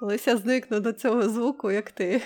Колись 0.00 0.26
я 0.26 0.36
зникну 0.36 0.80
до 0.80 0.92
цього 0.92 1.28
звуку, 1.28 1.70
як 1.70 1.90
ти. 1.90 2.22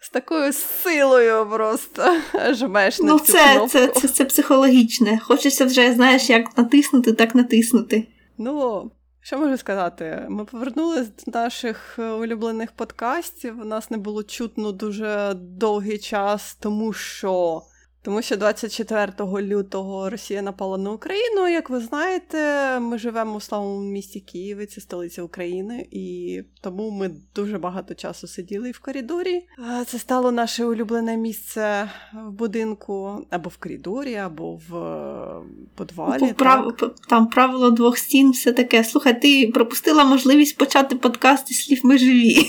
З 0.00 0.10
такою 0.10 0.52
силою 0.52 1.46
просто 1.50 2.16
жмеш 2.50 2.98
ну, 3.00 3.18
цю 3.18 3.32
це, 3.32 3.52
кнопку. 3.52 3.68
це, 3.68 3.88
це, 3.88 4.08
це 4.08 4.24
психологічне. 4.24 5.18
Хочеться 5.18 5.64
вже, 5.64 5.92
знаєш, 5.92 6.30
як 6.30 6.58
натиснути, 6.58 7.12
так 7.12 7.34
натиснути. 7.34 8.08
Ну, 8.38 8.90
що 9.20 9.38
можу 9.38 9.56
сказати? 9.56 10.26
Ми 10.28 10.44
повернулися 10.44 11.10
до 11.26 11.38
наших 11.38 11.98
е, 11.98 12.10
улюблених 12.10 12.72
подкастів. 12.72 13.60
У 13.60 13.64
нас 13.64 13.90
не 13.90 13.96
було 13.98 14.22
чутно 14.22 14.72
дуже 14.72 15.34
довгий 15.34 15.98
час, 15.98 16.54
тому 16.60 16.92
що 16.92 17.62
тому 18.02 18.22
що 18.22 18.36
24 18.36 19.12
лютого 19.42 20.10
Росія 20.10 20.42
напала 20.42 20.78
на 20.78 20.90
Україну. 20.90 21.48
Як 21.48 21.70
ви 21.70 21.80
знаєте, 21.80 22.38
ми 22.80 22.98
живемо 22.98 23.34
у 23.34 23.40
славному 23.40 23.90
місті 23.90 24.20
Києві, 24.20 24.66
це 24.66 24.80
столиця 24.80 25.22
України, 25.22 25.86
і 25.90 26.38
тому 26.60 26.90
ми 26.90 27.10
дуже 27.34 27.58
багато 27.58 27.94
часу 27.94 28.26
сиділи 28.26 28.70
в 28.70 28.78
коридорі. 28.78 29.42
Це 29.86 29.98
стало 29.98 30.32
наше 30.32 30.64
улюблене 30.64 31.16
місце 31.16 31.90
в 32.26 32.30
будинку, 32.30 33.26
або 33.30 33.50
в 33.50 33.56
коридорі, 33.56 34.14
або 34.14 34.60
в 34.68 34.76
е, 34.76 35.42
подвалі. 35.74 36.32
Прав... 36.32 36.76
Там 37.08 37.26
правило 37.26 37.70
двох 37.70 37.98
стін, 37.98 38.30
все 38.30 38.52
таке. 38.52 38.84
Слухай, 38.84 39.20
ти 39.20 39.50
пропустила 39.54 40.04
можливість 40.04 40.58
почати 40.58 40.96
подкаст 40.96 41.50
із 41.50 41.64
слів 41.64 41.80
ми 41.84 41.98
живі. 41.98 42.46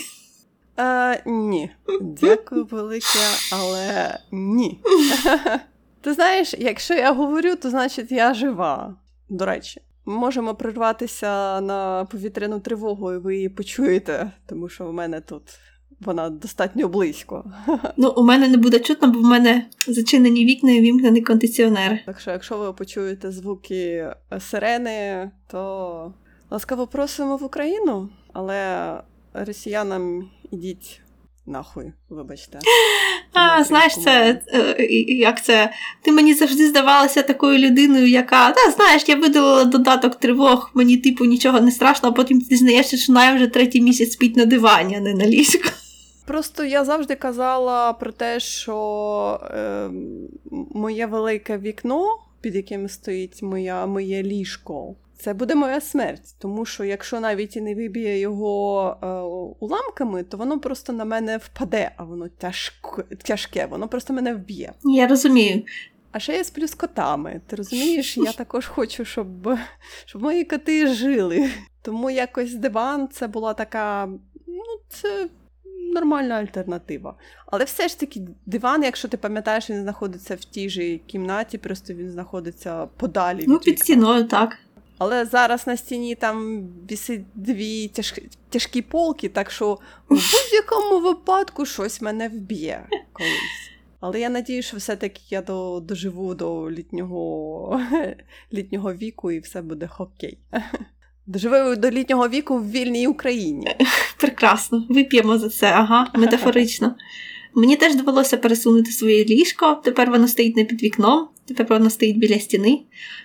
Е, 0.79 1.23
Ні. 1.25 1.71
Дякую 2.01 2.65
велике, 2.65 3.19
але 3.53 4.19
ні. 4.31 4.81
Ти 6.01 6.13
знаєш, 6.13 6.55
якщо 6.59 6.93
я 6.93 7.13
говорю, 7.13 7.55
то 7.55 7.69
значить 7.69 8.11
я 8.11 8.33
жива. 8.33 8.95
До 9.29 9.45
речі, 9.45 9.81
ми 10.05 10.13
можемо 10.13 10.55
прирватися 10.55 11.61
на 11.61 12.05
повітряну 12.05 12.59
тривогу, 12.59 13.13
і 13.13 13.17
ви 13.17 13.35
її 13.35 13.49
почуєте, 13.49 14.31
тому 14.45 14.69
що 14.69 14.85
в 14.85 14.93
мене 14.93 15.21
тут 15.21 15.43
вона 15.99 16.29
достатньо 16.29 16.87
близько. 16.87 17.51
Ну, 17.97 18.13
у 18.17 18.23
мене 18.23 18.47
не 18.47 18.57
буде 18.57 18.79
чутно, 18.79 19.07
бо 19.07 19.19
в 19.19 19.23
мене 19.23 19.65
зачинені 19.87 20.45
вікна 20.45 20.71
і 20.71 20.81
вімкнений 20.81 21.21
кондиціонер. 21.21 21.99
Так 22.05 22.19
що, 22.19 22.31
якщо 22.31 22.57
ви 22.57 22.73
почуєте 22.73 23.31
звуки 23.31 24.13
сирени, 24.39 25.31
то 25.47 26.13
ласкаво 26.49 26.87
просимо 26.87 27.37
в 27.37 27.43
Україну, 27.43 28.09
але 28.33 28.93
росіянам 29.33 30.29
ідіть 30.53 31.01
нахуй, 31.45 31.93
вибачте. 32.09 32.59
А, 33.35 33.63
знаєш, 33.63 33.97
це 34.03 34.41
е, 34.53 34.85
як 35.07 35.43
це? 35.43 35.73
Ти 36.01 36.11
мені 36.11 36.33
завжди 36.33 36.67
здавалася 36.67 37.21
такою 37.21 37.59
людиною, 37.59 38.07
яка 38.07 38.51
та 38.51 38.71
знаєш, 38.71 39.03
я 39.07 39.15
видалила 39.15 39.63
додаток 39.63 40.15
тривог, 40.15 40.71
мені 40.73 40.97
типу 40.97 41.25
нічого 41.25 41.61
не 41.61 41.71
страшно, 41.71 42.09
а 42.09 42.11
потім 42.11 42.41
ти 42.41 42.47
дізнаєшся, 42.47 42.97
що 42.97 43.13
Ная 43.13 43.35
вже 43.35 43.47
третій 43.47 43.81
місяць 43.81 44.11
спить 44.11 44.35
на 44.35 44.45
дивані, 44.45 44.95
а 44.95 44.99
не 44.99 45.13
на 45.13 45.25
ліжку. 45.25 45.69
Просто 46.25 46.63
я 46.63 46.85
завжди 46.85 47.15
казала 47.15 47.93
про 47.93 48.11
те, 48.11 48.39
що 48.39 49.39
е, 49.43 49.89
моє 50.73 51.05
велике 51.05 51.57
вікно, 51.57 52.17
під 52.41 52.55
яким 52.55 52.89
стоїть 52.89 53.41
моя, 53.41 53.85
моє 53.85 54.23
ліжко, 54.23 54.95
це 55.23 55.33
буде 55.33 55.55
моя 55.55 55.81
смерть. 55.81 56.35
Тому 56.39 56.65
що 56.65 56.83
якщо 56.83 57.19
навіть 57.19 57.55
і 57.55 57.61
не 57.61 57.75
виб'є 57.75 58.19
його 58.19 58.97
е, 59.03 59.07
уламками, 59.65 60.23
то 60.23 60.37
воно 60.37 60.59
просто 60.59 60.93
на 60.93 61.05
мене 61.05 61.37
впаде, 61.37 61.91
а 61.97 62.03
воно 62.03 62.27
тяжко, 62.27 63.03
тяжке, 63.23 63.65
воно 63.65 63.87
просто 63.87 64.13
мене 64.13 64.33
вб'є. 64.33 64.73
Я 64.83 65.07
розумію. 65.07 65.63
А 66.11 66.19
ще 66.19 66.33
я 66.33 66.43
сплю 66.43 66.67
з 66.67 66.75
котами. 66.75 67.41
Ти 67.47 67.55
розумієш, 67.55 68.17
я 68.17 68.31
також 68.37 68.67
хочу, 68.67 69.05
щоб 69.05 69.57
щоб 70.05 70.21
мої 70.21 70.43
коти 70.43 70.87
жили. 70.87 71.49
Тому 71.81 72.09
якось 72.09 72.53
диван 72.53 73.07
це 73.07 73.27
була 73.27 73.53
така, 73.53 74.09
ну, 74.47 74.79
це 74.89 75.29
нормальна 75.93 76.35
альтернатива. 76.35 77.15
Але 77.45 77.63
все 77.63 77.87
ж 77.87 77.99
таки, 77.99 78.21
диван, 78.45 78.83
якщо 78.83 79.07
ти 79.07 79.17
пам'ятаєш, 79.17 79.69
він 79.69 79.81
знаходиться 79.81 80.35
в 80.35 80.39
тій 80.39 80.69
же 80.69 80.97
кімнаті, 80.97 81.57
просто 81.57 81.93
він 81.93 82.11
знаходиться 82.11 82.85
подалі. 82.85 83.45
Ну, 83.47 83.55
від 83.55 83.63
під 83.63 83.79
стіною, 83.79 84.23
так. 84.23 84.57
Але 84.97 85.25
зараз 85.25 85.67
на 85.67 85.77
стіні 85.77 86.15
там 86.15 86.67
вісить 86.91 87.21
дві 87.35 87.87
тяжкі, 87.87 88.29
тяжкі 88.49 88.81
полки, 88.81 89.29
так 89.29 89.51
що 89.51 89.73
в 90.09 90.15
будь-якому 90.15 90.99
випадку 90.99 91.65
щось 91.65 92.01
мене 92.01 92.29
вб'є 92.29 92.87
колись. 93.13 93.69
Але 93.99 94.19
я 94.19 94.29
надію, 94.29 94.63
що 94.63 94.77
все-таки 94.77 95.21
я 95.29 95.41
до, 95.41 95.79
доживу 95.79 96.35
до 96.35 96.71
літнього 96.71 97.81
літнього 98.53 98.93
віку 98.93 99.31
і 99.31 99.39
все 99.39 99.61
буде 99.61 99.87
хокей. 99.87 100.37
Доживу 101.27 101.75
до 101.75 101.91
літнього 101.91 102.29
віку 102.29 102.57
в 102.57 102.71
вільній 102.71 103.07
Україні. 103.07 103.67
Прекрасно, 104.17 104.85
вип'ємо 104.89 105.37
за 105.37 105.49
це, 105.49 105.67
ага, 105.67 106.11
метафорично. 106.15 106.95
Мені 107.55 107.75
теж 107.75 107.95
довелося 107.95 108.37
пересунути 108.37 108.91
своє 108.91 109.25
ліжко, 109.25 109.81
тепер 109.83 110.11
воно 110.11 110.27
стоїть 110.27 110.55
не 110.55 110.65
під 110.65 110.83
вікном, 110.83 111.27
тепер 111.47 111.67
воно 111.69 111.89
стоїть 111.89 112.17
біля 112.17 112.39
стіни. 112.39 112.81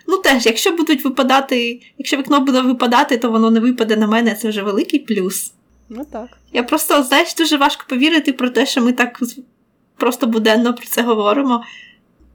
Ну 0.07 0.19
теж, 0.19 0.47
якщо 0.47 0.73
будуть 0.73 1.05
випадати, 1.05 1.81
якщо 1.99 2.17
вікно 2.17 2.41
буде 2.41 2.61
випадати, 2.61 3.19
то 3.19 3.31
воно 3.31 3.51
не 3.51 3.61
випаде 3.61 3.97
на 3.97 4.07
мене, 4.07 4.35
це 4.35 4.49
вже 4.49 4.63
великий 4.63 5.01
плюс. 5.01 5.53
Ну 5.89 6.05
так. 6.13 6.29
Я 6.53 6.63
просто, 6.63 7.03
знаєш, 7.03 7.35
дуже 7.35 7.57
важко 7.57 7.85
повірити 7.89 8.33
про 8.33 8.51
те, 8.51 8.67
що 8.67 8.81
ми 8.81 8.93
так 8.93 9.21
просто 9.97 10.27
буденно 10.27 10.75
про 10.75 10.87
це 10.87 11.03
говоримо. 11.03 11.65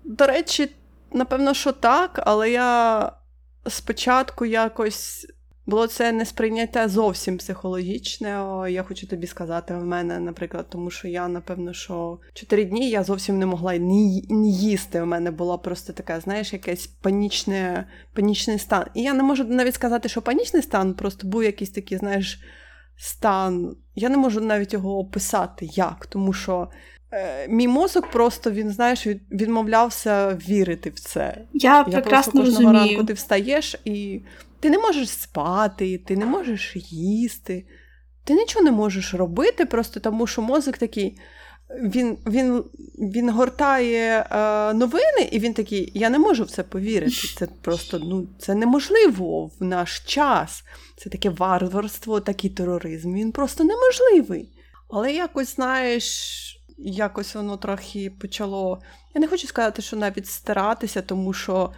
До 0.04 0.26
речі, 0.26 0.70
напевно, 1.14 1.54
що 1.54 1.72
так, 1.72 2.24
але 2.26 2.52
я 2.52 3.12
спочатку 3.68 4.46
якось 4.46 5.28
було 5.66 5.88
це 5.88 6.12
несприйняття 6.12 6.88
зовсім 6.88 7.38
психологічне. 7.38 8.30
Я 8.70 8.84
хочу 8.88 9.08
тобі 9.08 9.28
сказати, 9.28 9.74
в 9.74 9.86
мене, 9.86 10.20
наприклад, 10.20 10.66
тому 10.70 10.92
що 10.92 11.08
я, 11.08 11.28
напевно, 11.28 11.74
що 11.74 12.20
чотири 12.34 12.66
дні 12.66 12.90
я 12.90 13.04
зовсім 13.04 13.40
не 13.40 13.46
могла 13.46 13.78
ні, 13.78 14.26
ні 14.30 14.54
їсти. 14.58 15.02
У 15.02 15.06
мене 15.06 15.32
була 15.32 15.58
просто 15.58 15.94
така, 15.94 16.20
знаєш, 16.20 16.54
якийсь 16.54 16.88
панічне, 16.88 17.88
панічний 18.14 18.60
стан. 18.60 18.86
І 18.94 19.02
я 19.02 19.14
не 19.14 19.24
можу 19.24 19.44
навіть 19.44 19.76
сказати, 19.76 20.10
що 20.10 20.22
панічний 20.22 20.62
стан, 20.64 20.94
просто 20.94 21.28
був 21.28 21.44
якийсь 21.44 21.72
такий, 21.72 21.98
знаєш, 21.98 22.40
стан. 22.98 23.76
Я 23.96 24.10
не 24.10 24.18
можу 24.18 24.42
навіть 24.42 24.74
його 24.74 25.00
описати 25.00 25.70
як, 25.74 26.06
тому 26.06 26.34
що. 26.34 26.68
Е, 27.16 27.48
мій 27.48 27.68
мозок 27.68 28.08
просто 28.08 28.52
він, 28.52 28.70
знаєш, 28.70 29.08
відмовлявся 29.32 30.40
вірити 30.48 30.90
в 30.90 31.00
це. 31.00 31.38
Я, 31.54 31.78
я 31.78 31.84
прекрасно 31.84 32.32
просто 32.32 32.32
кожного 32.32 32.74
розумію. 32.74 32.98
ранку 32.98 33.08
ти 33.08 33.14
встаєш 33.14 33.76
і 33.86 34.22
ти 34.64 34.70
не 34.70 34.78
можеш 34.78 35.10
спати, 35.10 35.98
ти 35.98 36.18
не 36.18 36.26
можеш 36.26 36.76
їсти, 36.92 37.66
ти 38.24 38.34
нічого 38.34 38.66
не 38.66 38.72
можеш 38.72 39.14
робити, 39.14 39.66
просто 39.66 40.00
тому 40.00 40.28
що 40.28 40.42
мозок 40.42 40.78
такий. 40.78 41.20
Він 41.82 42.18
він, 42.28 42.64
він 42.98 43.30
гортає 43.30 44.28
е, 44.32 44.74
новини, 44.74 45.30
і 45.32 45.40
він 45.40 45.54
такий: 45.54 45.92
я 45.94 46.10
не 46.10 46.20
можу 46.20 46.44
в 46.44 46.52
це 46.52 46.64
повірити. 46.64 47.28
Це 47.38 47.48
просто 47.62 48.00
ну, 48.00 48.28
це 48.40 48.56
неможливо 48.56 49.52
в 49.60 49.64
наш 49.64 50.00
час. 50.00 50.64
Це 50.98 51.10
таке 51.10 51.30
варварство, 51.30 52.20
такий 52.20 52.50
тероризм. 52.50 53.14
Він 53.14 53.32
просто 53.32 53.64
неможливий. 53.64 54.50
Але 54.90 55.14
якось, 55.14 55.56
знаєш, 55.56 56.06
якось 56.78 57.36
воно 57.36 57.58
трохи 57.58 58.12
почало. 58.22 58.82
Я 59.16 59.22
не 59.22 59.28
хочу 59.28 59.48
сказати, 59.48 59.82
що 59.82 59.96
навіть 59.96 60.28
старатися, 60.28 61.02
тому 61.02 61.34
що 61.34 61.72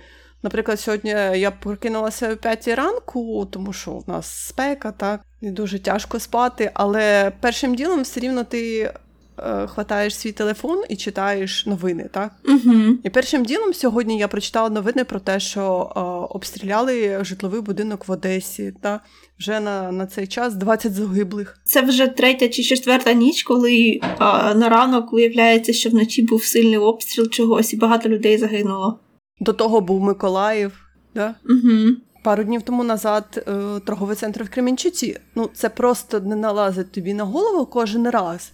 Наприклад, 0.46 0.80
сьогодні 0.80 1.10
я 1.36 1.52
прокинулася 1.52 2.34
о 2.34 2.36
5 2.36 2.68
ранку, 2.68 3.48
тому 3.52 3.74
що 3.74 3.92
в 3.92 4.10
нас 4.10 4.48
спека, 4.48 4.92
так, 4.92 5.22
і 5.42 5.50
дуже 5.50 5.80
тяжко 5.80 6.20
спати, 6.20 6.72
але 6.74 7.32
першим 7.42 7.76
ділом 7.76 8.02
все 8.02 8.20
рівно 8.20 8.44
ти 8.44 8.92
е, 9.40 9.68
хватаєш 9.68 10.18
свій 10.18 10.32
телефон 10.32 10.84
і 10.90 10.96
читаєш 10.96 11.66
новини, 11.66 12.10
так? 12.14 12.32
Угу. 12.48 12.98
І 13.04 13.10
першим 13.10 13.46
ділом 13.46 13.74
сьогодні 13.74 14.18
я 14.18 14.28
прочитала 14.28 14.70
новини 14.70 15.04
про 15.04 15.20
те, 15.20 15.40
що 15.40 15.62
е, 15.96 16.00
обстріляли 16.36 17.20
житловий 17.22 17.62
будинок 17.62 18.08
в 18.08 18.12
Одесі. 18.12 18.74
Та 18.82 19.00
вже 19.40 19.60
на 19.60 19.92
на 19.92 20.06
цей 20.06 20.28
час 20.28 20.54
20 20.54 20.94
загиблих. 20.94 21.60
Це 21.64 21.82
вже 21.82 22.08
третя 22.08 22.50
чи 22.50 22.64
четверта 22.64 23.14
ніч, 23.14 23.44
коли 23.44 24.00
е, 24.04 24.10
на 24.56 24.70
ранок 24.70 25.14
виявляється, 25.14 25.74
що 25.74 25.90
вночі 25.90 26.22
був 26.22 26.44
сильний 26.44 26.78
обстріл 26.78 27.30
чогось, 27.30 27.74
і 27.74 27.78
багато 27.78 28.10
людей 28.10 28.38
загинуло. 28.38 29.00
До 29.40 29.54
того 29.54 29.82
був 29.82 30.02
Миколаїв, 30.02 30.86
да? 31.16 31.36
Угу. 31.50 31.96
пару 32.24 32.44
днів 32.44 32.62
тому 32.62 32.84
назад 32.84 33.44
е, 33.48 33.80
торговий 33.86 34.16
центр 34.16 34.44
в 34.44 34.50
Кремінчуці. 34.50 35.20
Ну, 35.36 35.50
це 35.54 35.70
просто 35.70 36.20
не 36.20 36.36
налазить 36.36 36.92
тобі 36.92 37.14
на 37.14 37.24
голову 37.24 37.66
кожен 37.66 38.10
раз. 38.10 38.52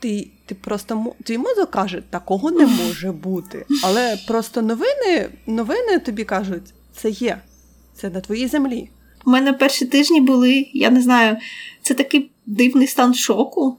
Ти 0.00 0.30
ти 0.46 0.54
просто 0.54 1.06
твій 1.24 1.38
мозок 1.38 1.70
каже, 1.70 2.02
такого 2.10 2.50
не 2.50 2.66
може 2.66 3.12
бути. 3.12 3.66
Але 3.84 4.18
просто 4.28 4.62
новини 4.62 5.28
новини 5.46 5.98
тобі 5.98 6.24
кажуть, 6.24 6.74
це 6.96 7.10
є, 7.10 7.40
це 7.94 8.10
на 8.10 8.20
твоїй 8.20 8.46
землі. 8.46 8.90
У 9.26 9.30
мене 9.30 9.52
перші 9.52 9.86
тижні 9.86 10.20
були, 10.20 10.66
я 10.72 10.90
не 10.90 11.02
знаю, 11.02 11.36
це 11.82 11.94
такий 11.94 12.30
дивний 12.46 12.86
стан 12.86 13.14
шоку. 13.14 13.78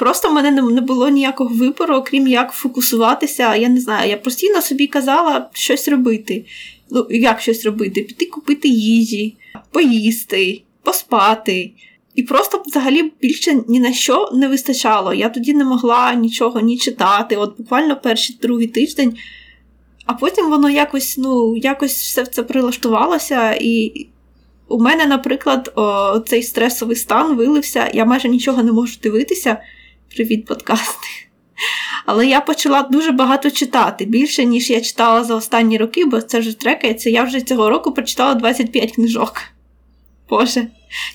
Просто 0.00 0.28
в 0.30 0.32
мене 0.32 0.50
не 0.50 0.80
було 0.80 1.08
ніякого 1.08 1.54
вибору, 1.54 1.94
окрім 1.94 2.28
як 2.28 2.52
фокусуватися. 2.52 3.56
Я 3.56 3.68
не 3.68 3.80
знаю, 3.80 4.10
я 4.10 4.16
постійно 4.16 4.62
собі 4.62 4.86
казала 4.86 5.50
щось 5.52 5.88
робити. 5.88 6.44
Ну, 6.90 7.06
як 7.10 7.40
щось 7.40 7.64
робити? 7.64 8.02
Піти 8.02 8.26
купити 8.26 8.68
їжі, 8.68 9.36
поїсти, 9.70 10.62
поспати. 10.82 11.72
І 12.14 12.22
просто 12.22 12.62
взагалі 12.66 13.12
більше 13.20 13.62
ні 13.68 13.80
на 13.80 13.92
що 13.92 14.30
не 14.32 14.48
вистачало. 14.48 15.14
Я 15.14 15.28
тоді 15.28 15.54
не 15.54 15.64
могла 15.64 16.14
нічого 16.14 16.60
ні 16.60 16.78
читати. 16.78 17.36
От 17.36 17.56
буквально 17.58 17.96
перший 17.96 18.38
другий 18.42 18.66
тиждень, 18.66 19.16
а 20.06 20.14
потім 20.14 20.50
воно 20.50 20.70
якось 20.70 21.18
ну, 21.18 21.56
якось 21.56 22.02
все 22.02 22.26
це 22.26 22.42
прилаштувалося, 22.42 23.58
і 23.60 24.06
у 24.68 24.78
мене, 24.78 25.06
наприклад, 25.06 25.72
о, 25.76 26.18
цей 26.18 26.42
стресовий 26.42 26.96
стан 26.96 27.36
вилився, 27.36 27.90
я 27.94 28.04
майже 28.04 28.28
нічого 28.28 28.62
не 28.62 28.72
можу 28.72 28.98
дивитися. 29.02 29.58
Привіт, 30.14 30.46
подкасти. 30.46 31.08
Але 32.06 32.26
я 32.26 32.40
почала 32.40 32.82
дуже 32.82 33.12
багато 33.12 33.50
читати, 33.50 34.04
більше, 34.04 34.44
ніж 34.44 34.70
я 34.70 34.80
читала 34.80 35.24
за 35.24 35.34
останні 35.34 35.78
роки, 35.78 36.04
бо 36.04 36.20
це 36.20 36.40
вже 36.40 36.58
трекається. 36.58 37.10
Я 37.10 37.22
вже 37.22 37.40
цього 37.40 37.70
року 37.70 37.92
прочитала 37.92 38.34
25 38.34 38.92
книжок. 38.92 39.42
Боже, 40.28 40.66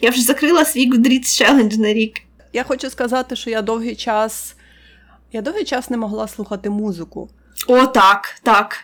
я 0.02 0.10
вже 0.10 0.22
закрила 0.22 0.66
свій 0.66 0.92
Goodreads 0.92 1.22
Challenge 1.42 1.78
на 1.78 1.94
рік. 1.94 2.22
Я 2.54 2.64
хочу 2.64 2.90
сказати, 2.90 3.36
що 3.36 3.50
я 3.50 3.62
довгий 3.62 3.96
час. 3.96 4.56
Я 5.32 5.42
довгий 5.42 5.66
час 5.66 5.90
не 5.90 5.98
могла 5.98 6.28
слухати 6.28 6.70
музику. 6.70 7.30
О, 7.68 7.86
так, 7.86 8.40
так. 8.44 8.78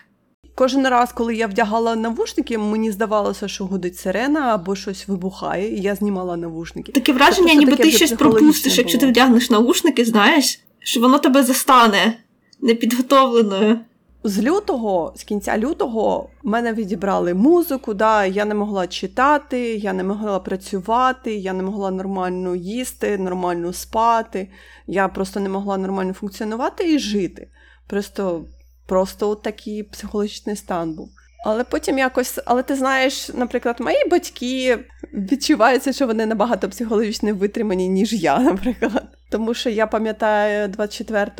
Кожен 0.54 0.86
раз, 0.86 1.12
коли 1.12 1.34
я 1.34 1.46
вдягала 1.46 1.96
навушники, 1.96 2.58
мені 2.58 2.90
здавалося, 2.90 3.48
що 3.48 3.66
гудить 3.66 3.96
сирена 3.96 4.40
або 4.40 4.76
щось 4.76 5.08
вибухає, 5.08 5.76
і 5.76 5.80
я 5.80 5.94
знімала 5.94 6.36
навушники. 6.36 6.92
Таке 6.92 7.12
враження, 7.12 7.48
Тобто 7.48 7.60
ніби 7.60 7.70
таке 7.70 7.82
ти 7.82 7.90
щось 7.90 8.12
пропустиш, 8.12 8.78
якщо 8.78 8.98
ти 8.98 9.06
вдягнеш 9.06 9.50
навушники, 9.50 10.04
знаєш, 10.04 10.60
що 10.78 11.00
воно 11.00 11.18
тебе 11.18 11.42
застане 11.42 12.18
непідготовленою. 12.60 13.78
З 14.24 14.42
лютого, 14.42 15.12
з 15.16 15.24
кінця 15.24 15.58
лютого, 15.58 16.28
в 16.42 16.48
мене 16.48 16.72
відібрали 16.72 17.34
музику, 17.34 17.94
да, 17.94 18.26
я 18.26 18.44
не 18.44 18.54
могла 18.54 18.86
читати, 18.86 19.76
я 19.76 19.92
не 19.92 20.04
могла 20.04 20.38
працювати, 20.38 21.34
я 21.36 21.52
не 21.52 21.62
могла 21.62 21.90
нормально 21.90 22.56
їсти, 22.56 23.18
нормально 23.18 23.72
спати. 23.72 24.48
Я 24.86 25.08
просто 25.08 25.40
не 25.40 25.48
могла 25.48 25.78
нормально 25.78 26.12
функціонувати 26.12 26.94
і 26.94 26.98
жити. 26.98 27.48
Просто, 27.86 28.44
просто 28.92 29.28
от 29.30 29.42
такий 29.42 29.82
психологічний 29.82 30.56
стан 30.56 30.94
був. 30.94 31.10
Але 31.46 31.64
потім 31.64 31.98
якось, 31.98 32.38
але 32.44 32.62
ти 32.62 32.74
знаєш, 32.74 33.28
наприклад, 33.34 33.76
мої 33.80 34.08
батьки 34.10 34.78
відчуваються, 35.12 35.92
що 35.92 36.06
вони 36.06 36.26
набагато 36.26 36.68
психологічно 36.68 37.34
витримані, 37.34 37.88
ніж 37.88 38.12
я, 38.12 38.38
наприклад. 38.50 39.04
Тому 39.30 39.54
що 39.54 39.70
я 39.70 39.86
пам'ятаю 39.86 40.68
24 40.68 41.30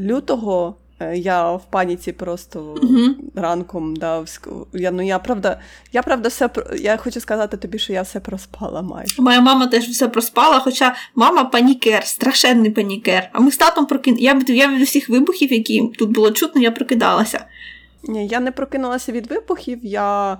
лютого. 0.00 0.76
Е, 1.00 1.16
Я 1.16 1.52
в 1.52 1.64
паніці 1.70 2.12
просто 2.12 2.76
Мгм. 2.82 3.16
ранком 3.34 3.96
да, 3.96 4.24
я, 4.72 4.90
ну, 4.90 5.02
я 5.02 5.18
правда, 5.18 5.60
я 5.92 6.02
правда 6.02 6.28
все 6.28 6.50
я 6.78 6.96
хочу 6.96 7.20
сказати 7.20 7.56
тобі, 7.56 7.78
що 7.78 7.92
я 7.92 8.02
все 8.02 8.20
проспала 8.20 8.82
майже. 8.82 9.22
Моя 9.22 9.40
мама 9.40 9.66
теж 9.66 9.84
все 9.84 10.08
проспала, 10.08 10.60
хоча 10.60 10.94
мама 11.14 11.44
панікер, 11.44 12.04
страшенний 12.04 12.70
панікер. 12.70 13.30
А 13.32 13.40
ми 13.40 13.50
з 13.50 13.56
татом 13.56 13.86
прокин... 13.86 14.16
Я 14.18 14.34
від, 14.34 14.50
я 14.50 14.68
від 14.68 14.82
усіх 14.82 15.08
вибухів, 15.08 15.52
які 15.52 15.92
тут 15.98 16.10
було 16.10 16.30
чутно, 16.30 16.62
я 16.62 16.70
прокидалася. 16.70 17.44
Ні, 18.02 18.26
я 18.26 18.40
не 18.40 18.52
прокинулася 18.52 19.12
від 19.12 19.30
вибухів. 19.30 19.78
Я 19.82 20.38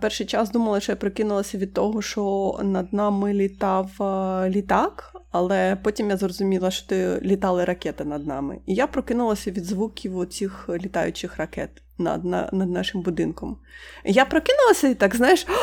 перший 0.00 0.26
час 0.26 0.50
думала, 0.50 0.80
що 0.80 0.92
я 0.92 0.96
прокинулася 0.96 1.58
від 1.58 1.74
того, 1.74 2.02
що 2.02 2.54
над 2.62 2.92
нами 2.92 3.32
літав 3.34 4.02
е, 4.02 4.50
літак, 4.50 5.12
але 5.30 5.76
потім 5.82 6.10
я 6.10 6.16
зрозуміла, 6.16 6.70
що 6.70 7.18
літали 7.22 7.64
ракети 7.64 8.04
над 8.04 8.26
нами. 8.26 8.58
І 8.66 8.74
я 8.74 8.86
прокинулася 8.86 9.50
від 9.50 9.64
звуків 9.64 10.18
оцих 10.18 10.68
літаючих 10.68 11.36
ракет 11.36 11.70
над, 11.98 12.24
на- 12.24 12.48
над 12.52 12.70
нашим 12.70 13.02
будинком. 13.02 13.56
Я 14.04 14.24
прокинулася 14.24 14.88
і 14.88 14.94
так, 14.94 15.16
знаєш, 15.16 15.46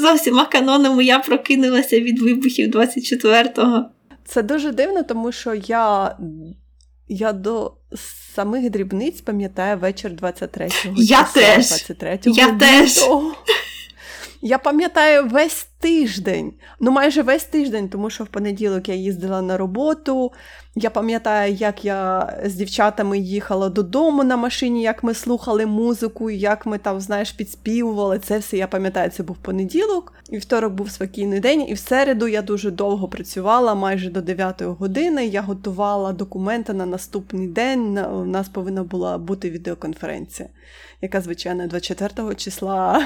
За 0.00 0.12
всіма 0.12 0.44
канонами 0.46 1.04
я 1.04 1.18
прокинулася 1.18 2.00
від 2.00 2.18
вибухів 2.22 2.70
24-го. 2.70 3.84
Це 4.24 4.42
дуже 4.42 4.72
дивно, 4.72 5.02
тому 5.02 5.32
що 5.32 5.54
я, 5.54 6.16
я 7.08 7.32
до 7.32 7.74
самих 8.34 8.70
дрібниць 8.70 9.20
пам'ятаю 9.20 9.78
вечір 9.78 10.12
23-го. 10.12 10.94
Я 10.96 11.22
теж. 11.22 11.64
23-го 11.64 12.36
Я 12.36 12.52
теж. 12.52 12.98
Я 14.46 14.58
пам'ятаю 14.58 15.26
весь 15.26 15.66
тиждень, 15.80 16.58
ну 16.78 16.90
майже 16.90 17.22
весь 17.22 17.44
тиждень, 17.44 17.88
тому 17.88 18.10
що 18.10 18.24
в 18.24 18.26
понеділок 18.26 18.88
я 18.88 18.94
їздила 18.94 19.42
на 19.42 19.56
роботу. 19.56 20.32
Я 20.74 20.90
пам'ятаю, 20.90 21.54
як 21.54 21.84
я 21.84 22.32
з 22.44 22.54
дівчатами 22.54 23.18
їхала 23.18 23.68
додому 23.68 24.24
на 24.24 24.36
машині, 24.36 24.82
як 24.82 25.02
ми 25.02 25.14
слухали 25.14 25.66
музику, 25.66 26.30
як 26.30 26.66
ми 26.66 26.78
там, 26.78 27.00
знаєш, 27.00 27.32
підспівували. 27.32 28.18
Це 28.18 28.38
все 28.38 28.56
я 28.56 28.66
пам'ятаю, 28.66 29.10
це 29.10 29.22
був 29.22 29.36
понеділок. 29.36 30.12
І 30.30 30.36
вівторок 30.36 30.72
був 30.72 30.90
спокійний 30.90 31.40
день. 31.40 31.68
І 31.68 31.74
в 31.74 31.78
середу 31.78 32.28
я 32.28 32.42
дуже 32.42 32.70
довго 32.70 33.08
працювала, 33.08 33.74
майже 33.74 34.10
до 34.10 34.20
9 34.20 34.62
години. 34.62 35.26
Я 35.26 35.42
готувала 35.42 36.12
документи 36.12 36.72
на 36.72 36.86
наступний 36.86 37.48
день. 37.48 37.98
У 37.98 38.24
нас 38.24 38.48
повинна 38.48 38.82
була 38.82 39.18
бути 39.18 39.50
відеоконференція, 39.50 40.48
яка, 41.00 41.20
звичайно, 41.20 41.66
24 41.66 42.34
числа 42.34 43.02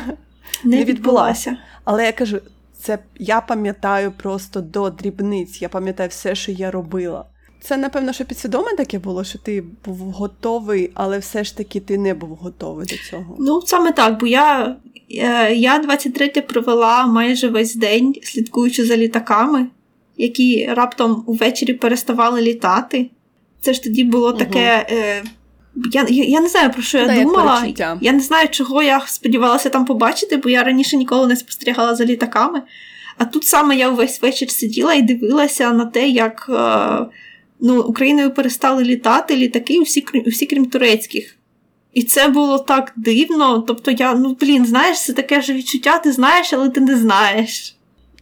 Не, 0.64 0.76
Не 0.76 0.84
відбулася. 0.84 1.56
але 1.84 2.04
я 2.04 2.12
кажу, 2.12 2.38
це 2.80 2.98
я 3.18 3.40
пам'ятаю 3.40 4.12
просто 4.12 4.60
до 4.60 4.90
дрібниць, 4.90 5.62
я 5.62 5.68
пам'ятаю 5.68 6.08
все, 6.08 6.34
що 6.34 6.52
я 6.52 6.70
робила. 6.70 7.24
Це, 7.60 7.76
напевно, 7.76 8.12
що 8.12 8.24
підсвідоме 8.24 8.72
таке 8.76 8.98
було, 8.98 9.24
що 9.24 9.38
ти 9.38 9.64
був 9.84 9.96
готовий, 9.96 10.90
але 10.94 11.18
все 11.18 11.44
ж 11.44 11.56
таки 11.56 11.80
ти 11.80 11.98
не 11.98 12.14
був 12.14 12.28
готовий 12.28 12.86
до 12.86 12.96
цього. 13.10 13.36
Ну, 13.38 13.62
саме 13.66 13.92
так, 13.92 14.20
бо 14.20 14.26
я, 14.26 14.76
е, 15.10 15.54
я 15.54 15.78
23 15.78 16.28
провела 16.28 17.06
майже 17.06 17.48
весь 17.48 17.74
день, 17.74 18.14
слідкуючи 18.22 18.84
за 18.84 18.96
літаками, 18.96 19.66
які 20.16 20.66
раптом 20.66 21.24
увечері 21.26 21.74
переставали 21.74 22.40
літати. 22.42 23.10
Це 23.60 23.72
ж 23.72 23.82
тоді 23.82 24.04
було 24.04 24.32
таке. 24.32 24.86
Е, 24.90 25.22
я, 25.92 26.06
я, 26.08 26.24
я 26.24 26.40
не 26.40 26.48
знаю, 26.48 26.70
про 26.70 26.82
що 26.82 26.98
я 26.98 27.06
Да, 27.06 27.22
думала. 27.22 27.56
перечуття. 27.56 27.98
Я 28.00 28.12
не 28.12 28.20
знаю, 28.20 28.48
чого 28.48 28.82
я 28.82 29.00
сподівалася 29.06 29.68
там 29.70 29.84
побачити, 29.84 30.36
бо 30.36 30.50
я 30.50 30.62
раніше 30.64 30.96
ніколи 30.96 31.26
не 31.26 31.36
спостерігала 31.36 31.94
за 31.94 32.04
літаками. 32.04 32.62
А 33.18 33.24
тут 33.24 33.44
саме 33.44 33.76
я 33.76 33.90
увесь 33.90 34.22
вечір 34.22 34.50
сиділа 34.50 34.94
і 34.94 35.02
дивилася 35.02 35.72
на 35.72 35.84
те, 35.86 36.08
як 36.08 36.46
е, 36.50 37.06
ну, 37.60 37.80
Україною 37.82 38.30
перестали 38.34 38.84
літати 38.84 39.36
літаки, 39.36 39.80
всі, 39.80 40.00
крім- 40.00 40.24
всі 40.26 40.46
крім 40.46 40.66
турецьких. 40.66 41.34
І 41.94 42.02
це 42.02 42.28
було 42.28 42.58
так 42.58 42.92
дивно. 42.96 43.58
Тобто, 43.58 43.90
я, 43.90 44.14
ну 44.14 44.36
блін, 44.40 44.66
знаєш, 44.66 45.04
це 45.04 45.12
таке 45.12 45.42
ж 45.42 45.52
відчуття, 45.52 45.98
ти 45.98 46.12
знаєш, 46.12 46.52
але 46.52 46.68
ти 46.68 46.80
не 46.80 46.96
знаєш. 46.96 47.76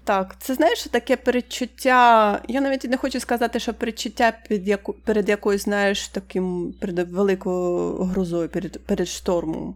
Так, 0.07 0.37
це 0.41 0.55
знаєш 0.55 0.85
таке 0.85 1.17
передчуття. 1.17 2.43
Я 2.49 2.61
навіть 2.61 2.85
не 2.85 2.97
хочу 2.97 3.21
сказати, 3.21 3.61
що 3.61 3.75
передчуття 3.75 4.33
під 4.49 4.69
яку, 4.69 4.93
перед 4.93 5.29
якоюсь, 5.29 5.65
знаєш, 5.65 6.09
таким 6.09 6.75
перед 6.81 7.13
великою 7.13 7.95
грозою, 7.95 8.49
перед, 8.49 8.81
перед 8.87 9.09
штормом. 9.09 9.75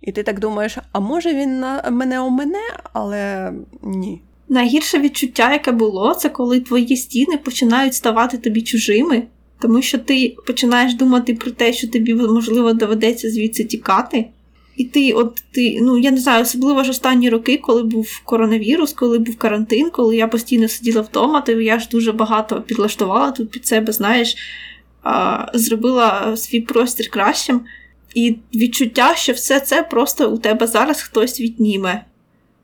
І 0.00 0.12
ти 0.12 0.22
так 0.22 0.40
думаєш, 0.40 0.78
а 0.92 1.00
може 1.00 1.34
він 1.34 1.60
на 1.60 1.90
мене 1.90 2.20
у 2.20 2.30
мене, 2.30 2.60
але 2.92 3.52
ні. 3.82 4.22
Найгірше 4.48 4.98
відчуття, 4.98 5.52
яке 5.52 5.72
було, 5.72 6.14
це 6.14 6.28
коли 6.28 6.60
твої 6.60 6.96
стіни 6.96 7.38
починають 7.38 7.94
ставати 7.94 8.38
тобі 8.38 8.62
чужими, 8.62 9.22
тому 9.60 9.82
що 9.82 9.98
ти 9.98 10.36
починаєш 10.46 10.94
думати 10.94 11.34
про 11.34 11.50
те, 11.50 11.72
що 11.72 11.88
тобі 11.88 12.14
можливо 12.14 12.72
доведеться 12.72 13.30
звідси 13.30 13.64
тікати. 13.64 14.28
І 14.78 14.84
ти, 14.84 15.12
от 15.12 15.42
ти, 15.50 15.78
ну 15.80 15.98
я 15.98 16.10
не 16.10 16.16
знаю, 16.16 16.42
особливо 16.42 16.84
ж 16.84 16.90
останні 16.90 17.30
роки, 17.30 17.56
коли 17.56 17.82
був 17.82 18.20
коронавірус, 18.24 18.92
коли 18.92 19.18
був 19.18 19.36
карантин, 19.36 19.90
коли 19.90 20.16
я 20.16 20.28
постійно 20.28 20.68
сиділа 20.68 21.00
вдома, 21.00 21.40
то 21.40 21.52
я 21.52 21.78
ж 21.78 21.88
дуже 21.90 22.12
багато 22.12 22.62
підлаштувала 22.62 23.30
тут 23.30 23.50
під 23.50 23.66
себе, 23.66 23.92
знаєш, 23.92 24.36
а, 25.02 25.46
зробила 25.54 26.36
свій 26.36 26.60
простір 26.60 27.10
кращим. 27.10 27.60
І 28.14 28.36
відчуття, 28.54 29.14
що 29.16 29.32
все 29.32 29.60
це 29.60 29.82
просто 29.82 30.30
у 30.30 30.38
тебе 30.38 30.66
зараз 30.66 31.02
хтось 31.02 31.40
відніме. 31.40 32.04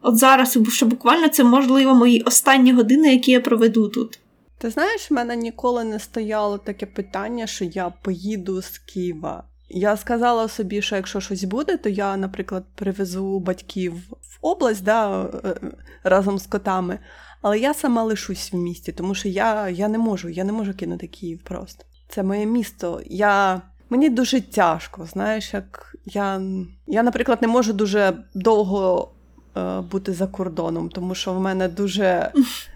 От 0.02 0.16
зараз, 0.16 0.58
що 0.68 0.86
буквально 0.86 1.28
це 1.28 1.44
можливо 1.44 1.94
мої 1.94 2.20
останні 2.20 2.72
години, 2.72 3.12
які 3.12 3.30
я 3.30 3.40
проведу 3.40 3.88
тут. 3.88 4.18
Ти 4.58 4.70
знаєш, 4.70 5.10
в 5.10 5.14
мене 5.14 5.36
ніколи 5.36 5.84
не 5.84 6.00
стояло 6.00 6.58
таке 6.58 6.86
питання, 6.86 7.46
що 7.46 7.64
я 7.64 7.92
поїду 8.02 8.62
з 8.62 8.78
Києва. 8.78 9.44
Я 9.68 9.96
сказала 9.96 10.48
собі, 10.48 10.82
що 10.82 10.96
якщо 10.96 11.20
щось 11.20 11.44
буде, 11.44 11.76
то 11.76 11.88
я, 11.88 12.16
наприклад, 12.16 12.64
привезу 12.74 13.38
батьків 13.38 13.94
в 14.10 14.38
область 14.40 14.84
да, 14.84 15.22
е, 15.22 15.54
разом 16.02 16.38
з 16.38 16.46
котами. 16.46 16.98
Але 17.42 17.58
я 17.58 17.74
сама 17.74 18.02
лишусь 18.02 18.52
в 18.52 18.56
місті, 18.56 18.92
тому 18.92 19.14
що 19.14 19.28
я, 19.28 19.68
я 19.68 19.88
не 19.88 19.98
можу, 19.98 20.28
я 20.28 20.44
не 20.44 20.52
можу 20.52 20.74
кинути 20.74 21.06
Київ 21.06 21.40
просто. 21.44 21.84
Це 22.08 22.22
моє 22.22 22.46
місто. 22.46 23.00
Я... 23.06 23.62
Мені 23.90 24.10
дуже 24.10 24.40
тяжко, 24.40 25.06
знаєш, 25.06 25.54
як 25.54 25.96
я, 26.04 26.42
я, 26.86 27.02
наприклад, 27.02 27.38
не 27.42 27.48
можу 27.48 27.72
дуже 27.72 28.12
довго 28.34 29.10
е, 29.56 29.80
бути 29.80 30.12
за 30.12 30.26
кордоном, 30.26 30.88
тому 30.88 31.14
що 31.14 31.32
в 31.32 31.40
мене 31.40 31.68
дуже. 31.68 32.32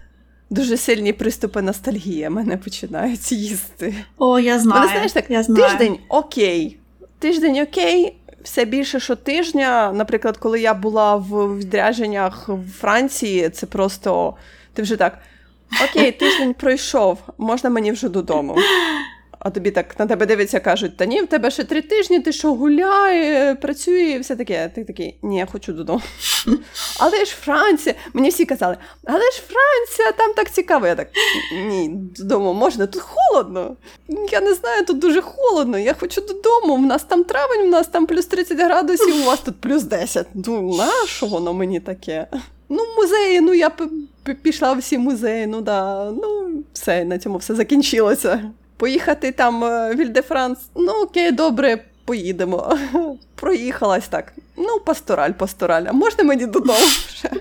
Дуже 0.49 0.77
сильні 0.77 1.13
приступи 1.13 1.61
ностальгії 1.61 2.29
мене 2.29 2.57
починають 2.57 3.31
їсти. 3.31 3.95
О, 4.17 4.39
я 4.39 4.59
знаю. 4.59 4.81
Мене, 4.81 4.93
знаєш, 4.93 5.11
так, 5.11 5.25
я 5.29 5.43
знаю. 5.43 5.69
Тиждень 5.69 5.97
окей. 6.09 6.77
Тиждень 7.19 7.59
окей, 7.59 8.15
все 8.43 8.65
більше 8.65 8.99
щотижня, 8.99 9.91
наприклад, 9.91 10.37
коли 10.37 10.59
я 10.59 10.73
була 10.73 11.15
в 11.15 11.57
відрядженнях 11.57 12.49
в 12.49 12.71
Франції, 12.79 13.49
це 13.49 13.65
просто 13.65 14.35
ти 14.73 14.81
вже 14.81 14.95
так. 14.95 15.17
Окей, 15.89 16.11
тиждень 16.11 16.53
пройшов, 16.53 17.17
можна 17.37 17.69
мені 17.69 17.91
вже 17.91 18.09
додому. 18.09 18.55
А 19.39 19.49
тобі 19.49 19.71
так 19.71 19.99
на 19.99 20.05
тебе 20.05 20.25
дивиться, 20.25 20.59
кажуть, 20.59 20.97
та 20.97 21.05
ні, 21.05 21.21
в 21.21 21.27
тебе 21.27 21.51
ще 21.51 21.63
три 21.63 21.81
тижні, 21.81 22.19
ти 22.19 22.31
що 22.31 22.53
гуляє, 22.53 23.55
працює, 23.55 24.01
і 24.01 24.19
все 24.19 24.35
таке. 24.35 24.71
Ти 24.75 24.83
такий, 24.83 25.15
ні, 25.21 25.37
я 25.37 25.45
хочу 25.45 25.73
додому. 25.73 26.01
Але 26.99 27.25
ж 27.25 27.35
Франція, 27.35 27.95
мені 28.13 28.29
всі 28.29 28.45
казали, 28.45 28.77
але 29.03 29.31
ж 29.31 29.41
Франція, 29.47 30.11
там 30.11 30.33
так 30.33 30.51
цікаво. 30.51 30.87
Я 30.87 30.95
так 30.95 31.07
ні, 31.67 31.91
додому 32.17 32.53
можна, 32.53 32.87
тут 32.87 33.01
холодно. 33.01 33.75
Я 34.31 34.41
не 34.41 34.53
знаю, 34.53 34.85
тут 34.85 34.99
дуже 34.99 35.21
холодно. 35.21 35.77
Я 35.77 35.93
хочу 35.93 36.21
додому. 36.21 36.73
У 36.73 36.85
нас 36.85 37.03
там 37.03 37.23
травень, 37.23 37.61
у 37.61 37.69
нас 37.69 37.87
там 37.87 38.05
плюс 38.05 38.25
30 38.25 38.59
градусів, 38.59 39.21
у 39.21 39.25
вас 39.25 39.39
тут 39.39 39.61
плюс 39.61 39.83
10. 39.83 40.27
Ну, 40.33 40.75
на 40.77 40.91
що 41.05 41.25
воно 41.25 41.53
мені 41.53 41.79
таке? 41.79 42.27
Ну, 42.69 42.85
музеї, 42.97 43.41
ну 43.41 43.53
я 43.53 43.71
пішла 44.41 44.73
всі 44.73 44.97
музеї, 44.97 45.47
ну 45.47 45.61
да, 45.61 46.11
ну 46.11 46.49
все, 46.73 47.05
на 47.05 47.19
цьому 47.19 47.37
все 47.37 47.55
закінчилося. 47.55 48.51
Поїхати 48.79 49.31
там 49.31 49.63
е, 49.63 49.95
в 49.95 49.99
Іль-де-Франс, 49.99 50.59
ну 50.75 50.91
окей, 51.03 51.31
добре, 51.31 51.85
поїдемо. 52.05 52.77
Проїхалась 53.35 54.07
так. 54.07 54.33
Ну, 54.57 54.79
пастораль, 54.85 55.31
пастораль. 55.31 55.85
А 55.87 55.91
можна 55.91 56.23
мені 56.23 56.45
додому 56.45 56.73
вже? 57.07 57.29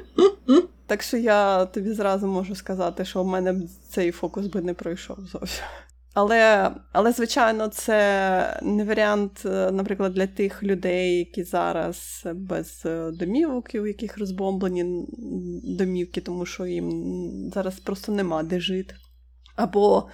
Так 0.87 1.03
що 1.03 1.17
я 1.17 1.67
тобі 1.67 1.93
зразу 1.93 2.27
можу 2.27 2.55
сказати, 2.55 3.05
що 3.05 3.23
в 3.23 3.27
мене 3.27 3.55
цей 3.91 4.11
фокус 4.11 4.47
би 4.47 4.61
не 4.61 4.75
пройшов 4.75 5.17
зовсім. 5.21 5.65
Але, 6.15 6.71
але, 6.93 7.13
звичайно, 7.13 7.69
це 7.69 8.61
не 8.63 8.85
варіант, 8.85 9.43
е, 9.45 9.71
наприклад, 9.71 10.15
для 10.15 10.27
тих 10.27 10.63
людей, 10.63 11.19
які 11.19 11.45
зараз 11.45 12.23
без 12.35 12.83
е, 12.87 13.11
домівок, 13.11 13.71
у 13.75 13.87
яких 13.87 14.19
розбомблені 14.19 15.07
домівки, 15.65 16.21
тому 16.21 16.47
що 16.47 16.67
їм 16.67 16.91
зараз 17.55 17.81
просто 17.81 18.13
нема 18.13 18.43
де 18.43 18.61
жити. 18.61 18.95
Або 19.57 20.09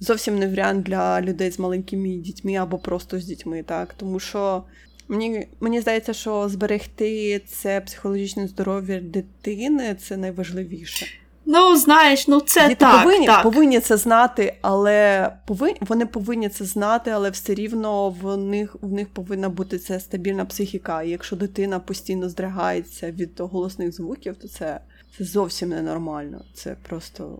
зовсім 0.00 0.38
не 0.38 0.48
варіант 0.48 0.86
для 0.86 1.20
людей 1.20 1.50
з 1.50 1.58
маленькими 1.58 2.08
дітьми, 2.08 2.54
або 2.54 2.78
просто 2.78 3.20
з 3.20 3.24
дітьми, 3.24 3.62
так. 3.62 3.94
Тому 3.96 4.20
що 4.20 4.62
мені 5.08 5.46
мені 5.60 5.80
здається, 5.80 6.12
що 6.12 6.48
зберегти 6.48 7.38
це 7.38 7.80
психологічне 7.80 8.48
здоров'я 8.48 9.00
дитини 9.00 9.96
це 10.00 10.16
найважливіше. 10.16 11.06
Ну, 11.46 11.76
знаєш, 11.76 12.28
ну 12.28 12.40
це 12.40 12.68
Діти 12.68 12.74
так, 12.74 13.02
повинні 13.02 13.26
так. 13.26 13.42
повинні 13.42 13.80
це 13.80 13.96
знати, 13.96 14.54
але 14.62 15.30
повинні, 15.46 15.76
вони 15.80 16.06
повинні 16.06 16.48
це 16.48 16.64
знати, 16.64 17.10
але 17.10 17.30
все 17.30 17.54
рівно 17.54 18.10
в 18.10 18.36
них 18.36 18.76
в 18.80 18.92
них 18.92 19.08
повинна 19.08 19.48
бути 19.48 19.78
ця 19.78 20.00
стабільна 20.00 20.44
психіка. 20.44 21.02
І 21.02 21.10
якщо 21.10 21.36
дитина 21.36 21.80
постійно 21.80 22.28
здригається 22.28 23.10
від 23.10 23.40
голосних 23.40 23.92
звуків, 23.92 24.36
то 24.36 24.48
це 24.48 24.80
це 25.18 25.24
зовсім 25.24 25.68
ненормально. 25.68 26.44
Це 26.54 26.76
просто 26.88 27.38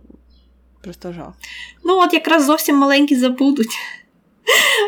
просто 0.85 1.13
жах. 1.13 1.33
Ну, 1.83 1.97
от 1.97 2.13
якраз 2.13 2.45
зовсім 2.45 2.77
маленькі 2.77 3.15
забудуть. 3.15 3.77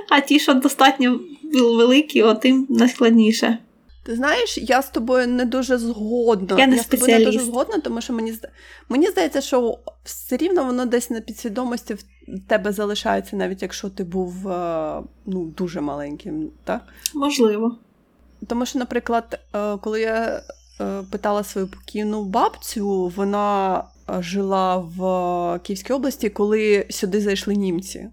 А 0.09 0.19
ті, 0.19 0.39
що 0.39 0.53
достатньо 0.53 1.19
великі, 1.53 2.23
от 2.23 2.41
тим 2.41 2.67
найскладніше. 2.69 3.57
Ти 4.03 4.15
знаєш, 4.15 4.57
я 4.57 4.81
з 4.81 4.89
тобою 4.89 5.27
не 5.27 5.45
дуже 5.45 5.77
згодна. 5.77 6.57
Я 6.59 6.67
не 6.67 6.75
я 6.75 6.83
з 6.83 6.87
тобою 6.87 7.19
не 7.19 7.25
дуже 7.25 7.39
згодна, 7.39 7.79
тому 7.79 8.01
що 8.01 8.13
мені 8.13 8.33
мені 8.89 9.07
здається, 9.07 9.41
що 9.41 9.79
все 10.03 10.37
рівно 10.37 10.63
воно 10.63 10.85
десь 10.85 11.09
на 11.09 11.21
підсвідомості 11.21 11.93
в 11.93 12.03
тебе 12.47 12.71
залишається, 12.71 13.35
навіть 13.35 13.61
якщо 13.61 13.89
ти 13.89 14.03
був 14.03 14.47
е, 14.47 15.01
ну, 15.25 15.45
дуже 15.45 15.81
маленьким. 15.81 16.49
так? 16.63 16.81
Можливо. 17.13 17.77
Тому 18.47 18.65
що, 18.65 18.79
наприклад, 18.79 19.39
е, 19.55 19.77
коли 19.77 20.01
я 20.01 20.41
е, 20.81 21.03
питала 21.11 21.43
свою 21.43 21.67
покійну 21.67 22.23
бабцю, 22.23 23.13
вона 23.15 23.83
жила 24.19 24.77
в 24.77 25.59
Київській 25.63 25.93
області, 25.93 26.29
коли 26.29 26.85
сюди 26.89 27.21
зайшли 27.21 27.55
німці. 27.55 28.09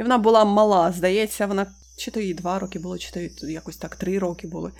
І 0.00 0.02
вона 0.02 0.18
була 0.18 0.44
мала, 0.44 0.92
здається, 0.92 1.46
вона 1.46 1.66
чи 1.96 2.10
то 2.10 2.20
їй 2.20 2.34
два 2.34 2.58
роки 2.58 2.78
було, 2.78 2.98
чи 2.98 3.10
то 3.40 3.46
якось 3.46 3.76
так 3.76 3.96
три 3.96 4.18
роки 4.18 4.46
були. 4.48 4.72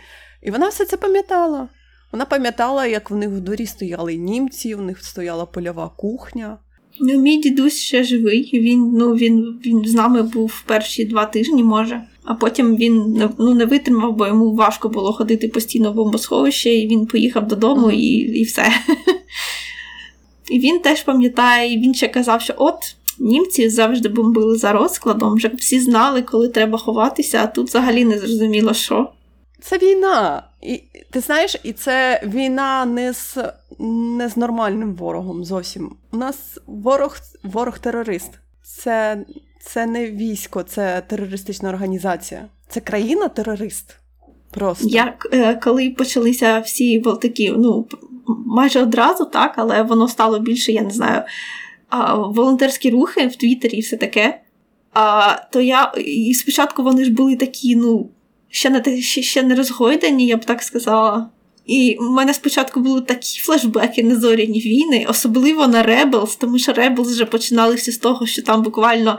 І 0.43 0.51
вона 0.51 0.69
все 0.69 0.85
це 0.85 0.97
пам'ятала. 0.97 1.69
Вона 2.13 2.25
пам'ятала, 2.25 2.87
як 2.87 3.11
в 3.11 3.17
них 3.17 3.29
в 3.29 3.41
дворі 3.41 3.67
стояли 3.67 4.17
німці, 4.17 4.75
в 4.75 4.81
них 4.81 5.05
стояла 5.05 5.47
польова 5.47 5.91
кухня. 5.97 6.59
Ну, 7.01 7.21
мій 7.21 7.37
дідусь 7.37 7.79
ще 7.79 8.05
живий. 8.05 8.51
Він 8.53 8.93
ну, 8.93 9.15
він, 9.15 9.61
він 9.67 9.85
з 9.85 9.95
нами 9.95 10.23
був 10.23 10.63
перші 10.67 11.05
два 11.05 11.27
тижні, 11.27 11.65
може. 11.65 12.03
А 12.25 12.35
потім 12.35 12.77
він 12.77 13.23
ну, 13.39 13.55
не 13.55 13.65
витримав, 13.65 14.17
бо 14.17 14.27
йому 14.27 14.55
важко 14.55 14.89
було 14.89 15.13
ходити 15.13 15.49
постійно 15.49 15.93
в 15.93 15.95
бомбосховище, 15.95 16.75
і 16.75 16.89
він 16.89 17.07
поїхав 17.07 17.49
додому 17.49 17.91
і 17.91 18.07
і 18.17 18.45
все. 18.45 18.73
І 20.51 20.59
він 20.59 20.81
теж 20.81 21.03
пам'ятає, 21.03 21.79
він 21.79 21.95
ще 21.95 22.09
казав, 22.09 22.41
що 22.41 22.55
от 22.57 22.97
німці 23.19 23.69
завжди 23.69 24.09
бомбили 24.09 24.57
за 24.57 24.73
розкладом, 24.73 25.35
вже 25.35 25.49
всі 25.49 25.81
знали, 25.81 26.23
коли 26.23 26.49
треба 26.49 26.79
ховатися, 26.79 27.41
а 27.43 27.47
тут 27.47 27.69
взагалі 27.69 28.05
не 28.05 28.19
зрозуміло, 28.19 28.75
що. 28.75 29.11
Це 29.61 29.79
війна. 29.79 30.47
І 30.63 30.83
ти 31.11 31.21
знаєш, 31.21 31.57
і 31.63 31.73
це 31.73 32.23
війна 32.27 32.85
не 32.85 33.13
з 33.13 33.37
не 33.79 34.29
з 34.29 34.37
нормальним 34.37 34.95
ворогом 34.95 35.45
зовсім. 35.45 35.97
У 36.13 36.17
нас 36.17 36.61
ворог 36.67 37.17
ворог 37.43 37.79
терорист. 37.79 38.31
Це 38.63 39.25
це 39.61 39.87
не 39.87 40.11
військо, 40.11 40.63
це 40.63 41.03
терористична 41.07 41.69
організація. 41.69 42.47
Це 42.69 42.81
країна-терорист. 42.81 43.97
Просто. 44.51 44.89
Як 44.89 45.29
е, 45.33 45.55
коли 45.55 45.91
почалися 45.91 46.59
всі 46.59 47.01
такі, 47.01 47.51
ну 47.51 47.87
майже 48.27 48.83
одразу, 48.83 49.25
так, 49.25 49.55
але 49.57 49.83
воно 49.83 50.09
стало 50.09 50.39
більше, 50.39 50.73
я 50.73 50.83
не 50.83 50.91
знаю, 50.91 51.23
волонтерські 52.17 52.91
рухи 52.91 53.27
в 53.27 53.37
Твіттері 53.37 53.77
і 53.77 53.81
все 53.81 53.97
таке. 53.97 54.41
То 55.53 55.61
я 55.61 55.93
і 56.07 56.35
спочатку 56.35 56.83
вони 56.83 57.05
ж 57.05 57.13
були 57.13 57.37
такі, 57.37 57.77
ну 57.77 58.11
ще 58.49 58.71
не 58.71 59.01
ще, 59.01 59.23
ще 59.23 59.43
не 59.43 59.55
розгойдені, 59.55 60.27
я 60.27 60.37
б 60.37 60.45
так 60.45 60.63
сказала. 60.63 61.29
І 61.67 61.97
в 62.01 62.11
мене 62.11 62.35
спочатку 62.35 62.81
були 62.81 63.01
такі 63.01 63.41
флешбеки 63.41 64.03
на 64.03 64.17
зоряні 64.17 64.61
війни, 64.61 65.07
особливо 65.09 65.67
на 65.67 65.83
Rebels, 65.83 66.39
тому 66.41 66.59
що 66.59 66.73
Rebels 66.73 67.03
вже 67.03 67.25
починалися 67.25 67.93
з 67.93 67.99
того, 67.99 68.27
що 68.27 68.43
там 68.43 68.63
буквально 68.63 69.19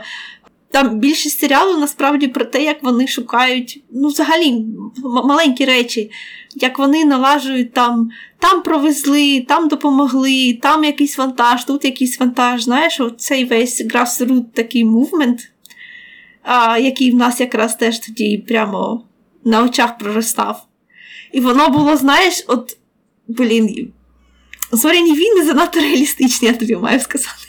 там 0.70 0.98
більшість 0.98 1.38
серіалу 1.40 1.78
насправді 1.78 2.28
про 2.28 2.44
те, 2.44 2.62
як 2.64 2.82
вони 2.82 3.06
шукають, 3.06 3.82
ну, 3.92 4.08
взагалі, 4.08 4.48
м- 4.48 4.92
маленькі 5.04 5.64
речі, 5.64 6.10
як 6.54 6.78
вони 6.78 7.04
налажують 7.04 7.72
там, 7.72 8.10
там 8.38 8.62
провезли, 8.62 9.44
там 9.48 9.68
допомогли, 9.68 10.58
там 10.62 10.84
якийсь 10.84 11.18
вантаж, 11.18 11.64
тут 11.64 11.84
якийсь 11.84 12.20
вантаж. 12.20 12.62
Знаєш, 12.62 13.00
цей 13.18 13.44
весь 13.44 13.80
grassroot 13.84 14.44
такий 14.54 14.84
мувмент, 14.84 15.40
який 16.80 17.10
в 17.10 17.14
нас 17.14 17.40
якраз 17.40 17.76
теж 17.76 17.98
тоді 17.98 18.38
прямо 18.48 19.04
на 19.44 19.62
очах 19.62 19.98
проростав. 19.98 20.66
І 21.32 21.40
воно 21.40 21.68
було, 21.68 21.96
знаєш, 21.96 22.44
от, 22.48 22.76
блін, 23.28 23.92
зоряні 24.72 25.12
війни 25.12 25.44
занадто 25.44 25.80
реалістичні, 25.80 26.48
я 26.48 26.54
тобі 26.54 26.76
маю 26.76 27.00
сказати. 27.00 27.45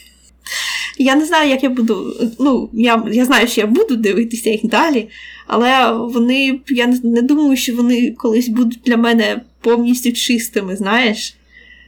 Я 0.98 1.16
не 1.16 1.26
знаю, 1.26 1.50
як 1.50 1.64
я 1.64 1.70
буду. 1.70 2.14
Ну, 2.40 2.70
я 2.74 3.04
я 3.12 3.26
знаю, 3.26 3.48
що 3.48 3.62
я 3.62 3.68
буду 3.68 3.96
дивитися 3.96 4.50
їх 4.50 4.66
далі, 4.66 5.10
але 5.48 5.92
вони, 5.92 6.60
я 6.68 6.88
не 7.04 7.22
думаю, 7.22 7.58
що 7.58 7.76
вони 7.76 8.12
колись 8.12 8.48
будуть 8.50 8.80
для 8.86 8.98
мене 8.98 9.42
повністю 9.62 10.12
чистими, 10.12 10.76
знаєш, 10.76 11.36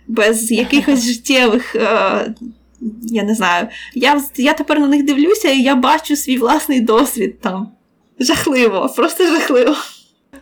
без 0.08 0.52
якихось 0.52 1.04
життєвих. 1.06 1.76
Е, 1.76 2.34
я 3.02 3.24
не 3.24 3.36
знаю. 3.36 3.68
Я 3.96 4.24
я 4.36 4.54
тепер 4.54 4.80
на 4.80 4.88
них 4.88 5.06
дивлюся 5.06 5.50
і 5.50 5.62
я 5.62 5.76
бачу 5.76 6.16
свій 6.16 6.38
власний 6.38 6.82
досвід 6.82 7.42
там. 7.42 7.72
Жахливо, 8.20 8.94
просто 8.96 9.28
жахливо. 9.28 9.76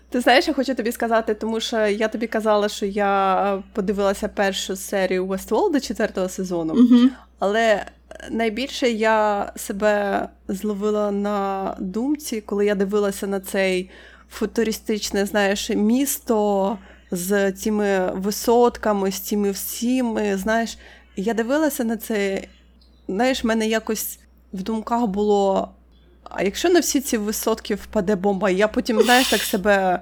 Ти 0.09 0.21
знаєш, 0.21 0.47
я 0.47 0.53
хочу 0.53 0.75
тобі 0.75 0.91
сказати, 0.91 1.33
тому 1.33 1.59
що 1.59 1.77
я 1.77 2.07
тобі 2.07 2.27
казала, 2.27 2.69
що 2.69 2.86
я 2.86 3.63
подивилася 3.74 4.27
першу 4.27 4.75
серію 4.75 5.25
Westworld 5.25 5.88
четвертого 5.88 6.29
сезону, 6.29 6.74
угу. 6.74 7.09
але 7.39 7.86
найбільше 8.30 8.90
я 8.90 9.52
себе 9.56 10.28
зловила 10.48 11.12
на 11.12 11.76
думці, 11.80 12.42
коли 12.42 12.66
я 12.66 12.76
дивилася 12.76 13.28
на 13.28 13.40
цей 13.40 13.90
футуристичне, 14.30 15.26
знаєш, 15.26 15.70
місто 15.70 16.78
з 17.12 17.52
цими 17.52 18.12
висотками, 18.12 19.12
з 19.12 19.20
цими 19.20 19.52
всіми. 19.52 20.38
Знаєш, 20.38 20.78
я 21.16 21.34
дивилася 21.34 21.84
на 21.84 21.98
це, 21.98 22.44
знаєш, 23.08 23.44
в 23.44 23.48
мене 23.48 23.68
якось 23.68 24.20
в 24.54 24.64
думках 24.64 25.06
було. 25.06 25.72
А 26.24 26.44
якщо 26.44 26.70
на 26.70 26.80
всі 26.80 27.02
ці 27.02 27.18
висотки 27.18 27.76
впаде 27.76 28.16
бомба, 28.16 28.50
я 28.50 28.68
потім, 28.68 29.02
знаєш, 29.02 29.30
так 29.30 29.42
себе. 29.42 30.00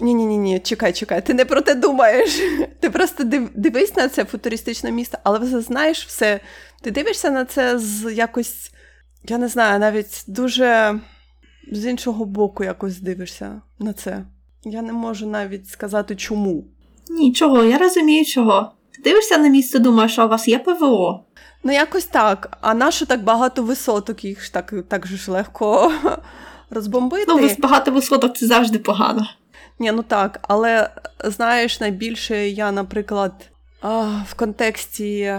Ні-ні, 0.00 0.26
ні, 0.26 0.38
ні, 0.38 0.60
чекай, 0.60 0.92
чекай, 0.92 1.26
ти 1.26 1.34
не 1.34 1.44
про 1.44 1.60
те 1.60 1.74
думаєш. 1.74 2.40
Ти 2.80 2.90
просто 2.90 3.24
дивись 3.54 3.96
на 3.96 4.08
це 4.08 4.24
футуристичне 4.24 4.90
місто, 4.90 5.18
але 5.22 5.38
вже 5.38 5.60
знаєш 5.60 6.06
все. 6.06 6.40
Ти 6.82 6.90
дивишся 6.90 7.30
на 7.30 7.44
це 7.44 7.78
з 7.78 8.14
якось, 8.14 8.72
я 9.28 9.38
не 9.38 9.48
знаю, 9.48 9.78
навіть 9.78 10.24
дуже 10.26 11.00
з 11.72 11.86
іншого 11.86 12.24
боку 12.24 12.64
якось 12.64 13.00
дивишся 13.00 13.60
на 13.78 13.92
це. 13.92 14.24
Я 14.64 14.82
не 14.82 14.92
можу 14.92 15.26
навіть 15.26 15.68
сказати 15.68 16.16
чому. 16.16 16.64
Нічого, 17.10 17.64
я 17.64 17.78
розумію, 17.78 18.24
чого. 18.24 18.72
Ти 18.94 19.02
дивишся 19.02 19.38
на 19.38 19.48
місце, 19.48 19.78
думаєш, 19.78 20.12
що 20.12 20.24
у 20.24 20.28
вас 20.28 20.48
є 20.48 20.58
ПВО. 20.58 21.24
Ну, 21.64 21.72
якось 21.72 22.04
так. 22.04 22.58
А 22.60 22.74
нащо 22.74 23.06
так 23.06 23.24
багато 23.24 23.62
висоток, 23.62 24.24
їх 24.24 24.44
ж 24.44 24.52
так, 24.52 24.74
так 24.88 25.06
же 25.06 25.16
ж 25.16 25.30
легко 25.30 25.92
розбомбити. 26.70 27.24
Ну, 27.28 27.50
багато 27.58 27.90
висоток 27.90 28.36
це 28.36 28.46
завжди 28.46 28.78
погано. 28.78 29.26
Ні, 29.78 29.92
ну 29.92 30.02
так, 30.02 30.38
але 30.42 30.90
знаєш, 31.24 31.80
найбільше 31.80 32.48
я, 32.48 32.72
наприклад, 32.72 33.32
в 34.26 34.34
контексті 34.36 35.34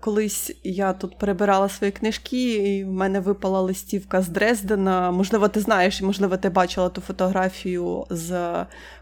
колись 0.00 0.52
я 0.64 0.92
тут 0.92 1.18
перебирала 1.18 1.68
свої 1.68 1.92
книжки, 1.92 2.52
і 2.52 2.84
в 2.84 2.92
мене 2.92 3.20
випала 3.20 3.60
листівка 3.60 4.22
з 4.22 4.28
Дрездена. 4.28 5.10
Можливо, 5.10 5.48
ти 5.48 5.60
знаєш, 5.60 6.02
можливо, 6.02 6.36
ти 6.36 6.48
бачила 6.48 6.88
ту 6.88 7.00
фотографію 7.00 8.06
з 8.10 8.54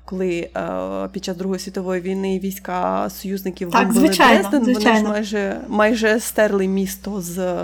коли 0.05 0.51
е, 0.57 1.09
під 1.13 1.25
час 1.25 1.37
Другої 1.37 1.61
світової 1.61 2.01
війни 2.01 2.39
війська 2.39 3.11
союзників 3.11 3.71
так, 3.71 3.93
звичайно, 3.93 4.41
Дрезден. 4.41 4.65
Звичайно. 4.65 5.09
Вони 5.09 5.09
ж 5.09 5.13
майже 5.13 5.61
майже 5.69 6.21
стерли 6.21 6.69
місто 6.69 7.21
з 7.21 7.61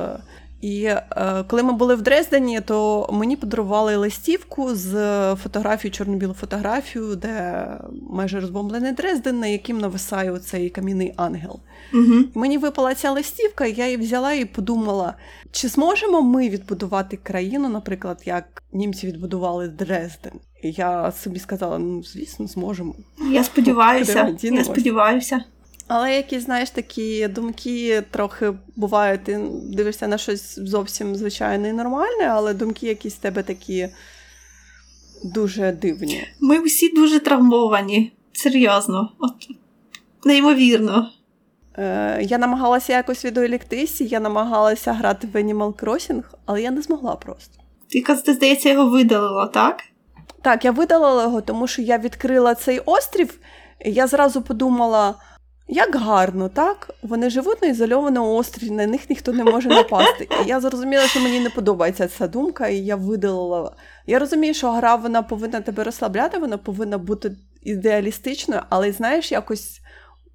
і 0.61 0.85
е, 0.85 1.05
коли 1.49 1.63
ми 1.63 1.73
були 1.73 1.95
в 1.95 2.03
Дрездені, 2.03 2.61
то 2.61 3.09
мені 3.13 3.37
подарували 3.37 3.97
листівку 3.97 4.75
з 4.75 4.93
фотографією, 5.35 5.95
чорно-білу 5.95 6.35
фотографію, 6.35 7.17
де 7.17 7.67
майже 8.11 8.41
розбомблений 8.41 8.93
Дрезден, 8.93 9.39
на 9.39 9.47
яким 9.47 9.79
нависає 9.79 10.39
цей 10.39 10.71
кам'яний 10.71 11.15
ангел. 11.17 11.61
Угу. 11.95 12.15
Мені 12.35 12.59
випала 12.59 12.95
ця 12.95 13.11
листівка, 13.11 13.67
я 13.67 13.85
її 13.85 13.97
взяла 13.97 14.33
і 14.33 14.45
подумала: 14.45 15.15
чи 15.51 15.69
зможемо 15.69 16.23
ми 16.23 16.49
відбудувати 16.49 17.17
країну, 17.17 17.69
наприклад, 17.69 18.23
як 18.25 18.63
німці 18.73 19.07
відбудували 19.07 19.69
Дрезден? 19.69 20.33
І 20.63 20.71
я 20.71 21.13
собі 21.13 21.39
сказала: 21.39 21.79
ну, 21.79 22.03
звісно, 22.03 22.47
зможемо. 22.47 22.95
Я 23.31 23.45
сподіваюся, 23.45 24.37
я 24.43 24.65
сподіваюся. 24.65 25.45
Але 25.89 26.17
якісь, 26.17 26.45
знаєш, 26.45 26.71
такі 26.71 27.29
думки 27.29 28.03
трохи 28.11 28.53
бувають, 28.77 29.25
ти 29.25 29.41
дивишся 29.63 30.09
на 30.09 30.19
щось 30.19 30.59
зовсім 30.59 31.17
звичайне 31.17 31.69
і 31.69 31.73
нормальне, 31.73 32.25
але 32.31 32.55
думки 32.55 32.87
якісь 32.87 33.15
в 33.15 33.19
тебе 33.19 33.43
такі 33.43 33.89
дуже 35.25 35.73
дивні. 35.73 36.25
Ми 36.41 36.61
всі 36.63 36.89
дуже 36.89 37.21
травмовані, 37.21 38.13
серйозно, 38.33 39.13
От, 39.19 39.49
неймовірно. 40.25 41.11
Е, 41.79 42.19
Я 42.23 42.39
намагалася 42.39 42.93
якось 42.93 43.25
відволіктися, 43.25 44.05
я 44.05 44.21
намагалася 44.21 44.93
грати 44.93 45.29
в 45.33 45.37
Animal 45.37 45.73
Crossing, 45.73 46.23
але 46.47 46.63
я 46.63 46.71
не 46.71 46.83
змогла 46.83 47.17
просто. 47.17 47.59
Ти, 47.91 48.03
ти 48.03 48.35
здається, 48.35 48.69
його 48.69 48.91
видалила, 48.91 49.47
так? 49.47 49.83
Так, 50.43 50.65
я 50.65 50.71
видалила 50.71 51.23
його, 51.23 51.41
тому 51.41 51.67
що 51.67 51.83
я 51.83 51.99
відкрила 51.99 52.55
цей 52.55 52.79
острів, 52.79 53.39
і 53.85 53.93
я 53.93 54.07
зразу 54.07 54.43
подумала. 54.43 55.15
Як 55.69 55.97
гарно, 55.97 56.49
так? 56.49 56.95
Вони 57.03 57.31
живуть 57.31 57.63
на 57.63 57.69
ізольованому 57.69 58.35
острові, 58.35 58.71
на 58.71 58.87
них 58.87 59.11
ніхто 59.11 59.33
не 59.33 59.45
може 59.45 59.69
напасти. 59.69 60.29
І 60.45 60.49
я 60.49 60.61
зрозуміла, 60.61 61.07
що 61.07 61.21
мені 61.21 61.41
не 61.41 61.51
подобається 61.51 62.09
ця 62.09 62.29
думка, 62.29 62.69
і 62.69 62.77
я 62.77 62.97
видалила. 62.97 63.77
Я 64.07 64.19
розумію, 64.19 64.55
що 64.55 64.71
гра 64.71 64.97
вона 64.97 65.23
повинна 65.23 65.61
тебе 65.61 65.85
розслабляти, 65.85 66.39
вона 66.39 66.59
повинна 66.59 66.99
бути 66.99 67.37
ідеалістичною, 67.63 68.63
але 68.69 68.93
знаєш, 68.93 69.33
якось 69.33 69.81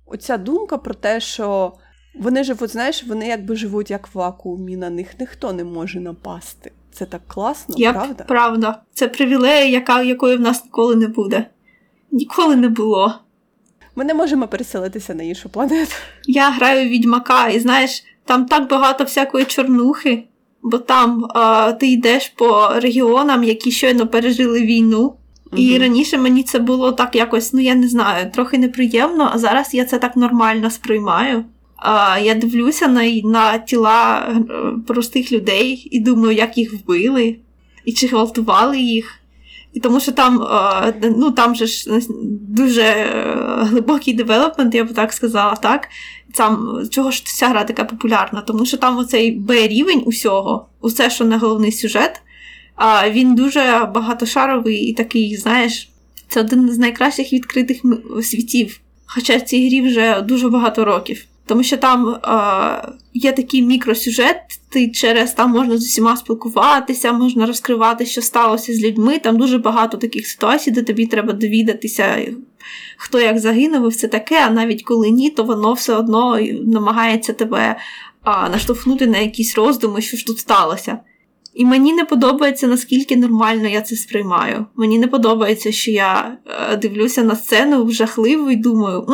оця 0.06 0.38
думка 0.38 0.78
про 0.78 0.94
те, 0.94 1.20
що 1.20 1.74
вони 2.20 2.44
живуть, 2.44 2.70
знаєш, 2.70 3.04
вони 3.04 3.28
якби 3.28 3.56
живуть 3.56 3.92
як 3.92 4.08
в 4.08 4.18
вакуумі, 4.18 4.78
на 4.78 4.90
них 4.90 5.20
ніхто 5.20 5.54
не 5.54 5.64
може 5.64 6.00
напасти. 6.00 6.72
Це 6.92 7.06
так 7.06 7.22
класно, 7.28 7.76
Як 7.78 7.94
правда? 7.94 8.24
Правда. 8.24 8.82
Це 8.94 9.08
привілея, 9.08 9.66
яка, 9.66 10.02
якої 10.02 10.38
в 10.38 10.42
нас 10.42 10.66
ніколи 10.66 10.96
не 10.96 11.08
буде. 11.08 11.50
Ніколи 12.12 12.56
не 12.56 12.70
було. 12.70 13.23
Ми 13.96 14.04
не 14.04 14.14
можемо 14.14 14.48
переселитися 14.48 15.14
на 15.14 15.24
іншу 15.24 15.50
планету. 15.50 15.92
Я 16.28 16.50
граю 16.50 16.90
відьмака, 16.90 17.48
і 17.48 17.60
знаєш, 17.60 18.04
там 18.26 18.46
так 18.46 18.70
багато 18.70 19.04
всякої 19.04 19.46
чорнухи, 19.46 20.24
бо 20.62 20.78
там 20.78 21.26
а, 21.36 21.72
ти 21.72 21.88
йдеш 21.88 22.30
по 22.30 22.70
регіонам, 22.76 23.44
які 23.44 23.72
щойно 23.72 24.08
пережили 24.08 24.62
війну. 24.62 25.14
Угу. 25.52 25.62
І 25.62 25.78
раніше 25.78 26.18
мені 26.18 26.44
це 26.44 26.60
було 26.60 26.92
так 26.92 27.16
якось, 27.16 27.54
ну 27.54 27.60
я 27.60 27.76
не 27.76 27.88
знаю, 27.88 28.32
трохи 28.32 28.58
неприємно, 28.58 29.30
а 29.34 29.38
зараз 29.38 29.74
я 29.74 29.86
це 29.86 30.00
так 30.00 30.16
нормально 30.16 30.70
сприймаю. 30.70 31.44
А, 31.76 32.20
Я 32.20 32.36
дивлюся 32.36 32.88
на 32.88 33.12
на 33.24 33.58
тіла 33.58 34.28
е, 34.30 34.44
простих 34.88 35.32
людей 35.32 35.88
і 35.92 36.00
думаю, 36.00 36.38
як 36.38 36.58
їх 36.58 36.74
вбили, 36.74 37.36
і 37.86 37.94
чи 37.94 38.08
гвалтували 38.08 38.80
їх. 38.80 39.20
І 39.74 39.80
тому 39.80 40.00
що 40.00 40.12
там 40.12 40.48
ну, 41.02 41.32
там 41.32 41.56
же 41.56 41.68
ж 41.68 42.00
дуже 42.50 42.82
е, 42.82 43.38
глибокий 43.60 44.14
девелопмент, 44.14 44.76
я 44.76 44.84
б 44.84 44.94
так 44.94 45.14
сказала, 45.14 45.56
так? 45.56 45.88
Там, 46.34 46.80
Чого 46.92 47.12
ж 47.12 47.26
ця 47.26 47.48
гра 47.48 47.64
така 47.64 47.84
популярна? 47.84 48.42
Тому 48.42 48.66
що 48.66 48.78
там 48.78 48.98
оцей 48.98 49.32
Б-рівень 49.32 50.04
усього, 50.06 50.70
усе, 50.82 51.10
що 51.10 51.26
не 51.26 51.38
головний 51.38 51.72
сюжет, 51.72 52.22
він 53.10 53.36
дуже 53.36 53.90
багатошаровий 53.94 54.78
і 54.78 54.94
такий, 54.94 55.38
знаєш, 55.38 55.90
це 56.28 56.40
один 56.40 56.72
з 56.72 56.78
найкращих 56.78 57.34
відкритих 57.34 57.82
світів. 58.24 58.80
Хоча 59.06 59.40
цій 59.40 59.68
грі 59.68 59.82
вже 59.82 60.22
дуже 60.22 60.50
багато 60.50 60.86
років. 60.86 61.26
Тому 61.46 61.64
що 61.64 61.78
там 61.78 62.10
е, 62.10 62.94
є 63.14 63.32
такий 63.32 63.62
мікросюжет, 63.62 64.38
ти 64.70 64.92
через 64.92 65.34
там 65.34 65.52
можна 65.52 65.78
з 65.78 65.84
усіма 65.84 66.18
спілкуватися, 66.18 67.14
можна 67.14 67.46
розкривати, 67.46 68.06
що 68.06 68.22
сталося 68.22 68.74
з 68.74 68.84
людьми. 68.84 69.20
Там 69.20 69.38
дуже 69.38 69.58
багато 69.58 69.98
таких 69.98 70.28
ситуацій, 70.28 70.72
де 70.72 70.84
тобі 70.84 71.06
треба 71.06 71.34
довідатися, 71.34 72.34
хто 72.98 73.20
як 73.20 73.40
загинув, 73.40 73.86
і 73.86 73.90
все 73.90 74.08
таке, 74.08 74.44
а 74.48 74.50
навіть 74.50 74.84
коли 74.84 75.10
ні, 75.10 75.30
то 75.30 75.44
воно 75.44 75.74
все 75.74 75.96
одно 75.96 76.40
намагається 76.66 77.34
тебе 77.34 77.76
а, 78.24 78.50
наштовхнути 78.50 79.08
на 79.08 79.18
якісь 79.18 79.56
роздуми, 79.56 80.02
що 80.02 80.18
ж 80.18 80.26
тут 80.26 80.40
сталося. 80.40 81.00
І 81.54 81.66
мені 81.66 81.94
не 81.94 82.06
подобається, 82.06 82.68
наскільки 82.68 83.18
нормально 83.18 83.68
я 83.68 83.82
це 83.82 83.96
сприймаю. 83.96 84.66
Мені 84.76 85.00
не 85.00 85.08
подобається, 85.08 85.72
що 85.72 85.92
я 85.92 86.38
е, 86.72 86.78
дивлюся 86.78 87.24
на 87.24 87.36
сцену 87.36 87.92
жахливо 87.92 88.52
і 88.52 88.56
думаю, 88.56 89.08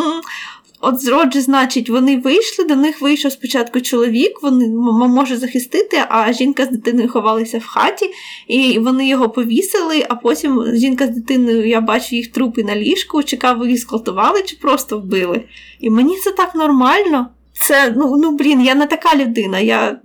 От 0.81 1.01
зроджі, 1.01 1.41
значить, 1.41 1.89
вони 1.89 2.17
вийшли, 2.17 2.65
до 2.65 2.75
них 2.75 3.01
вийшов 3.01 3.31
спочатку 3.31 3.81
чоловік, 3.81 4.43
вони 4.43 4.67
може 5.07 5.37
захистити, 5.37 6.03
а 6.09 6.33
жінка 6.33 6.65
з 6.65 6.69
дитиною 6.69 7.09
ховалися 7.09 7.57
в 7.57 7.65
хаті, 7.65 8.09
і 8.47 8.79
вони 8.79 9.07
його 9.07 9.29
повісили, 9.29 10.05
а 10.09 10.15
потім 10.15 10.75
жінка 10.75 11.07
з 11.07 11.09
дитиною, 11.09 11.67
я 11.67 11.81
бачу 11.81 12.15
їх 12.15 12.31
трупи 12.31 12.63
на 12.63 12.75
ліжку, 12.75 13.23
чекав, 13.23 13.67
їх 13.67 13.79
скалтували 13.79 14.41
чи 14.41 14.55
просто 14.55 14.99
вбили. 14.99 15.43
І 15.79 15.89
мені 15.89 16.17
це 16.17 16.31
так 16.31 16.55
нормально. 16.55 17.29
Це, 17.53 17.93
ну, 17.97 18.17
ну 18.17 18.31
блін, 18.31 18.61
я 18.61 18.75
не 18.75 18.87
така 18.87 19.15
людина. 19.15 19.59
я... 19.59 19.99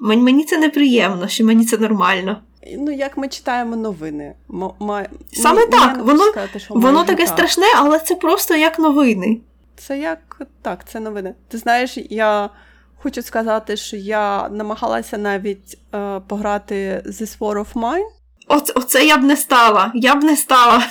Мені 0.00 0.44
це 0.44 0.58
неприємно, 0.58 1.28
що 1.28 1.44
мені 1.44 1.64
це 1.64 1.78
нормально. 1.78 2.36
Ну, 2.78 2.90
як 2.90 3.16
ми 3.16 3.28
читаємо 3.28 3.76
новини. 3.76 4.34
М- 4.50 4.62
м- 4.62 5.06
Саме 5.32 5.60
ну, 5.60 5.78
так, 5.78 6.04
воно 6.04 6.24
сказати, 6.24 6.60
воно 6.68 7.04
таке 7.04 7.24
так. 7.24 7.34
страшне, 7.34 7.66
але 7.76 7.98
це 7.98 8.14
просто 8.14 8.56
як 8.56 8.78
новини. 8.78 9.40
Це 9.78 9.98
як 9.98 10.42
так, 10.62 10.88
це 10.88 11.00
новини. 11.00 11.34
Ти 11.48 11.58
знаєш, 11.58 11.98
я 12.10 12.50
хочу 12.96 13.22
сказати, 13.22 13.76
що 13.76 13.96
я 13.96 14.48
намагалася 14.48 15.18
навіть 15.18 15.78
е, 15.94 16.20
пограти 16.20 17.02
This 17.06 17.38
War 17.38 17.54
of 17.54 17.72
Mine. 17.72 18.06
Оце, 18.48 18.72
оце 18.76 19.06
я 19.06 19.16
б 19.16 19.22
не 19.22 19.36
стала. 19.36 19.92
Я 19.94 20.14
б 20.14 20.24
не 20.24 20.36
стала. 20.36 20.82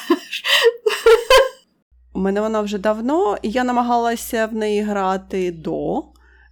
У 2.14 2.20
мене 2.20 2.42
вона 2.42 2.62
вже 2.62 2.78
давно, 2.78 3.38
і 3.42 3.50
я 3.50 3.64
намагалася 3.64 4.46
в 4.46 4.54
неї 4.54 4.82
грати 4.82 5.52
до. 5.52 6.04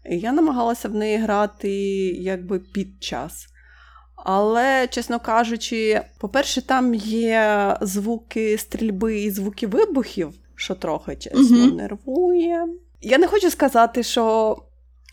І 0.10 0.19
я 0.19 0.32
намагалася 0.32 0.89
в 0.89 0.95
неї 0.95 1.17
грати 1.17 1.71
якби 2.12 2.60
під 2.60 3.04
час. 3.04 3.48
Але, 4.15 4.88
чесно 4.88 5.19
кажучи, 5.19 6.02
по-перше, 6.19 6.62
там 6.62 6.93
є 6.95 7.78
звуки 7.82 8.58
стрільби 8.58 9.19
і 9.19 9.32
звуки 9.32 9.67
вибухів 9.67 10.34
що 10.55 10.75
трохи 10.75 11.15
чесно 11.15 11.57
uh 11.57 11.75
нервує. 11.75 12.67
Я 13.01 13.17
не 13.17 13.27
хочу 13.27 13.51
сказати, 13.51 14.03
що. 14.03 14.57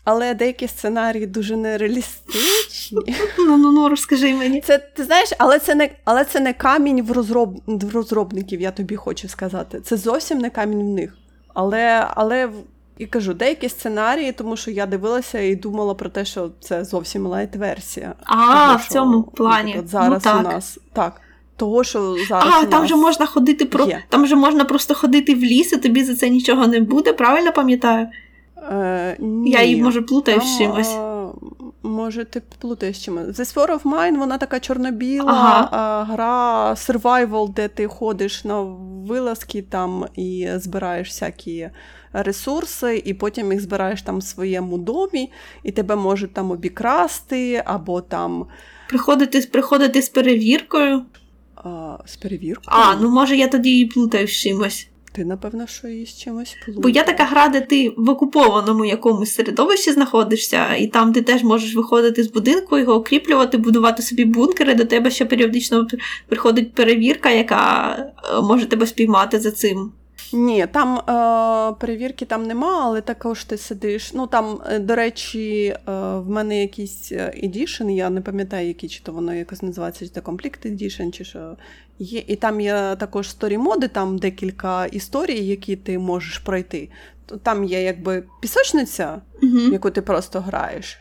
Але 0.05 0.33
деякі 0.33 0.67
сценарії 0.67 1.25
дуже 1.25 1.57
нереалістичні. 1.57 3.15
Ну 3.37 3.57
ну 3.57 3.71
ну 3.71 3.89
розкажи 3.89 4.33
мені. 4.33 4.61
Це 4.61 4.77
ти 4.77 5.03
знаєш, 5.03 5.29
але 5.37 5.59
це 5.59 5.75
не 5.75 5.89
але 6.05 6.25
це 6.25 6.39
не 6.39 6.53
камінь 6.53 7.03
в 7.03 7.11
розроб, 7.11 7.61
в 7.67 7.93
розробників, 7.95 8.61
я 8.61 8.71
тобі 8.71 8.95
хочу 8.95 9.27
сказати. 9.27 9.81
Це 9.81 9.97
зовсім 9.97 10.37
не 10.37 10.49
камінь 10.49 10.81
в 10.81 10.93
них. 10.93 11.17
Але 11.53 12.07
але 12.15 12.49
і 12.97 13.05
кажу, 13.05 13.33
деякі 13.33 13.69
сценарії, 13.69 14.31
тому 14.31 14.57
що 14.57 14.71
я 14.71 14.85
дивилася 14.85 15.39
і 15.39 15.55
думала 15.55 15.93
про 15.93 16.09
те, 16.09 16.25
що 16.25 16.51
це 16.59 16.85
зовсім 16.85 17.27
light-версія. 17.27 18.13
А, 18.23 18.65
того, 18.65 18.77
в 18.77 18.87
цьому 18.87 19.23
плані. 19.23 19.75
От 19.79 19.87
зараз 19.87 20.25
ну, 20.25 20.31
так. 20.31 20.45
у 20.45 20.49
нас 20.49 20.79
так 20.93 21.21
того, 21.57 21.83
що 21.83 22.15
зараз. 22.29 22.53
А, 22.63 22.65
там 22.65 22.87
же 22.87 22.95
можна 22.95 23.25
ходити 23.25 23.65
про 23.65 23.85
є. 23.85 24.03
там 24.09 24.27
же 24.27 24.35
можна 24.35 24.65
просто 24.65 24.95
ходити 24.95 25.35
в 25.35 25.39
ліс, 25.39 25.73
і 25.73 25.77
тобі 25.77 26.03
за 26.03 26.15
це 26.15 26.29
нічого 26.29 26.67
не 26.67 26.79
буде, 26.79 27.13
правильно 27.13 27.51
пам'ятаю? 27.51 28.07
Е, 28.71 29.15
ні. 29.19 29.51
Я 29.51 29.63
її 29.63 29.83
може 29.83 30.01
плутаю 30.01 30.41
з 30.41 30.57
чимось. 30.57 30.95
Може, 31.83 32.25
ти 32.25 32.41
плутаєш 32.59 33.05
чимось. 33.05 33.27
The 33.27 33.55
Sphere 33.55 33.79
of 33.79 33.81
Mine, 33.81 34.17
вона 34.17 34.37
така 34.37 34.59
чорно-біла 34.59 35.31
ага. 35.31 36.03
гра 36.03 36.73
survival, 36.73 37.53
де 37.53 37.67
ти 37.67 37.87
ходиш 37.87 38.45
на 38.45 38.61
вилазки 39.07 39.61
там 39.61 40.05
і 40.15 40.47
збираєш 40.55 41.07
всякі 41.07 41.69
ресурси, 42.13 43.01
і 43.05 43.13
потім 43.13 43.51
їх 43.51 43.61
збираєш 43.61 44.01
там 44.01 44.17
в 44.17 44.23
своєму 44.23 44.77
домі, 44.77 45.31
і 45.63 45.71
тебе 45.71 45.95
можуть 45.95 46.33
там 46.33 46.51
обікрасти, 46.51 47.63
або 47.65 48.01
там. 48.01 48.45
Приходити 48.89 49.41
приходити 49.41 50.01
з 50.01 50.09
перевіркою. 50.09 51.05
А, 51.63 51.97
З 52.05 52.15
перевіркою? 52.15 52.65
А, 52.65 52.95
ну 52.95 53.09
може 53.09 53.37
я 53.37 53.47
тоді 53.47 53.79
і 53.79 53.85
плутаю 53.85 54.27
з 54.27 54.31
чимось. 54.31 54.87
Ти, 55.15 55.25
напевно, 55.25 55.67
що 55.67 55.87
її 55.87 56.05
з 56.05 56.17
чимось 56.17 56.55
плутаєш. 56.65 56.83
Бо 56.83 56.89
я 56.89 57.03
така 57.03 57.23
гра, 57.23 57.47
де 57.47 57.61
ти 57.61 57.93
в 57.97 58.09
окупованому 58.09 58.85
якомусь 58.85 59.33
середовищі 59.33 59.91
знаходишся, 59.91 60.75
і 60.75 60.87
там 60.87 61.13
ти 61.13 61.21
теж 61.21 61.43
можеш 61.43 61.75
виходити 61.75 62.23
з 62.23 62.31
будинку, 62.31 62.77
його 62.77 62.93
окріплювати, 62.93 63.57
будувати 63.57 64.03
собі 64.03 64.25
бункери. 64.25 64.75
До 64.75 64.85
тебе 64.85 65.11
ще 65.11 65.25
періодично 65.25 65.87
приходить 66.27 66.73
перевірка, 66.73 67.29
яка 67.29 67.95
е, 67.97 68.41
може 68.41 68.65
тебе 68.65 68.87
спіймати 68.87 69.39
за 69.39 69.51
цим. 69.51 69.91
Ні, 70.33 70.67
там 70.67 70.97
е, 70.97 71.75
перевірки 71.79 72.25
там 72.25 72.43
нема, 72.43 72.81
але 72.83 73.01
також 73.01 73.43
ти 73.43 73.57
сидиш. 73.57 74.13
Ну 74.13 74.27
там, 74.27 74.61
е, 74.69 74.79
до 74.79 74.95
речі, 74.95 75.65
е, 75.65 75.77
в 76.17 76.29
мене 76.29 76.61
якийсь 76.61 77.11
едішн, 77.43 77.89
я 77.89 78.09
не 78.09 78.21
пам'ятаю, 78.21 78.67
який 78.67 78.89
чи 78.89 79.03
то 79.03 79.11
воно 79.11 79.33
якось 79.33 79.61
називається, 79.61 80.05
чи 80.05 80.11
це 80.11 80.19
Complete 80.19 80.71
Edition, 80.71 81.11
чи 81.11 81.23
що 81.23 81.57
є. 81.99 82.23
І 82.27 82.35
там 82.35 82.61
є 82.61 82.95
також 82.99 83.29
сторі-моди, 83.29 83.87
там 83.87 84.17
декілька 84.17 84.85
історій, 84.85 85.45
які 85.45 85.75
ти 85.75 85.99
можеш 85.99 86.37
пройти. 86.37 86.89
Там 87.43 87.63
є 87.63 87.83
якби 87.83 88.23
пісочниця, 88.41 89.21
uh 89.41 89.71
яку 89.71 89.89
ти 89.89 90.01
просто 90.01 90.39
граєш 90.39 90.97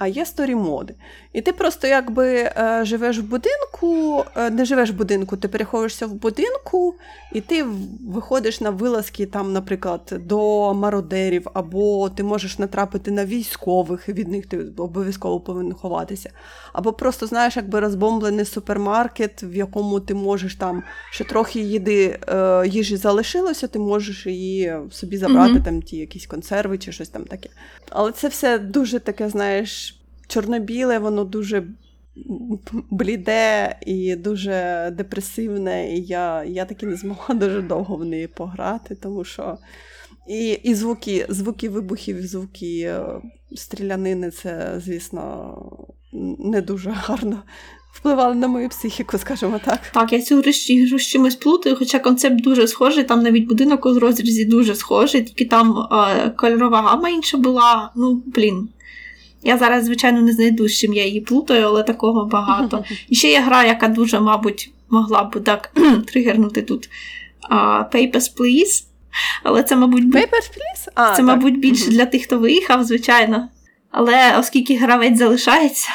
а 0.00 0.06
є 0.06 0.26
сторі-моди. 0.26 0.94
І 1.32 1.40
ти 1.40 1.52
просто 1.52 1.86
якби 1.86 2.26
е, 2.28 2.80
живеш 2.84 3.18
в 3.18 3.22
будинку, 3.22 4.24
е, 4.36 4.50
не 4.50 4.64
живеш 4.64 4.90
в 4.90 4.94
будинку, 4.94 5.36
ти 5.36 5.48
переходишся 5.48 6.06
в 6.06 6.12
будинку, 6.12 6.94
і 7.32 7.40
ти 7.40 7.64
виходиш 8.08 8.60
на 8.60 8.70
вилазки, 8.70 9.26
там, 9.26 9.52
наприклад, 9.52 10.14
до 10.20 10.74
мародерів, 10.74 11.46
або 11.54 12.10
ти 12.10 12.22
можеш 12.22 12.58
натрапити 12.58 13.10
на 13.10 13.24
військових, 13.24 14.04
і 14.08 14.12
від 14.12 14.28
них 14.28 14.46
ти 14.46 14.58
обов'язково 14.76 15.40
повинен 15.40 15.74
ховатися. 15.74 16.30
Або 16.72 16.92
просто, 16.92 17.26
знаєш, 17.26 17.56
якби 17.56 17.80
розбомблений 17.80 18.44
супермаркет, 18.44 19.42
в 19.42 19.54
якому 19.56 20.00
ти 20.00 20.14
можеш 20.14 20.54
там 20.54 20.82
ще 21.10 21.24
трохи 21.24 21.60
їди, 21.60 22.18
е, 22.28 22.62
їжі 22.66 22.96
залишилося, 22.96 23.66
ти 23.68 23.78
можеш 23.78 24.26
її 24.26 24.74
собі 24.90 25.16
забрати, 25.16 25.52
mm-hmm. 25.52 25.64
там 25.64 25.82
ті 25.82 25.96
якісь 25.96 26.26
консерви 26.26 26.78
чи 26.78 26.92
щось 26.92 27.08
там 27.08 27.24
таке. 27.24 27.48
Але 27.90 28.12
це 28.12 28.28
все 28.28 28.58
дуже 28.58 28.98
таке, 28.98 29.28
знаєш 29.28 29.89
чорно-біле, 30.30 30.98
воно 30.98 31.24
дуже 31.24 31.64
бліде 32.90 33.78
і 33.86 34.16
дуже 34.16 34.90
депресивне. 34.96 35.96
І 35.96 36.02
я 36.02 36.44
я 36.44 36.64
таки 36.64 36.86
не 36.86 36.96
змогла 36.96 37.34
дуже 37.34 37.62
довго 37.62 37.96
в 37.96 38.04
неї 38.04 38.26
пограти, 38.26 38.94
тому 38.94 39.24
що. 39.24 39.58
І 40.28 40.50
і 40.50 40.74
звуки 40.74 41.26
звуки 41.28 41.68
вибухів, 41.68 42.26
звуки 42.26 42.80
е, 42.80 43.04
стрілянини, 43.54 44.30
це, 44.30 44.80
звісно, 44.84 45.54
не 46.38 46.60
дуже 46.62 46.90
гарно 46.90 47.42
впливали 47.92 48.34
на 48.34 48.48
мою 48.48 48.68
психіку, 48.68 49.18
скажімо 49.18 49.60
так. 49.64 49.80
Так, 49.94 50.12
я 50.12 50.22
цю 50.22 50.36
гру 50.36 50.52
з 50.98 51.06
чимось 51.06 51.36
плутаю, 51.36 51.76
хоча 51.76 51.98
концепт 51.98 52.42
дуже 52.42 52.68
схожий, 52.68 53.04
там 53.04 53.22
навіть 53.22 53.48
будинок 53.48 53.86
у 53.86 53.98
розрізі 53.98 54.44
дуже 54.44 54.74
схожий, 54.74 55.22
тільки 55.22 55.44
там 55.44 55.78
е, 55.78 56.30
кольорова 56.30 56.82
гама 56.82 57.08
інша 57.08 57.38
була. 57.38 57.92
Ну, 57.96 58.22
блін, 58.26 58.68
я 59.42 59.58
зараз, 59.58 59.84
звичайно, 59.84 60.20
не 60.20 60.32
знайду, 60.32 60.68
з 60.68 60.78
чим 60.78 60.94
я 60.94 61.06
її 61.06 61.20
плутаю, 61.20 61.66
але 61.66 61.82
такого 61.82 62.24
багато. 62.24 62.84
І 63.08 63.14
ще 63.14 63.30
є 63.30 63.40
гра, 63.40 63.64
яка 63.64 63.88
дуже, 63.88 64.20
мабуть, 64.20 64.72
могла 64.90 65.22
б 65.22 65.44
так 65.44 65.72
тригернути 66.06 66.62
тут 66.62 66.90
uh, 67.50 67.94
Papers, 67.94 68.36
Please. 68.36 68.84
Але 69.42 69.62
це, 69.62 69.76
мабуть, 69.76 70.04
Papers, 70.04 70.50
Please? 70.50 70.88
А, 70.94 71.10
це, 71.10 71.16
так. 71.16 71.26
мабуть, 71.26 71.58
більше 71.58 71.90
для 71.90 72.06
тих, 72.06 72.22
хто 72.22 72.38
виїхав, 72.38 72.84
звичайно. 72.84 73.48
Але 73.90 74.38
оскільки 74.38 74.76
гравець 74.76 75.18
залишається, 75.18 75.88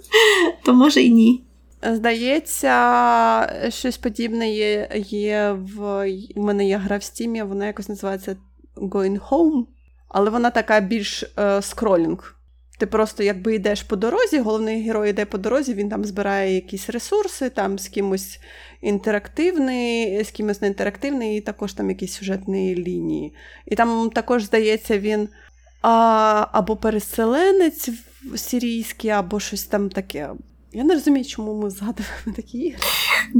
то 0.64 0.74
може 0.74 1.02
і 1.02 1.10
ні. 1.10 1.44
Здається, 1.82 3.70
щось 3.70 3.98
подібне 3.98 4.50
є 4.54 4.88
є 5.10 5.56
в 5.74 6.06
У 6.36 6.42
мене 6.42 6.68
є 6.68 6.76
гра 6.76 6.96
в 6.96 7.02
стімі, 7.02 7.42
вона 7.42 7.66
якось 7.66 7.88
називається 7.88 8.36
Going 8.76 9.20
Home, 9.28 9.64
але 10.08 10.30
вона 10.30 10.50
така 10.50 10.80
більш 10.80 11.24
е, 11.38 11.62
скролінг. 11.62 12.39
Ти 12.80 12.86
просто 12.86 13.22
якби 13.22 13.54
йдеш 13.54 13.82
по 13.82 13.96
дорозі, 13.96 14.38
головний 14.38 14.82
герой 14.82 15.10
йде 15.10 15.24
по 15.24 15.38
дорозі, 15.38 15.74
він 15.74 15.88
там 15.88 16.04
збирає 16.04 16.54
якісь 16.54 16.90
ресурси, 16.90 17.50
там 17.50 17.78
з 17.78 17.88
кимось 17.88 18.40
інтерактивний, 18.80 20.24
з 20.24 20.30
кимось 20.30 20.60
не 20.60 20.68
інтерактивний, 20.68 21.36
і 21.36 21.40
також 21.40 21.72
там 21.72 21.90
якісь 21.90 22.12
сюжетні 22.12 22.74
лінії. 22.76 23.32
І 23.66 23.76
там 23.76 24.10
також, 24.10 24.44
здається, 24.44 24.98
він 24.98 25.28
а, 25.82 26.46
або 26.52 26.76
переселенець 26.76 27.90
сирійський, 28.36 29.10
або 29.10 29.40
щось 29.40 29.64
там 29.64 29.90
таке. 29.90 30.30
Я 30.72 30.84
не 30.84 30.94
розумію, 30.94 31.24
чому 31.24 31.62
ми 31.62 31.70
згадуємо 31.70 32.36
такі 32.36 32.58
ігри. 32.58 32.80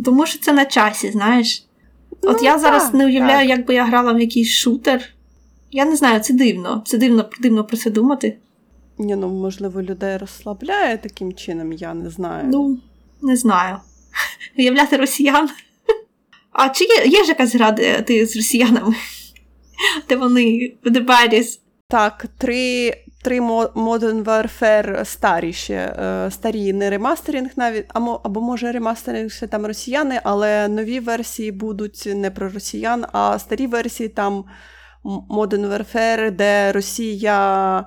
Тому 0.04 0.26
що 0.26 0.38
це 0.38 0.52
на 0.52 0.64
часі, 0.64 1.10
знаєш. 1.10 1.66
От 2.10 2.36
ну, 2.40 2.44
я 2.44 2.52
так, 2.52 2.60
зараз 2.60 2.94
не 2.94 3.06
уявляю, 3.06 3.48
так. 3.48 3.58
якби 3.58 3.74
я 3.74 3.84
грала 3.84 4.12
в 4.12 4.20
якийсь 4.20 4.50
шутер. 4.50 5.02
Я 5.70 5.84
не 5.84 5.96
знаю, 5.96 6.20
це 6.20 6.34
дивно. 6.34 6.82
Це 6.86 6.98
дивно 6.98 7.30
дивно 7.40 7.64
про 7.64 7.76
це 7.76 7.90
думати. 7.90 8.38
Ні, 9.00 9.16
ну 9.16 9.28
можливо, 9.28 9.82
людей 9.82 10.16
розслабляє 10.16 10.98
таким 10.98 11.32
чином, 11.32 11.72
я 11.72 11.94
не 11.94 12.10
знаю. 12.10 12.44
Ну, 12.48 12.78
не 13.22 13.36
знаю. 13.36 13.76
Уявляти 14.58 14.96
росіян. 14.96 15.48
А 16.52 16.68
чи 16.68 16.84
є 16.84 17.06
є 17.06 17.22
ж 17.24 17.28
якась 17.28 17.54
гра, 17.54 17.70
де 17.70 18.02
ти 18.02 18.26
з 18.26 18.36
росіянами? 18.36 18.94
Де 20.08 20.16
вони 20.16 20.72
в 20.84 20.90
Дебаріс? 20.90 21.60
Так, 21.88 22.26
три 22.38 22.94
три 23.22 23.40
Modern 23.40 24.24
Warfare 24.24 25.04
старі 25.04 25.52
ще. 25.52 25.74
Е, 25.74 26.30
старі 26.30 26.72
не 26.72 26.90
ремастеринг 26.90 27.50
навіть, 27.56 27.84
або, 27.88 28.20
або 28.24 28.40
може 28.40 28.72
ремастеринг 28.72 29.30
ще 29.30 29.46
там 29.46 29.66
росіяни, 29.66 30.20
але 30.24 30.68
нові 30.68 31.00
версії 31.00 31.52
будуть 31.52 32.08
не 32.14 32.30
про 32.30 32.48
росіян, 32.48 33.04
а 33.12 33.38
старі 33.38 33.66
версії 33.66 34.08
там 34.08 34.44
Modern 35.04 35.68
Warfare, 35.68 36.30
де 36.30 36.72
Росія 36.72 37.84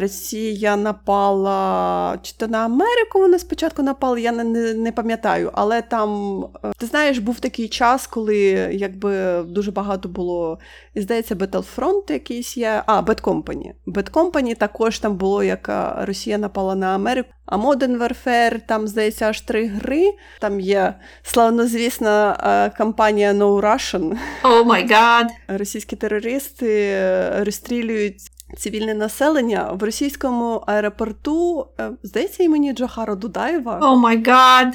Росія 0.00 0.76
напала 0.76 2.18
чи 2.22 2.34
то 2.36 2.48
на 2.48 2.58
Америку 2.58 3.18
вони 3.18 3.38
спочатку 3.38 3.82
напали, 3.82 4.20
я 4.20 4.32
не, 4.32 4.44
не 4.44 4.74
не, 4.74 4.92
пам'ятаю. 4.92 5.50
Але 5.52 5.82
там, 5.82 6.40
е, 6.64 6.72
ти 6.78 6.86
знаєш, 6.86 7.18
був 7.18 7.40
такий 7.40 7.68
час, 7.68 8.06
коли 8.06 8.36
якби 8.72 9.42
дуже 9.42 9.70
багато 9.70 10.08
було, 10.08 10.58
і 10.94 11.00
здається, 11.00 11.34
Battlefront 11.34 12.12
якийсь 12.12 12.56
є. 12.56 12.82
А, 12.86 13.00
Bad 13.00 13.22
Company. 13.22 13.72
Bad 13.86 14.10
Company 14.10 14.56
також 14.56 14.98
там 14.98 15.16
було, 15.16 15.42
як 15.42 15.94
Росія 16.00 16.38
напала 16.38 16.74
на 16.74 16.94
Америку. 16.94 17.28
А 17.46 17.56
Modern 17.56 17.98
Warfare, 17.98 18.60
там, 18.66 18.88
здається, 18.88 19.28
аж 19.28 19.40
три 19.40 19.66
гри. 19.66 20.12
Там 20.40 20.60
є 20.60 20.94
славнозвісна 21.22 22.36
е, 22.44 22.76
кампанія 22.78 23.32
No 23.32 23.60
Russian. 23.60 24.16
Oh 24.42 24.64
my 24.64 24.88
God! 24.88 25.26
Російські 25.48 25.96
терористи 25.96 26.88
е, 26.90 27.44
розстрілюють 27.44 28.33
цивільне 28.56 28.94
населення 28.94 29.72
в 29.72 29.82
російському 29.82 30.64
аеропорту, 30.66 31.66
е, 31.80 31.90
здається, 32.02 32.42
імені 32.42 32.72
Джохара 32.72 33.14
Дудаєва. 33.14 33.78
Oh 33.82 33.96
my 33.96 34.22
God! 34.26 34.74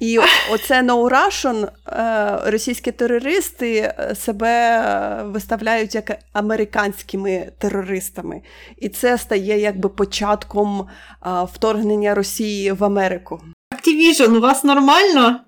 І 0.00 0.18
оце 0.52 0.82
No 0.82 1.10
Russian, 1.10 1.68
е, 1.86 2.50
російські 2.50 2.92
терористи 2.92 3.76
е, 3.76 4.14
себе 4.14 5.22
виставляють 5.24 5.94
як 5.94 6.18
американськими 6.32 7.52
терористами. 7.58 8.42
І 8.76 8.88
це 8.88 9.18
стає 9.18 9.60
якби 9.60 9.88
початком 9.88 10.86
вторгнення 11.52 12.14
Росії 12.14 12.72
в 12.72 12.84
Америку. 12.84 13.40
Activision, 13.74 14.36
у 14.36 14.40
вас 14.40 14.64
нормально? 14.64 15.40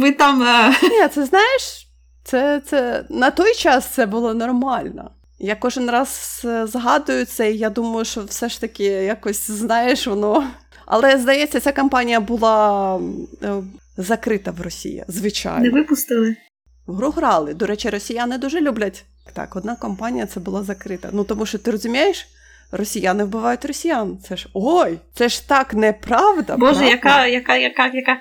Ви 0.00 0.12
там. 0.12 0.38
Ні, 0.82 1.08
це 1.08 1.24
знаєш, 1.24 1.88
це, 2.24 2.62
це 2.66 3.04
на 3.10 3.30
той 3.30 3.54
час 3.54 3.86
це 3.86 4.06
було 4.06 4.34
нормально. 4.34 5.10
Я 5.38 5.54
кожен 5.54 5.90
раз 5.90 6.42
е, 6.44 6.66
згадую 6.66 7.24
це, 7.24 7.52
і 7.52 7.58
я 7.58 7.70
думаю, 7.70 8.04
що 8.04 8.24
все 8.24 8.48
ж 8.48 8.60
таки 8.60 8.84
якось 8.84 9.50
знаєш 9.50 10.06
воно. 10.06 10.50
Але 10.86 11.18
здається, 11.18 11.60
ця 11.60 11.72
кампанія 11.72 12.20
була 12.20 12.96
е, 13.42 13.52
закрита 13.96 14.50
в 14.50 14.60
Росії, 14.60 15.04
звичайно. 15.08 15.64
Не 15.64 15.70
випустили. 15.70 16.36
Гру 16.86 17.10
грали. 17.10 17.54
До 17.54 17.66
речі, 17.66 17.90
росіяни 17.90 18.38
дуже 18.38 18.60
люблять. 18.60 19.04
Так, 19.34 19.56
одна 19.56 19.76
компанія 19.76 20.26
це 20.26 20.40
була 20.40 20.62
закрита. 20.62 21.08
Ну 21.12 21.24
тому 21.24 21.46
що 21.46 21.58
ти 21.58 21.70
розумієш, 21.70 22.26
росіяни 22.72 23.24
вбивають 23.24 23.64
росіян. 23.64 24.18
Це 24.28 24.36
ж 24.36 24.48
ой, 24.54 24.98
це 25.14 25.28
ж 25.28 25.48
так 25.48 25.74
неправда. 25.74 26.56
Боже, 26.56 26.72
правда? 26.72 26.90
яка 26.90 27.26
яка, 27.26 27.56
яка, 27.56 27.86
яка, 27.86 28.20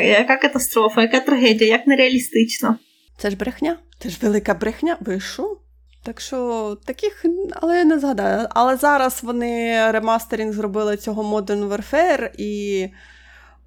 яка 0.00 0.36
катастрофа, 0.36 1.02
яка 1.02 1.20
трагедія, 1.20 1.70
як 1.70 1.86
нереалістично. 1.86 2.78
Це 3.18 3.30
ж 3.30 3.36
брехня. 3.36 3.76
Це 3.98 4.08
ж 4.08 4.18
велика 4.22 4.54
брехня. 4.54 4.96
Ви 5.00 5.20
що? 5.20 5.56
Так 6.02 6.20
що 6.20 6.76
таких, 6.84 7.24
але 7.50 7.78
я 7.78 7.84
не 7.84 7.98
згадаю. 7.98 8.46
Але 8.50 8.76
зараз 8.76 9.20
вони 9.22 9.82
ремастеринг 9.90 10.52
зробили 10.52 10.96
цього 10.96 11.40
Modern 11.40 11.68
Warfare, 11.68 12.30
і, 12.38 12.88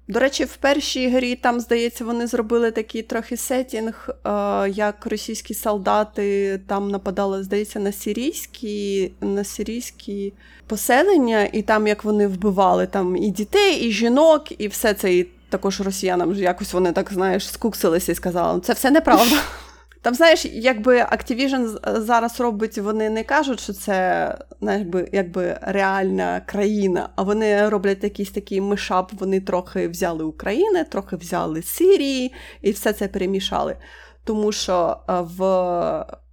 до 0.08 0.20
речі, 0.20 0.44
в 0.44 0.56
першій 0.56 1.08
грі 1.08 1.36
там, 1.36 1.60
здається, 1.60 2.04
вони 2.04 2.26
зробили 2.26 2.70
такий 2.70 3.02
трохи 3.02 3.36
сетінг, 3.36 4.08
е, 4.08 4.30
як 4.70 5.06
російські 5.06 5.54
солдати 5.54 6.58
там 6.66 6.90
нападали, 6.90 7.42
здається, 7.42 7.80
на 7.80 7.92
сирійські, 7.92 9.12
на 9.20 9.44
сирійські 9.44 10.32
поселення, 10.66 11.48
і 11.52 11.62
там 11.62 11.86
як 11.86 12.04
вони 12.04 12.26
вбивали 12.26 12.86
там 12.86 13.16
і 13.16 13.30
дітей, 13.30 13.76
і 13.76 13.92
жінок, 13.92 14.60
і 14.60 14.68
все 14.68 14.94
це. 14.94 15.14
І 15.14 15.28
також 15.48 15.80
росіянам 15.80 16.34
якось 16.34 16.72
вони 16.72 16.92
так, 16.92 17.12
знаєш, 17.12 17.52
скуксилися 17.52 18.12
і 18.12 18.14
сказали, 18.14 18.60
це 18.60 18.72
все 18.72 18.90
неправда. 18.90 19.36
Там, 20.02 20.14
знаєш, 20.14 20.44
якби 20.44 20.96
Activision 21.00 21.78
зараз 22.00 22.40
робить, 22.40 22.78
вони 22.78 23.10
не 23.10 23.24
кажуть, 23.24 23.60
що 23.60 23.72
це 23.72 24.38
знаєш, 24.60 24.86
якби 25.12 25.58
реальна 25.62 26.40
країна, 26.40 27.08
а 27.16 27.22
вони 27.22 27.68
роблять 27.68 28.04
якийсь 28.04 28.30
такий 28.30 28.60
мишап, 28.60 29.12
вони 29.12 29.40
трохи 29.40 29.88
взяли 29.88 30.24
України, 30.24 30.84
трохи 30.84 31.16
взяли 31.16 31.62
Сирії 31.62 32.32
і 32.62 32.70
все 32.70 32.92
це 32.92 33.08
перемішали. 33.08 33.76
Тому 34.24 34.52
що 34.52 34.96
е, 35.08 35.12
в 35.20 35.40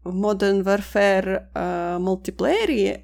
Modern 0.05 0.63
Warfare 0.63 1.41
е, 1.55 1.99
мультиплеєрі, 1.99 2.99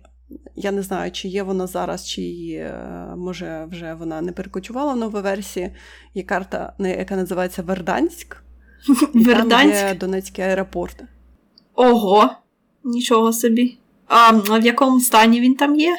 я 0.56 0.71
не 0.71 0.82
знаю, 0.82 1.12
чи 1.12 1.28
є 1.28 1.43
вона 1.43 1.67
зараз, 1.67 2.08
чи 2.08 2.21
е, 2.51 2.73
може 3.17 3.67
вже 3.71 3.93
вона 3.93 4.21
не 4.21 4.32
перекочувала 4.32 4.93
в 4.93 4.97
нову 4.97 5.21
версії. 5.21 5.75
Є 6.13 6.23
карта, 6.23 6.73
яка 6.80 7.15
називається 7.15 7.62
Верданськ. 7.62 8.44
Верданськ? 9.13 9.76
Там 9.80 9.88
є 9.88 9.95
Донецький 10.00 10.45
аеропорт. 10.45 11.04
Ого, 11.76 12.30
нічого 12.84 13.34
собі. 13.34 13.78
А 14.08 14.32
в 14.32 14.65
якому 14.65 15.02
стані 15.02 15.41
він 15.41 15.56
там 15.56 15.76
є? 15.76 15.98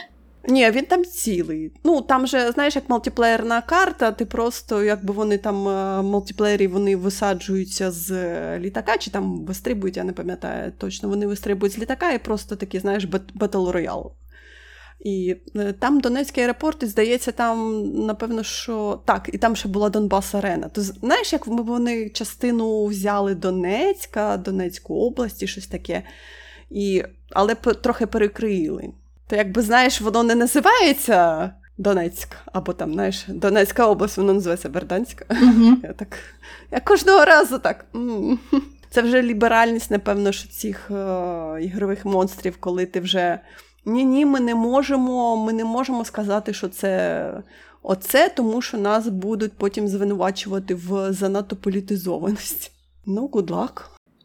Ні, 0.49 0.70
він 0.70 0.85
там 0.85 1.05
цілий. 1.05 1.72
Ну, 1.85 2.01
там 2.01 2.27
же, 2.27 2.53
знаєш, 2.53 2.77
як 2.77 2.90
мультиплеєрна 2.90 3.61
карта, 3.61 4.12
ти 4.12 4.25
просто, 4.25 4.83
якби 4.83 5.14
вони 5.14 5.38
там 5.38 5.68
е, 5.68 6.03
мультиплеєрі 6.03 6.66
вони 6.66 6.96
висаджуються 6.96 7.90
з 7.90 8.11
літака, 8.59 8.99
чи 8.99 9.11
там 9.11 9.44
вистрибують, 9.44 9.96
я 9.96 10.05
не 10.05 10.12
пам'ятаю 10.12 10.72
точно. 10.79 11.09
Вони 11.09 11.27
вистрибують 11.27 11.72
з 11.72 11.79
літака 11.79 12.12
і 12.12 12.18
просто 12.25 12.57
такий, 12.57 12.81
знаєш, 12.81 13.05
battle 13.35 13.68
royale. 13.70 14.12
І 15.00 15.37
е, 15.56 15.72
там 15.72 16.00
Донецький 16.00 16.44
аеропорт, 16.44 16.82
і 16.82 16.87
здається, 16.87 17.32
там, 17.32 17.82
напевно, 18.06 18.42
що 18.42 19.00
так, 19.04 19.30
і 19.32 19.38
там 19.38 19.56
ще 19.56 19.68
була 19.68 19.90
Донбас 19.90 20.35
Арена. 20.35 20.68
То 20.68 20.82
знаєш, 20.82 21.32
як 21.32 21.46
вони 21.46 22.09
частину 22.09 22.87
взяли 22.87 23.35
Донецька, 23.35 24.37
Донецьку 24.37 24.94
області, 24.94 25.46
щось 25.46 25.66
таке, 25.66 26.02
і, 26.70 27.04
але 27.30 27.54
трохи 27.54 28.06
перекрили. 28.06 28.90
То, 29.26 29.37
якби 29.37 29.62
знаєш, 29.62 30.00
воно 30.00 30.22
не 30.22 30.35
називається 30.35 31.50
Донецьк, 31.78 32.37
або 32.52 32.72
там, 32.72 32.92
знаєш, 32.92 33.24
Донецька 33.28 33.87
область, 33.87 34.16
воно 34.16 34.35
називається 34.35 34.68
Берданська. 34.68 35.24
Uh-huh. 35.24 35.74
Я 35.82 35.92
так, 35.92 36.18
я 36.70 36.80
кожного 36.80 37.24
разу 37.24 37.59
так. 37.59 37.85
Це 38.90 39.02
вже 39.02 39.22
ліберальність, 39.22 39.90
напевно, 39.90 40.32
що 40.32 40.48
цих 40.48 40.90
е- 40.90 41.62
ігрових 41.62 42.04
монстрів, 42.04 42.56
коли 42.61 42.87
ти 42.87 43.00
вже. 43.00 43.40
Ні, 43.87 44.05
ні, 44.05 44.27
ми 44.27 44.40
не 44.40 44.55
можемо, 44.55 45.37
ми 45.37 45.53
не 45.53 45.64
можемо 45.64 46.05
сказати, 46.05 46.53
що 46.53 46.68
це 46.68 47.42
оце, 47.83 48.29
тому 48.37 48.62
що 48.62 48.79
нас 48.79 49.09
будуть 49.09 49.53
потім 49.53 49.88
звинувачувати 49.88 50.75
в 50.75 51.12
занадто 51.12 51.57
політизованості. 51.57 52.70
Ну, 53.07 53.27
good 53.33 53.46
luck. 53.46 53.83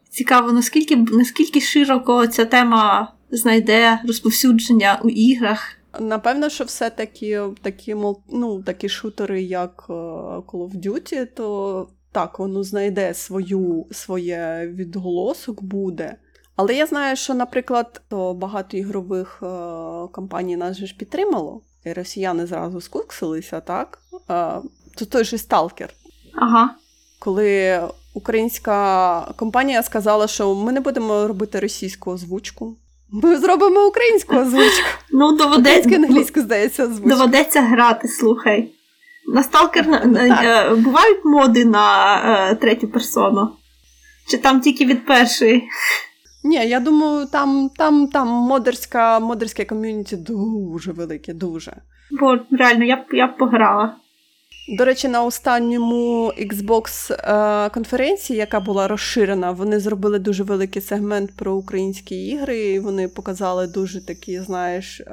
Цікаво, 0.09 0.51
наскільки 0.51 0.95
наскільки 0.95 1.61
широко 1.61 2.27
ця 2.27 2.45
тема 2.45 3.13
знайде 3.31 3.99
розповсюдження 4.07 4.99
у 5.03 5.09
іграх. 5.09 5.77
Напевно, 5.99 6.49
що 6.49 6.63
все-таки 6.63 7.41
такі 7.61 7.95
ну, 8.29 8.63
такі 8.63 8.89
шутери, 8.89 9.43
як 9.43 9.85
е, 9.89 9.93
Call 9.93 10.69
of 10.69 10.75
Duty, 10.75 11.27
то 11.35 11.87
так, 12.11 12.39
воно 12.39 12.63
знайде 12.63 13.13
свою, 13.13 13.85
своє 13.91 14.71
відголосок 14.75 15.63
буде. 15.63 16.15
Але 16.55 16.75
я 16.75 16.85
знаю, 16.85 17.15
що, 17.15 17.33
наприклад, 17.33 18.01
багато 18.35 18.77
ігрових 18.77 19.39
е, 19.43 19.45
компаній 20.11 20.57
нас 20.57 20.77
же 20.77 20.87
ж 20.87 20.95
підтримало, 20.97 21.61
і 21.85 21.93
росіяни 21.93 22.45
зразу 22.45 22.81
скуксилися, 22.81 23.59
так? 23.59 23.99
Е, 24.13 24.61
то 24.97 25.05
той 25.05 25.23
же 25.23 25.37
Сталкер. 25.37 25.93
Ага. 26.35 26.75
Коли 27.19 27.81
українська 28.13 29.21
компанія 29.35 29.83
сказала, 29.83 30.27
що 30.27 30.55
ми 30.55 30.71
не 30.71 30.79
будемо 30.79 31.27
робити 31.27 31.59
російську 31.59 32.11
озвучку. 32.11 32.75
Ми 33.11 33.37
зробимо 33.37 33.87
українську 33.87 34.35
озвучку. 34.35 34.87
Ну, 35.13 35.37
доведеться 35.37 35.95
англійську, 35.95 36.41
здається, 36.41 36.83
озвучку. 36.83 37.09
Доведеться 37.09 37.61
грати, 37.61 38.07
слухай. 38.07 38.71
На 39.33 39.43
Сталкер 39.43 39.87
ну, 39.87 40.19
е, 40.19 40.75
бувають 40.75 41.25
моди 41.25 41.65
на 41.65 42.15
е, 42.51 42.55
третю 42.55 42.87
персону? 42.87 43.49
Чи 44.27 44.37
там 44.37 44.61
тільки 44.61 44.85
від 44.85 45.05
першої? 45.05 45.69
Ні, 46.43 46.55
я 46.55 46.79
думаю, 46.79 47.25
там 47.25 47.69
там, 47.77 48.07
там 48.07 48.27
модерська, 48.27 49.19
модерське 49.19 49.65
ком'юніті 49.65 50.17
дуже 50.17 50.91
велике, 50.91 51.33
дуже. 51.33 51.73
Бо 52.19 52.37
реально 52.51 52.85
я 52.85 52.95
б 52.95 52.99
я 53.11 53.27
б 53.27 53.37
пограла. 53.37 53.95
До 54.77 54.85
речі, 54.85 55.07
на 55.07 55.23
останньому 55.23 56.33
Xbox 56.39 57.13
е, 57.13 57.69
конференції, 57.69 58.39
яка 58.39 58.59
була 58.59 58.87
розширена, 58.87 59.51
вони 59.51 59.79
зробили 59.79 60.19
дуже 60.19 60.43
великий 60.43 60.81
сегмент 60.81 61.31
про 61.35 61.53
українські 61.53 62.27
ігри. 62.27 62.59
і 62.59 62.79
Вони 62.79 63.07
показали 63.07 63.67
дуже 63.67 64.05
такі, 64.05 64.39
знаєш, 64.39 64.99
е, 65.01 65.03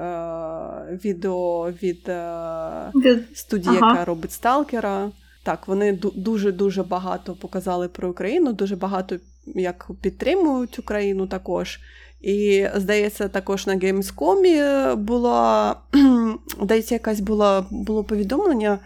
відео 1.05 1.71
від 1.83 2.09
е, 2.09 2.93
студії, 3.35 3.77
ага. 3.81 3.89
яка 3.91 4.05
робить 4.05 4.33
Сталкера. 4.33 5.11
Так, 5.49 5.69
вони 5.69 5.93
дуже 6.15 6.53
дуже 6.53 6.83
багато 6.83 7.35
показали 7.35 7.89
про 7.89 8.11
Україну, 8.11 8.53
дуже 8.53 8.77
багато 8.77 9.17
як 9.47 9.91
підтримують 10.01 10.79
Україну 10.79 11.27
також. 11.27 11.81
І, 12.21 12.67
здається, 12.75 13.29
також 13.29 13.67
на 13.67 13.77
Gamescom 13.77 14.97
було, 14.97 15.75
здається, 16.63 16.95
якась 16.95 17.21
була 17.21 17.67
було 17.71 18.05
повідомлення. 18.05 18.79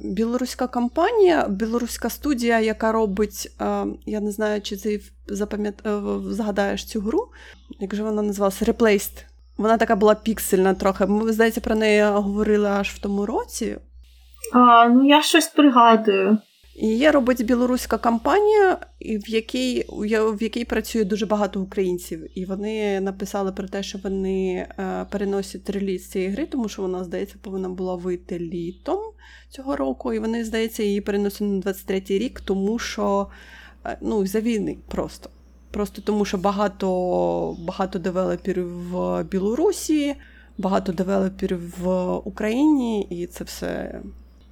Білоруська 0.00 0.66
компанія, 0.66 1.48
білоруська 1.48 2.10
студія, 2.10 2.60
яка 2.60 2.92
робить, 2.92 3.52
я 4.06 4.20
не 4.20 4.30
знаю, 4.30 4.62
чи 4.62 4.76
ти. 4.76 5.02
Е, 5.30 6.00
згадаєш 6.30 6.84
цю 6.84 7.00
гру, 7.00 7.28
як 7.80 7.94
же 7.94 8.02
вона 8.02 8.22
називалася 8.22 8.64
Replaced. 8.64 9.24
Вона 9.58 9.76
така 9.76 9.96
була 9.96 10.14
піксельна 10.14 10.74
трохи. 10.74 11.06
Ми, 11.06 11.32
здається, 11.32 11.60
про 11.60 11.74
неї 11.74 12.02
говорили 12.02 12.68
аж 12.68 12.90
в 12.90 12.98
тому 12.98 13.26
році. 13.26 13.76
А, 14.52 14.88
Ну, 14.88 15.08
я 15.08 15.22
щось 15.22 15.46
пригадую. 15.46 16.38
Її 16.80 17.10
робить 17.10 17.46
білоруська 17.46 17.98
компанія, 17.98 18.78
в 19.00 19.28
якій 19.28 19.86
в 19.88 20.42
якій 20.42 20.64
працює 20.64 21.04
дуже 21.04 21.26
багато 21.26 21.60
українців. 21.60 22.38
І 22.38 22.44
вони 22.44 23.00
написали 23.00 23.52
про 23.52 23.68
те, 23.68 23.82
що 23.82 23.98
вони 24.04 24.52
е, 24.54 25.06
переносять 25.10 25.70
реліз 25.70 26.10
цієї 26.10 26.30
гри, 26.30 26.46
тому 26.46 26.68
що 26.68 26.82
вона, 26.82 27.04
здається, 27.04 27.36
повинна 27.42 27.68
була 27.68 27.94
вийти 27.94 28.38
літом 28.38 28.98
цього 29.50 29.76
року. 29.76 30.12
І 30.12 30.18
вони, 30.18 30.44
здається, 30.44 30.82
її 30.82 31.00
переносять 31.00 31.40
на 31.40 31.72
23-й 31.72 32.18
рік, 32.18 32.40
тому 32.40 32.78
що 32.78 33.26
е, 33.86 33.98
ну, 34.00 34.26
за 34.26 34.40
війни 34.40 34.78
просто. 34.88 35.30
Просто 35.70 36.02
тому, 36.02 36.24
що 36.24 36.38
багато 36.38 37.56
багато 37.66 37.98
девелоперів 37.98 38.90
в 38.90 39.22
Білорусі, 39.22 40.14
багато 40.58 40.92
девелоперів 40.92 41.74
в 41.80 42.12
Україні, 42.14 43.02
і 43.10 43.26
це 43.26 43.44
все 43.44 44.00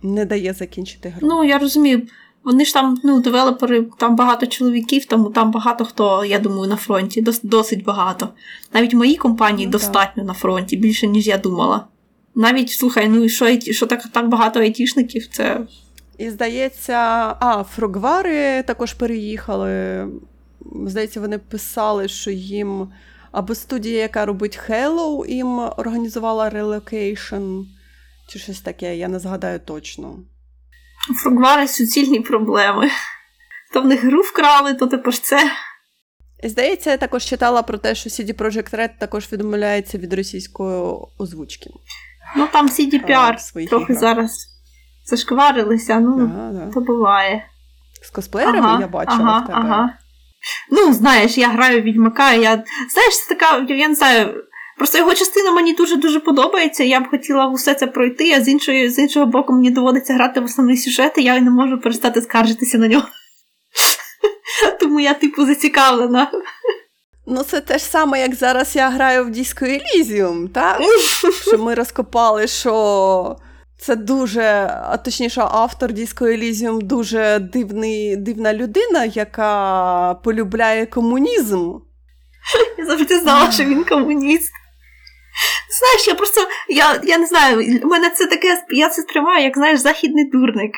не 0.02 0.24
дає 0.24 0.52
закінчити 0.52 1.08
гру. 1.08 1.28
Ну, 1.28 1.44
я 1.44 1.58
розумію. 1.58 2.02
Вони 2.44 2.64
ж 2.64 2.74
там, 2.74 3.00
ну, 3.04 3.20
девелопери, 3.20 3.86
там 3.98 4.16
багато 4.16 4.46
чоловіків, 4.46 5.04
тому 5.04 5.30
там 5.30 5.50
багато 5.50 5.84
хто, 5.84 6.24
я 6.24 6.38
думаю, 6.38 6.70
на 6.70 6.76
фронті, 6.76 7.22
дос, 7.22 7.40
досить 7.42 7.84
багато. 7.84 8.28
Навіть 8.72 8.94
в 8.94 8.96
моїй 8.96 9.16
компанії 9.16 9.66
ну, 9.66 9.72
достатньо 9.72 10.22
так. 10.22 10.26
на 10.26 10.34
фронті, 10.34 10.76
більше, 10.76 11.06
ніж 11.06 11.26
я 11.26 11.38
думала. 11.38 11.86
Навіть, 12.34 12.70
слухай, 12.70 13.08
ну 13.08 13.24
і 13.24 13.28
що 13.28 13.60
що 13.60 13.86
так 13.86 14.02
так 14.12 14.28
багато 14.28 14.60
айтішників, 14.60 15.26
це. 15.26 15.60
І 16.18 16.30
здається, 16.30 16.94
а, 17.40 17.64
Frogwares 17.74 18.62
також 18.62 18.92
переїхали. 18.92 20.06
Здається, 20.86 21.20
вони 21.20 21.38
писали, 21.38 22.08
що 22.08 22.30
їм 22.30 22.88
або 23.32 23.54
студія, 23.54 24.00
яка 24.00 24.26
робить 24.26 24.60
Hello, 24.68 25.30
їм 25.30 25.58
організувала 25.58 26.50
relocation. 26.50 27.60
Чи 28.28 28.38
щось 28.38 28.60
таке, 28.60 28.96
я 28.96 29.08
не 29.08 29.18
згадаю 29.18 29.60
точно. 29.60 30.18
У 31.10 31.14
Frogwares 31.14 31.68
суцільні 31.68 32.20
проблеми. 32.20 32.90
То 33.72 33.82
в 33.82 33.86
них 33.86 34.04
гру 34.04 34.20
вкрали, 34.20 34.74
то 34.74 34.86
тепер 34.86 35.18
це. 35.18 35.50
Здається, 36.44 36.90
я 36.90 36.96
також 36.96 37.24
читала 37.24 37.62
про 37.62 37.78
те, 37.78 37.94
що 37.94 38.10
CD 38.10 38.34
Projekt 38.34 38.74
Red 38.74 38.90
також 38.98 39.32
відмовляється 39.32 39.98
від 39.98 40.14
російської 40.14 40.96
озвучки. 41.18 41.70
Ну 42.36 42.48
там 42.52 42.68
CDPR 42.68 43.52
трохи 43.68 43.92
іграх. 43.92 43.98
зараз 43.98 44.46
зашкварилися, 45.04 46.00
ну 46.00 46.32
ага, 46.34 46.70
то 46.74 46.80
буває. 46.80 47.46
З 48.02 48.10
косплеєрами 48.10 48.58
ага, 48.58 48.80
я 48.80 48.88
бачила 48.88 49.18
ага, 49.20 49.38
в 49.38 49.46
тебе. 49.46 49.58
Ага. 49.58 49.98
Ну, 50.70 50.92
знаєш, 50.92 51.38
я 51.38 51.48
граю 51.48 51.80
в 51.80 51.84
Відьмака, 51.84 52.32
я. 52.32 52.64
Знаєш, 52.92 53.14
це 53.28 53.34
така, 53.34 53.74
я 53.74 53.88
не 53.88 53.94
знаю. 53.94 54.44
Просто 54.76 54.98
його 54.98 55.14
частина 55.14 55.52
мені 55.52 55.72
дуже-дуже 55.72 56.20
подобається. 56.20 56.84
Я 56.84 57.00
б 57.00 57.10
хотіла 57.10 57.46
усе 57.46 57.74
це 57.74 57.86
пройти, 57.86 58.32
а 58.32 58.40
з 58.40 58.48
іншої, 58.48 58.90
з 58.90 58.98
іншого 58.98 59.26
боку, 59.26 59.52
мені 59.52 59.70
доводиться 59.70 60.14
грати 60.14 60.40
в 60.40 60.44
основний 60.44 60.76
сюжет, 60.76 61.12
і 61.16 61.22
я 61.22 61.40
не 61.40 61.50
можу 61.50 61.80
перестати 61.80 62.22
скаржитися 62.22 62.78
на 62.78 62.88
нього. 62.88 63.06
Тому 64.80 65.00
я, 65.00 65.14
типу, 65.14 65.46
зацікавлена. 65.46 66.30
Ну, 67.26 67.42
це 67.42 67.60
те 67.60 67.78
ж 67.78 67.84
саме, 67.84 68.20
як 68.20 68.34
зараз 68.34 68.76
я 68.76 68.90
граю 68.90 69.24
в 69.24 69.28
Disco 69.28 69.80
Elysium, 69.80 70.48
так? 70.48 70.80
Що 71.46 71.58
ми 71.58 71.74
розкопали, 71.74 72.46
що 72.46 73.36
це 73.78 73.96
дуже, 73.96 74.42
а 74.82 74.96
точніше, 74.96 75.40
автор 75.40 75.90
Disco 75.90 76.22
Elysium 76.22 76.82
дуже 76.82 77.38
дивний, 77.38 78.16
дивна 78.16 78.54
людина, 78.54 79.04
яка 79.04 80.14
полюбляє 80.24 80.86
комунізм. 80.86 81.72
Я 82.78 82.86
завжди 82.86 83.18
знала, 83.18 83.52
що 83.52 83.64
він 83.64 83.84
комуніст. 83.84 84.52
Знаєш, 85.70 86.08
я 86.08 86.14
просто, 86.14 86.40
я 86.68 87.00
я 87.04 87.18
не 87.18 87.26
знаю, 87.26 87.80
у 87.84 87.86
мене 87.86 88.10
це 88.10 88.26
таке, 88.26 88.62
я 88.70 88.88
це 88.88 89.02
сприймаю, 89.02 89.44
як 89.44 89.58
знаєш, 89.58 89.80
західний 89.80 90.30
дурник, 90.30 90.72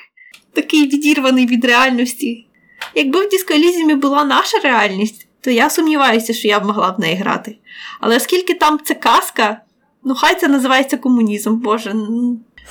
такий 0.53 0.89
відірваний 0.89 1.47
від 1.47 1.65
реальності. 1.65 2.47
Якби 2.95 3.27
в 3.27 3.29
дискоелізмі 3.29 3.95
була 3.95 4.25
наша 4.25 4.59
реальність, 4.59 5.29
то 5.41 5.51
я 5.51 5.71
сумніваюся, 5.71 6.33
що 6.33 6.49
я 6.49 6.61
б 6.61 6.65
могла 6.65 6.91
в 6.91 7.01
неї 7.01 7.17
грати. 7.17 7.59
Але 8.01 8.17
оскільки 8.17 8.55
там 8.55 8.81
це 8.85 8.95
казка, 8.95 9.61
ну 10.05 10.15
хай 10.15 10.41
це 10.41 10.49
називається 10.49 10.97
комунізм, 10.97 11.57
Боже. 11.57 11.95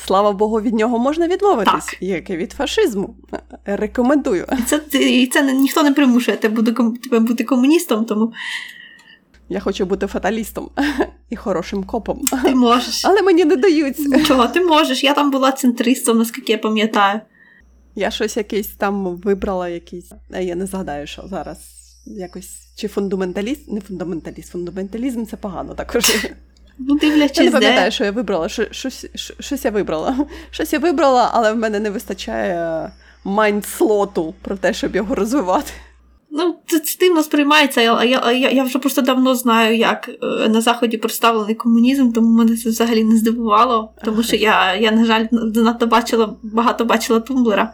Слава 0.05 0.31
Богу, 0.31 0.61
від 0.61 0.73
нього 0.73 0.99
можна 0.99 1.27
відмовитись, 1.27 1.85
так. 1.85 1.97
як 2.01 2.29
і 2.29 2.37
від 2.37 2.51
фашизму. 2.51 3.15
Рекомендую. 3.65 4.47
І 4.59 4.61
це 4.61 4.81
і 4.93 5.27
це 5.27 5.53
ніхто 5.53 5.83
не 5.83 5.91
примушує 5.91 6.37
тебе 6.37 6.61
бути 7.19 7.43
комуністом, 7.43 8.05
тому. 8.05 8.33
Я 9.49 9.59
хочу 9.59 9.85
бути 9.85 10.07
фаталістом 10.07 10.69
і 11.29 11.35
хорошим 11.35 11.83
копом. 11.83 12.21
Ти 12.43 12.55
можеш. 12.55 13.05
Але 13.05 13.21
мені 13.21 13.45
не 13.45 13.55
дають. 13.55 14.27
Чого, 14.27 14.47
ти 14.47 14.61
можеш? 14.61 15.03
Я 15.03 15.13
там 15.13 15.31
була 15.31 15.51
центристом, 15.51 16.17
наскільки 16.17 16.51
я 16.51 16.57
пам'ятаю. 16.57 17.19
Я 17.95 18.11
щось 18.11 18.37
якийсь 18.37 18.67
там 18.67 19.15
вибрала, 19.15 19.69
якийсь. 19.69 20.11
Я 20.39 20.55
не 20.55 20.65
згадаю, 20.65 21.07
що 21.07 21.23
зараз 21.27 21.57
якось. 22.05 22.49
Чи 22.75 22.87
фундаменталіст? 22.87 23.71
Не 23.71 23.81
фундаменталіст. 23.81 24.51
Фундаменталізм 24.51 25.25
це 25.25 25.37
погано 25.37 25.73
також. 25.73 26.25
Ну, 26.79 26.97
дивлячись, 26.97 27.37
Я 27.37 27.43
не 27.43 27.51
пам'ятаю, 27.51 27.91
що 27.91 28.03
я 28.03 28.11
вибрала. 28.11 28.49
Щось, 28.49 29.05
щось 29.39 29.65
я 29.65 29.71
вибрала. 29.71 30.27
Щось 30.51 30.73
я 30.73 30.79
вибрала, 30.79 31.29
але 31.33 31.53
в 31.53 31.57
мене 31.57 31.79
не 31.79 31.89
вистачає 31.89 32.91
майндслоту 33.23 34.33
про 34.41 34.57
те, 34.57 34.73
щоб 34.73 34.95
його 34.95 35.15
розвивати. 35.15 35.71
Ну, 36.37 36.55
це 36.67 36.77
стильно 36.77 37.23
сприймається, 37.23 37.95
а 37.95 38.03
я, 38.03 38.31
я 38.31 38.49
я, 38.51 38.63
вже 38.63 38.79
просто 38.79 39.01
давно 39.01 39.35
знаю, 39.35 39.77
як 39.77 40.09
е, 40.09 40.49
на 40.49 40.61
Заході 40.61 40.97
представлений 40.97 41.55
комунізм, 41.55 42.11
тому 42.11 42.27
мене 42.27 42.57
це 42.57 42.69
взагалі 42.69 43.03
не 43.03 43.17
здивувало, 43.17 43.93
тому 44.05 44.23
що 44.23 44.35
я, 44.35 44.75
я 44.75 44.91
на 44.91 45.05
жаль, 45.05 45.25
занадто 45.31 45.87
бачила, 45.87 46.35
багато 46.43 46.85
бачила 46.85 47.19
тумблера. 47.19 47.73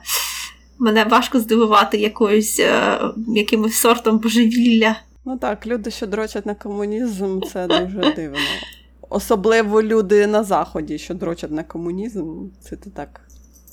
Мене 0.80 1.04
важко 1.04 1.40
здивувати 1.40 1.98
якоюсь, 1.98 2.60
е, 2.60 3.00
якимось 3.28 3.76
сортом 3.76 4.18
божевілля. 4.18 4.96
Ну 5.26 5.38
так, 5.38 5.68
люди, 5.68 5.92
що 5.92 6.08
дрочать 6.08 6.46
на 6.46 6.56
комунізм, 6.56 7.42
це 7.42 7.68
дуже 7.68 8.14
дивно. 8.16 8.38
Особливо 9.10 9.84
люди 9.84 10.28
на 10.28 10.44
Заході, 10.44 10.98
що 10.98 11.14
дрочать 11.14 11.52
на 11.52 11.64
комунізм, 11.64 12.26
це 12.62 12.76
ти 12.76 12.90
так. 12.90 13.22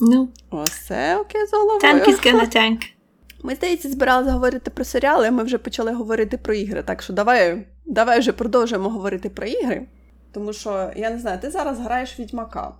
Ну. 0.00 0.28
Оце 0.50 1.16
окей, 1.16 1.46
з 1.46 1.52
головою. 1.52 1.80
Tank 1.80 2.08
is 2.08 2.26
gonna 2.26 2.56
tank. 2.56 2.78
Ми, 3.42 3.54
здається, 3.54 3.88
збиралися 3.88 4.32
говорити 4.32 4.70
про 4.70 4.84
серіали, 4.84 5.28
а 5.28 5.30
ми 5.30 5.42
вже 5.42 5.58
почали 5.58 5.92
говорити 5.92 6.38
про 6.38 6.54
ігри. 6.54 6.82
Так 6.86 7.02
що 7.02 7.12
давай 7.12 7.66
давай 7.86 8.18
вже 8.18 8.32
продовжуємо 8.32 8.88
говорити 8.88 9.28
про 9.30 9.46
ігри. 9.46 9.86
Тому 10.34 10.52
що, 10.52 10.90
я 10.96 11.10
не 11.10 11.18
знаю, 11.18 11.38
ти 11.40 11.50
зараз 11.50 11.80
граєш 11.80 12.20
Відьмака. 12.20 12.74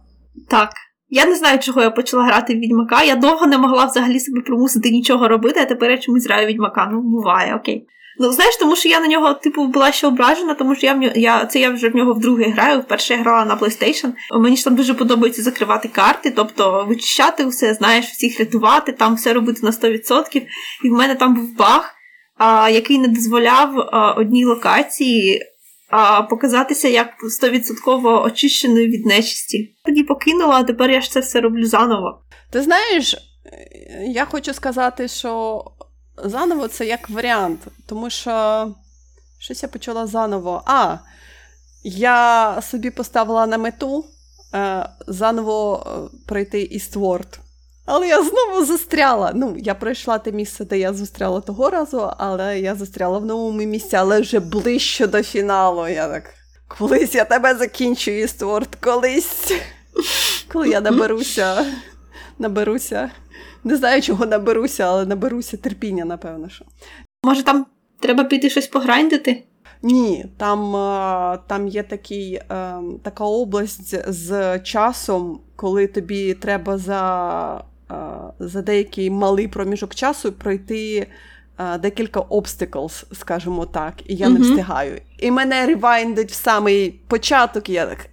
Так. 0.48 0.70
Я 1.12 1.26
не 1.26 1.36
знаю, 1.36 1.58
чого 1.58 1.82
я 1.82 1.90
почала 1.90 2.24
грати 2.24 2.54
в 2.54 2.58
Відьмака. 2.58 3.02
Я 3.02 3.16
довго 3.16 3.46
не 3.46 3.58
могла 3.58 3.84
взагалі 3.84 4.20
собі 4.20 4.40
примусити 4.40 4.90
нічого 4.90 5.28
робити, 5.28 5.60
а 5.60 5.64
тепер 5.64 5.90
я 5.90 5.98
чомусь 5.98 6.26
граю 6.26 6.46
Відьмака. 6.46 6.88
Ну, 6.92 7.00
буває, 7.00 7.54
окей. 7.54 7.86
Ну, 8.22 8.32
знаєш, 8.32 8.56
тому 8.56 8.76
що 8.76 8.88
я 8.88 9.00
на 9.00 9.06
нього, 9.06 9.34
типу, 9.34 9.66
була 9.66 9.92
ще 9.92 10.06
ображена, 10.06 10.54
тому 10.54 10.74
що 10.74 10.86
я 10.86 10.94
в 10.94 10.98
нього, 10.98 11.12
я, 11.16 11.46
це 11.46 11.60
я 11.60 11.70
вже 11.70 11.88
в 11.88 11.96
нього 11.96 12.12
вдруге 12.14 12.44
граю. 12.44 12.80
Вперше 12.80 13.14
я 13.14 13.20
грала 13.20 13.44
на 13.44 13.56
PlayStation. 13.56 14.12
Мені 14.40 14.56
ж 14.56 14.64
там 14.64 14.74
дуже 14.74 14.94
подобається 14.94 15.42
закривати 15.42 15.88
карти, 15.88 16.30
тобто 16.30 16.86
вичищати 16.88 17.46
все, 17.46 17.74
знаєш, 17.74 18.06
всіх 18.06 18.40
рятувати, 18.40 18.92
там 18.92 19.14
все 19.14 19.32
робити 19.32 19.60
на 19.62 19.70
100%. 19.70 20.42
І 20.84 20.90
в 20.90 20.92
мене 20.92 21.14
там 21.14 21.34
був 21.34 21.56
баг, 21.56 21.94
а, 22.36 22.70
який 22.70 22.98
не 22.98 23.08
дозволяв 23.08 23.80
а, 23.92 24.12
одній 24.12 24.44
локації 24.44 25.42
а, 25.90 26.22
показатися 26.22 26.88
як 26.88 27.08
100% 27.42 28.24
очищеною 28.24 28.88
від 28.88 29.06
нечисті. 29.06 29.74
Тоді 29.84 30.02
покинула, 30.02 30.54
а 30.54 30.62
тепер 30.64 30.90
я 30.90 31.00
ж 31.00 31.10
це 31.10 31.20
все 31.20 31.40
роблю 31.40 31.64
заново. 31.64 32.22
Ти 32.52 32.62
знаєш, 32.62 33.16
я 34.08 34.24
хочу 34.24 34.54
сказати, 34.54 35.08
що 35.08 35.64
заново 36.24 36.68
це 36.68 36.86
як 36.86 37.10
варіант, 37.10 37.60
тому 37.86 38.10
що 38.10 38.66
щось 39.38 39.62
я 39.62 39.68
почала 39.68 40.06
заново. 40.06 40.62
А, 40.66 40.96
я 41.82 42.58
собі 42.62 42.90
поставила 42.90 43.46
на 43.46 43.58
мету 43.58 44.04
е, 44.54 44.88
заново 45.06 45.86
е, 45.86 46.16
пройти 46.26 46.58
Eastward. 46.58 47.38
Але 47.86 48.08
я 48.08 48.22
знову 48.22 48.64
застряла. 48.64 49.32
Ну, 49.34 49.56
я 49.58 49.74
пройшла 49.74 50.18
те 50.18 50.32
місце, 50.32 50.64
де 50.64 50.78
я 50.78 50.92
застряла 50.92 51.40
того 51.40 51.70
разу, 51.70 52.10
але 52.18 52.60
я 52.60 52.74
застряла 52.74 53.18
в 53.18 53.26
новому 53.26 53.62
місці, 53.62 53.96
але 53.96 54.20
вже 54.20 54.40
ближче 54.40 55.06
до 55.06 55.22
фіналу. 55.22 55.88
Я 55.88 56.08
так. 56.08 56.34
Колись 56.78 57.14
я 57.14 57.24
тебе 57.24 57.54
закінчу, 57.54 58.10
Eastward, 58.10 58.68
колись. 58.80 59.52
Коли 60.52 60.68
я 60.68 60.80
наберуся, 60.80 61.66
наберуся 62.38 63.10
не 63.64 63.76
знаю, 63.76 64.02
чого 64.02 64.26
наберуся, 64.26 64.84
але 64.84 65.06
наберуся 65.06 65.56
терпіння, 65.56 66.04
напевно. 66.04 66.48
що. 66.48 66.64
Може, 67.24 67.42
там 67.42 67.66
треба 68.00 68.24
піти 68.24 68.50
щось 68.50 68.66
пограйндити? 68.66 69.42
Ні, 69.82 70.26
там 70.36 70.72
там 71.46 71.68
є 71.68 71.82
такий, 71.82 72.34
е, 72.34 72.74
така 73.02 73.24
область 73.24 74.12
з 74.12 74.58
часом, 74.58 75.40
коли 75.56 75.86
тобі 75.86 76.34
треба 76.34 76.78
за 76.78 77.64
е, 77.90 77.94
за 78.38 78.62
деякий 78.62 79.10
малий 79.10 79.48
проміжок 79.48 79.94
часу 79.94 80.32
пройти 80.32 81.06
е, 81.58 81.78
декілька 81.78 82.20
obstacles, 82.20 83.04
скажімо 83.12 83.66
так, 83.66 83.94
і 84.06 84.14
я 84.14 84.26
uh-huh. 84.26 84.32
не 84.32 84.40
встигаю. 84.40 85.00
І 85.18 85.30
мене 85.30 85.66
ревайндить 85.66 86.30
в 86.30 86.34
самий 86.34 86.90
початок, 86.90 87.68
і 87.68 87.72
я 87.72 87.86
так. 87.86 88.08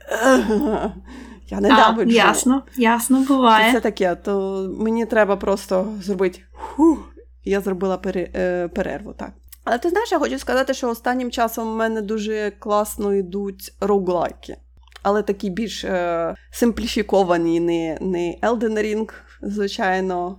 Я 1.47 1.59
ненавиджу. 1.59 2.09
А, 2.09 2.13
Ясно, 2.13 2.63
ясно, 2.77 3.19
буває. 3.27 3.73
Це 3.73 3.79
таке, 3.79 4.15
то 4.15 4.65
мені 4.79 5.05
треба 5.05 5.35
просто 5.35 5.93
зробити 6.03 6.39
хух, 6.51 7.13
я 7.43 7.61
зробила 7.61 7.99
е, 8.05 8.67
перерву, 8.67 9.13
так. 9.13 9.31
Але 9.63 9.77
ти 9.77 9.89
знаєш, 9.89 10.11
я 10.11 10.19
хочу 10.19 10.39
сказати, 10.39 10.73
що 10.73 10.89
останнім 10.89 11.31
часом 11.31 11.67
в 11.73 11.75
мене 11.75 12.01
дуже 12.01 12.51
класно 12.59 13.13
йдуть 13.13 13.73
роуглайки. 13.79 14.57
Але 15.03 15.21
такі 15.21 15.49
більш 15.49 15.83
е, 15.83 16.35
симпліфіковані, 16.51 17.59
не 17.59 17.97
не 18.01 18.35
Elden 18.41 18.73
Ring, 18.73 19.13
звичайно. 19.41 20.37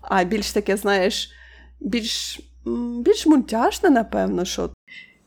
А 0.00 0.24
більш 0.24 0.52
таке, 0.52 0.76
знаєш, 0.76 1.30
більш 1.80 2.40
більш 3.00 3.26
мультяшне, 3.26 3.90
напевно, 3.90 4.44
що 4.44 4.70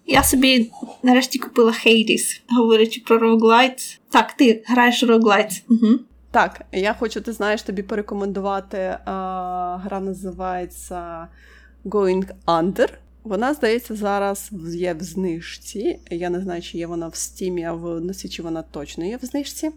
я 0.05 0.23
собі 0.23 0.71
нарешті 1.03 1.39
купила 1.39 1.71
Hades, 1.71 2.41
говорячи 2.49 3.01
про 3.05 3.17
roguelite. 3.17 3.99
Так, 4.09 4.33
ти 4.33 4.63
граєш 4.65 5.03
roguelite. 5.03 5.63
Угу. 5.69 5.99
Так, 6.31 6.61
я 6.71 6.93
хочу, 6.93 7.21
ти 7.21 7.31
знаєш, 7.31 7.61
тобі 7.61 7.83
порекомендувати. 7.83 8.97
А, 9.05 9.79
Гра 9.83 9.99
називається 9.99 11.27
Going 11.85 12.27
Under. 12.47 12.89
Вона, 13.23 13.53
здається, 13.53 13.95
зараз 13.95 14.49
є 14.75 14.93
в 14.93 15.03
знижці. 15.03 15.99
Я 16.11 16.29
не 16.29 16.41
знаю, 16.41 16.61
чи 16.61 16.77
є 16.77 16.87
вона 16.87 17.07
в 17.07 17.15
Steam 17.15 17.50
і, 17.50 17.63
а 17.63 17.73
в 17.73 17.99
носі, 18.01 18.29
чи 18.29 18.43
вона 18.43 18.61
точно 18.61 19.05
є 19.05 19.17
в 19.17 19.25
знижці. 19.25 19.71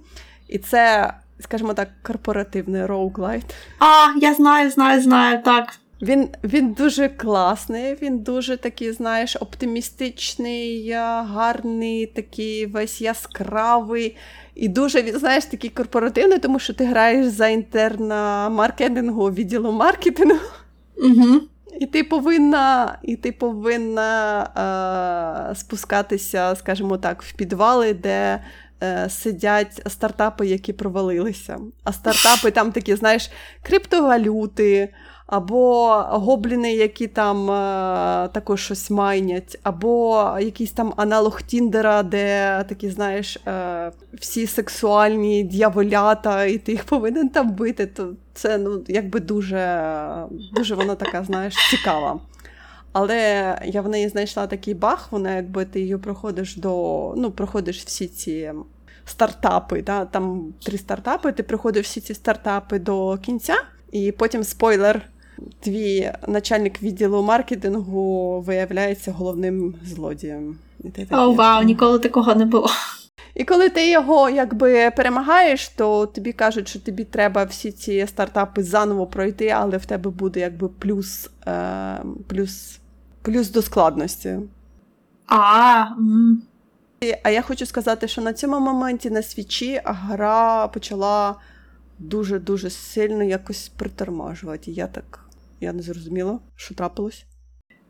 І 0.48 0.58
це, 0.58 1.14
скажімо 1.40 1.74
так, 1.74 1.88
корпоративний 2.02 2.86
roguelite. 2.86 3.44
А, 3.78 4.18
я 4.20 4.34
знаю, 4.34 4.70
знаю, 4.70 5.02
знаю, 5.02 5.42
так. 5.42 5.78
Він 6.02 6.28
він 6.44 6.72
дуже 6.72 7.08
класний, 7.08 7.94
він 8.02 8.18
дуже 8.18 8.56
такий, 8.56 8.92
знаєш, 8.92 9.36
оптимістичний, 9.40 10.92
гарний, 10.92 12.06
такий 12.06 12.66
весь 12.66 13.00
яскравий. 13.00 14.16
І 14.54 14.68
дуже, 14.68 15.18
знаєш, 15.18 15.44
такий 15.44 15.70
корпоративний, 15.70 16.38
тому 16.38 16.58
що 16.58 16.74
ти 16.74 16.84
граєш 16.84 17.26
за 17.26 17.48
інтерна 17.48 18.48
маркетингу 18.48 19.30
відділу 19.30 19.72
маркетингу. 19.72 20.38
Угу. 20.96 21.40
І 21.80 21.86
ти 21.86 22.04
повинна 22.04 22.98
і 23.02 23.16
ти 23.16 23.32
повинна 23.32 24.42
е, 25.50 25.54
спускатися, 25.54 26.54
скажімо 26.56 26.98
так, 26.98 27.22
в 27.22 27.32
підвали, 27.32 27.94
де 27.94 28.44
е, 28.82 29.08
сидять 29.10 29.82
стартапи, 29.86 30.46
які 30.46 30.72
провалилися. 30.72 31.58
А 31.84 31.92
стартапи 31.92 32.50
там 32.50 32.72
такі, 32.72 32.94
знаєш, 32.94 33.30
криптовалюти 33.62 34.94
або 35.28 35.88
гобліни, 36.08 36.74
які 36.74 37.06
там 37.06 37.50
е, 37.50 38.28
також 38.28 38.60
щось 38.60 38.90
майнять, 38.90 39.58
або 39.62 40.24
якийсь 40.40 40.72
там 40.72 40.92
аналог 40.96 41.42
Тіндера, 41.42 42.02
де 42.02 42.64
такі, 42.68 42.90
знаєш, 42.90 43.36
е, 43.36 43.92
всі 44.14 44.46
сексуальні 44.46 45.44
дьяволята, 45.44 46.44
і 46.44 46.58
ти 46.58 46.72
їх 46.72 46.84
повинен 46.84 47.28
там 47.28 47.50
бити. 47.50 47.86
То 47.86 48.14
це 48.34 48.58
ну, 48.58 48.84
якби 48.88 49.20
дуже, 49.20 49.92
дуже 50.52 50.74
вона 50.74 50.94
така, 50.94 51.24
знаєш, 51.24 51.54
цікава. 51.70 52.20
Але 52.92 53.58
я 53.64 53.82
в 53.82 53.88
неї 53.88 54.08
знайшла 54.08 54.46
такий 54.46 54.74
баг, 54.74 55.08
вона 55.10 55.36
якби 55.36 55.64
ти 55.64 55.80
її 55.80 55.96
проходиш 55.96 56.56
до. 56.56 56.70
ну, 57.16 57.30
проходиш 57.30 57.84
всі 57.84 58.06
ці 58.06 58.52
стартапи. 59.04 59.82
Да? 59.82 60.04
Там 60.04 60.54
три 60.64 60.78
стартапи, 60.78 61.32
ти 61.32 61.42
проходиш 61.42 61.86
всі 61.86 62.00
ці 62.00 62.14
стартапи 62.14 62.78
до 62.78 63.18
кінця, 63.18 63.56
і 63.92 64.12
потім 64.12 64.44
спойлер. 64.44 65.08
Твій 65.60 66.12
начальник 66.26 66.82
відділу 66.82 67.22
маркетингу 67.22 68.40
виявляється 68.40 69.12
головним 69.12 69.74
злодієм. 69.84 70.58
О, 71.10 71.32
вау, 71.32 71.62
ніколи 71.62 71.98
такого 71.98 72.34
не 72.34 72.44
було. 72.44 72.68
І 73.34 73.44
коли 73.44 73.68
ти 73.68 73.90
його 73.90 74.30
якби 74.30 74.90
перемагаєш, 74.90 75.68
то 75.68 76.06
тобі 76.06 76.32
кажуть, 76.32 76.68
що 76.68 76.80
тобі 76.80 77.04
треба 77.04 77.44
всі 77.44 77.72
ці 77.72 78.06
стартапи 78.06 78.62
заново 78.62 79.06
пройти, 79.06 79.48
але 79.48 79.76
в 79.76 79.86
тебе 79.86 80.10
буде 80.10 80.40
якби 80.40 80.68
плюс 80.68 81.30
е, 81.46 82.02
плюс, 82.26 82.78
плюс 83.22 83.50
до 83.50 83.62
складності. 83.62 84.38
А, 85.26 85.84
а 87.22 87.30
я 87.30 87.42
хочу 87.42 87.66
сказати, 87.66 88.08
що 88.08 88.22
на 88.22 88.32
цьому 88.32 88.60
моменті 88.60 89.10
на 89.10 89.22
свічі 89.22 89.80
гра 89.84 90.68
почала 90.68 91.34
дуже-дуже 91.98 92.70
сильно 92.70 93.24
якось 93.24 93.68
притормажувати. 93.68 94.70
Я 94.70 94.86
так 94.86 95.27
я 95.60 95.72
не 95.72 95.82
зрозуміла, 95.82 96.38
що 96.56 96.74
трапилось. 96.74 97.24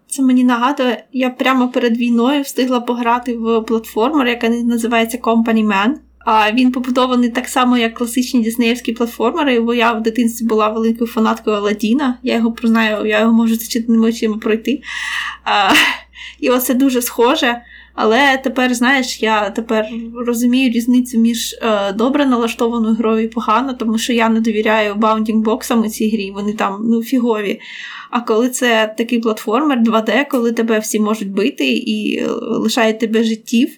Це 0.06 0.22
мені 0.22 0.44
нагадує, 0.44 1.04
я 1.12 1.30
прямо 1.30 1.68
перед 1.68 1.96
війною 1.96 2.42
встигла 2.42 2.80
пограти 2.80 3.36
в 3.36 3.60
платформер, 3.60 4.26
яка 4.26 4.48
називається 4.48 5.18
Company 5.18 5.66
Man. 5.66 5.94
А 6.18 6.52
він 6.52 6.72
побудований 6.72 7.28
так 7.28 7.48
само, 7.48 7.78
як 7.78 7.94
класичні 7.94 8.42
діснеївські 8.42 8.92
платформери, 8.92 9.60
бо 9.60 9.74
я 9.74 9.92
в 9.92 10.02
дитинстві 10.02 10.46
була 10.46 10.68
великою 10.68 11.10
фанаткою 11.10 11.56
Аладдіна. 11.56 12.18
Я 12.22 12.36
його 12.36 12.56
знаю, 12.62 13.06
я 13.06 13.20
його 13.20 13.32
можу 13.32 13.54
зачитаними 13.54 14.08
очима 14.08 14.38
пройти. 14.38 14.82
А, 15.44 15.70
І 16.40 16.50
оце 16.50 16.74
дуже 16.74 17.02
схоже. 17.02 17.62
Але 18.00 18.40
тепер, 18.44 18.74
знаєш, 18.74 19.22
я 19.22 19.50
тепер 19.50 19.86
розумію 20.26 20.70
різницю 20.70 21.18
між 21.18 21.52
е, 21.52 21.92
добре 21.92 22.26
налаштованою 22.26 22.94
грою 22.94 23.24
і 23.24 23.28
погано, 23.28 23.74
тому 23.74 23.98
що 23.98 24.12
я 24.12 24.28
не 24.28 24.40
довіряю 24.40 24.94
bounding 24.94 25.51
box 25.51 25.72
ам 25.72 25.86
у 25.86 25.88
цій 25.88 26.10
грі, 26.10 26.30
вони 26.34 26.52
там 26.52 26.82
ну, 26.84 27.02
фігові. 27.02 27.60
А 28.10 28.20
коли 28.20 28.48
це 28.48 28.94
такий 28.98 29.18
платформер 29.18 29.78
2D, 29.78 30.26
коли 30.30 30.52
тебе 30.52 30.78
всі 30.78 31.00
можуть 31.00 31.30
бити 31.30 31.72
і 31.72 32.18
е, 32.18 32.26
лишають 32.40 33.00
тебе 33.00 33.24
життів. 33.24 33.68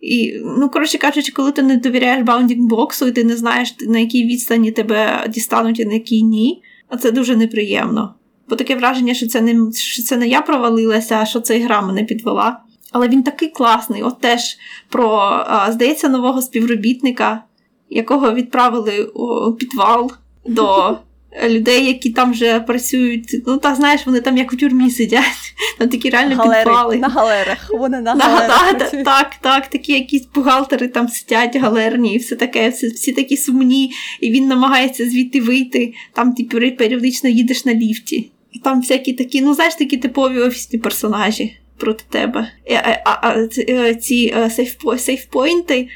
І, 0.00 0.40
ну, 0.58 0.68
коротше 0.68 0.98
кажучи, 0.98 1.32
коли 1.32 1.52
ти 1.52 1.62
не 1.62 1.76
довіряєш 1.76 2.26
bounding 2.26 2.75
box 2.75 2.94
у, 2.94 3.06
і 3.06 3.12
ти 3.12 3.24
не 3.24 3.36
знаєш, 3.36 3.74
на 3.80 3.98
якій 3.98 4.24
відстані 4.24 4.72
тебе 4.72 5.26
дістануть, 5.28 5.80
і 5.80 5.84
на 5.84 5.94
якій 5.94 6.22
ні, 6.22 6.62
а 6.88 6.96
це 6.96 7.10
дуже 7.10 7.36
неприємно. 7.36 8.14
Бо 8.48 8.56
таке 8.56 8.76
враження, 8.76 9.14
що 9.14 9.26
це 9.26 9.40
не 9.40 9.72
що 9.72 10.02
це 10.02 10.16
не 10.16 10.28
я 10.28 10.42
провалилася, 10.42 11.18
а 11.22 11.26
що 11.26 11.40
ця 11.40 11.58
гра 11.58 11.82
мене 11.82 12.04
підвела. 12.04 12.60
Але 12.92 13.08
він 13.08 13.22
такий 13.22 13.48
класний. 13.48 14.02
От 14.02 14.20
теж 14.20 14.56
про, 14.88 15.40
здається, 15.68 16.08
нового 16.08 16.42
співробітника, 16.42 17.42
якого 17.90 18.32
відправили 18.32 19.04
у 19.04 19.52
підвал 19.52 20.12
до 20.46 20.98
людей, 21.48 21.86
які 21.86 22.10
там 22.10 22.32
вже 22.32 22.60
працюють. 22.60 23.42
Ну, 23.46 23.56
та 23.56 23.74
знаєш, 23.74 24.06
вони 24.06 24.20
там 24.20 24.36
як 24.38 24.52
у 24.52 24.56
тюрмі 24.56 24.90
сидять. 24.90 25.22
Там 25.78 25.88
такі 25.88 26.10
реально 26.10 26.36
Галери, 26.36 26.64
підвали. 26.64 26.96
На 26.96 27.08
галерах. 27.08 27.70
Вони 27.70 28.00
на, 28.00 28.14
на 28.14 28.24
галерах. 28.24 28.90
Так, 28.90 29.04
так, 29.04 29.34
так, 29.40 29.66
такі 29.66 29.92
якісь 29.92 30.26
бухгалтери 30.34 30.88
там 30.88 31.08
сидять, 31.08 31.56
галерні, 31.56 32.14
і 32.14 32.18
все 32.18 32.36
таке, 32.36 32.68
всі, 32.68 32.88
всі 32.88 33.12
такі 33.12 33.36
сумні, 33.36 33.92
і 34.20 34.30
він 34.30 34.48
намагається 34.48 35.10
звідти 35.10 35.40
вийти. 35.40 35.94
Там 36.12 36.32
ти 36.32 36.44
періодично 36.70 37.30
їдеш 37.30 37.64
на 37.64 37.74
ліфті. 37.74 38.30
І 38.52 38.58
там 38.58 38.80
всякі 38.80 39.12
такі, 39.12 39.42
ну 39.42 39.54
знаєш, 39.54 39.74
такі 39.74 39.96
типові 39.96 40.38
офісні 40.38 40.78
персонажі 40.78 41.56
проти 41.76 42.04
тебе. 42.10 42.52
А, 42.70 42.96
а, 43.04 43.18
а 43.22 43.48
е, 43.58 43.94
Ці 43.94 44.34
е, 44.36 44.50
сейфпойнти, 44.98 45.88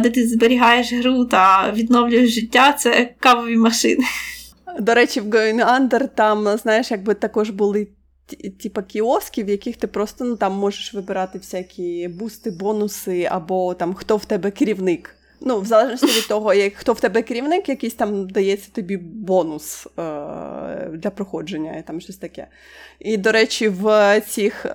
де 0.00 0.10
ти 0.10 0.28
зберігаєш 0.28 0.92
гру 0.92 1.24
та 1.24 1.72
відновлюєш 1.72 2.30
життя, 2.34 2.72
це 2.72 3.14
кавові 3.20 3.56
машини. 3.56 4.04
До 4.80 4.94
речі, 4.94 5.20
в 5.20 5.26
Going 5.26 5.80
Under 5.80 6.08
там, 6.14 6.56
знаєш, 6.56 6.90
якби 6.90 7.14
також 7.14 7.50
були 7.50 7.88
типа 8.62 8.82
кіоски, 8.82 9.44
в 9.44 9.48
яких 9.48 9.76
ти 9.76 9.86
просто 9.86 10.24
ну, 10.24 10.36
там 10.36 10.54
можеш 10.54 10.94
вибирати 10.94 11.38
всякі 11.38 12.08
бусти, 12.08 12.50
бонуси, 12.50 13.28
або 13.30 13.74
там 13.74 13.94
хто 13.94 14.16
в 14.16 14.24
тебе 14.24 14.50
керівник. 14.50 15.15
Ну, 15.40 15.60
в 15.60 15.64
залежності 15.64 16.06
від 16.06 16.28
того, 16.28 16.54
як 16.54 16.74
хто 16.74 16.92
в 16.92 17.00
тебе 17.00 17.22
керівник, 17.22 17.68
якийсь 17.68 17.94
там 17.94 18.28
дається 18.28 18.70
тобі 18.72 18.96
бонус 18.96 19.86
е, 19.86 19.90
для 20.92 21.10
проходження 21.10 21.76
і 21.76 21.82
там 21.82 22.00
щось 22.00 22.16
таке. 22.16 22.46
І, 22.98 23.16
до 23.16 23.32
речі, 23.32 23.68
в 23.68 24.20
цих 24.28 24.66
е, 24.66 24.70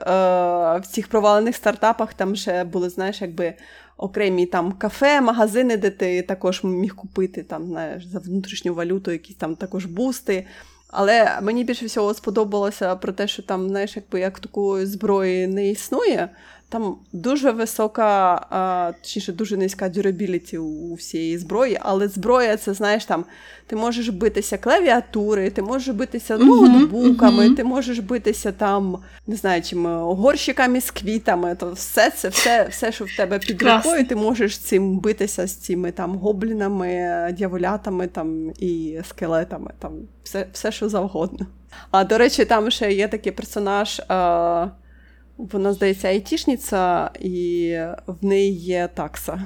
в 0.78 0.84
цих 0.92 1.08
провалених 1.08 1.56
стартапах 1.56 2.14
там 2.14 2.36
ще 2.36 2.64
були, 2.64 2.90
знаєш, 2.90 3.22
якби 3.22 3.54
окремі 3.98 4.46
там 4.46 4.72
кафе, 4.72 5.22
магазини, 5.22 5.78
де 5.78 5.90
ти 5.90 6.22
також 6.22 6.64
міг 6.64 6.96
купити 6.96 7.44
там, 7.44 7.68
знаєш, 7.68 8.06
за 8.06 8.20
внутрішню 8.20 8.74
валюту, 8.74 9.12
якісь 9.12 9.36
там 9.36 9.56
також 9.56 9.86
бусти. 9.86 10.46
Але 10.88 11.40
мені 11.42 11.64
більше 11.64 11.86
всього 11.86 12.14
сподобалося 12.14 12.96
про 12.96 13.12
те, 13.14 13.28
що 13.28 13.44
там, 13.44 13.70
знаєш, 13.70 13.96
якби 13.96 14.20
як 14.20 14.40
такої 14.40 14.86
зброї 14.86 15.48
не 15.48 15.70
існує. 15.70 16.30
Там 16.72 16.96
дуже 17.14 17.52
висока, 17.52 18.34
а, 18.50 18.92
точніше, 19.02 19.34
дуже 19.34 19.58
низька 19.58 19.90
дюрабіліті 19.90 20.58
у 20.58 20.94
всієї 20.94 21.38
зброї, 21.38 21.78
але 21.82 22.08
зброя, 22.08 22.58
це 22.58 22.74
знаєш, 22.74 23.06
там 23.06 23.26
ти 23.68 23.76
можеш 23.76 24.10
битися 24.10 24.58
клавіатури, 24.58 25.50
ти 25.50 25.62
можеш 25.62 25.96
битися 25.96 26.38
ноутбуками, 26.38 27.50
uh-huh, 27.50 27.56
ти 27.56 27.64
можеш 27.64 28.00
битися 28.00 28.52
там, 28.52 28.98
не 29.28 29.36
знаю, 29.36 29.62
чим 29.62 29.86
горщиками 29.96 30.82
з 30.82 30.92
квітами. 30.92 31.56
То 31.56 31.72
все 31.72 32.10
це, 32.10 32.30
все, 32.30 32.68
все, 32.70 32.92
що 32.92 33.06
в 33.06 33.18
тебе 33.18 33.40
під 33.40 33.62
рукою, 33.62 34.08
ти 34.08 34.16
можеш 34.16 34.58
цим 34.58 35.00
битися 35.00 35.48
з 35.48 35.56
цими 35.56 35.92
там 35.92 36.16
гоблінами, 36.16 37.36
дяволятами 37.38 38.08
там 38.08 38.52
і 38.60 39.00
скелетами. 39.10 39.72
Там 39.80 39.92
все, 40.24 40.48
все, 40.54 40.72
що 40.72 40.90
завгодно. 40.90 41.46
А 41.92 42.04
до 42.04 42.18
речі, 42.18 42.46
там 42.46 42.72
ще 42.72 42.94
є 42.94 43.08
такий 43.08 43.32
персонаж. 43.32 44.02
А, 44.08 44.68
вона, 45.52 45.74
здається, 45.74 46.08
айтішниця, 46.08 47.12
і 47.20 47.76
в 48.08 48.26
неї 48.26 48.54
є 48.54 48.90
такса. 48.94 49.42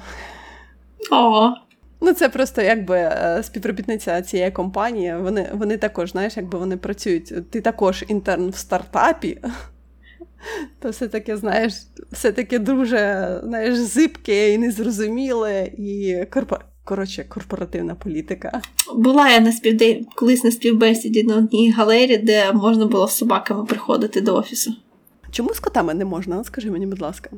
О. 1.11 1.51
Ну, 2.01 2.13
це 2.13 2.29
просто 2.29 2.61
якби 2.61 2.95
е, 2.95 3.41
співробітниця 3.43 4.21
цієї 4.21 4.51
компанії. 4.51 5.15
Вони 5.17 5.49
вони 5.53 5.77
також, 5.77 6.11
знаєш, 6.11 6.37
якби 6.37 6.59
вони 6.59 6.77
працюють. 6.77 7.49
Ти 7.51 7.61
також 7.61 8.05
інтерн 8.07 8.49
в 8.49 8.55
стартапі, 8.55 9.41
то 10.79 10.89
все 10.89 11.07
таке, 11.07 11.37
знаєш, 11.37 11.73
все 12.11 12.31
таке 12.31 12.59
дуже 12.59 13.29
знаєш, 13.43 13.75
зибке 13.75 14.53
і 14.53 14.57
незрозуміле, 14.57 15.71
і 15.77 16.23
корпо... 16.33 16.57
коротше, 16.83 17.23
корпоративна 17.29 17.95
політика. 17.95 18.61
Була 18.95 19.29
я 19.29 19.39
на 19.39 19.51
співде... 19.51 20.01
колись 20.15 20.43
на 20.43 20.51
співбесіді 20.51 21.23
на 21.23 21.37
одній 21.37 21.71
галері, 21.71 22.17
де 22.17 22.51
можна 22.53 22.85
було 22.85 23.07
з 23.07 23.17
собаками 23.17 23.65
приходити 23.65 24.21
до 24.21 24.35
офісу. 24.35 24.73
Чому 25.35 25.53
з 25.53 25.59
котами 25.59 25.93
не 25.93 26.05
можна? 26.05 26.43
Скажи 26.43 26.71
мені, 26.71 26.85
будь 26.85 27.01
ласка. 27.01 27.29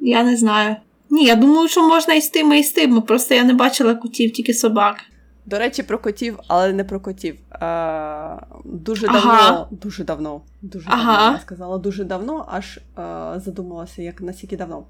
Я 0.00 0.22
не 0.22 0.36
знаю. 0.36 0.76
Ні, 1.10 1.24
я 1.24 1.36
думаю, 1.36 1.68
що 1.68 1.88
можна 1.88 2.14
і 2.14 2.20
з 2.20 2.28
тими, 2.28 2.58
і 2.58 2.62
з 2.62 2.72
тими. 2.72 3.00
Просто 3.00 3.34
я 3.34 3.44
не 3.44 3.54
бачила 3.54 3.94
котів, 3.94 4.32
тільки 4.32 4.54
собак. 4.54 4.96
До 5.46 5.58
речі, 5.58 5.82
про 5.82 5.98
котів, 5.98 6.38
але 6.48 6.72
не 6.72 6.84
про 6.84 7.00
котів. 7.00 7.36
А, 7.50 8.36
Дуже 8.64 9.06
давно, 9.06 9.20
ага. 9.32 9.68
дуже 9.70 10.04
давно, 10.04 10.40
дуже 10.62 10.86
ага. 10.90 11.16
давно, 11.16 11.32
я 11.32 11.40
сказала, 11.40 11.78
дуже 11.78 12.04
давно, 12.04 12.46
аж 12.48 12.80
а, 12.94 13.34
задумалася, 13.44 14.02
як 14.02 14.20
наскільки 14.20 14.56
давно. 14.56 14.84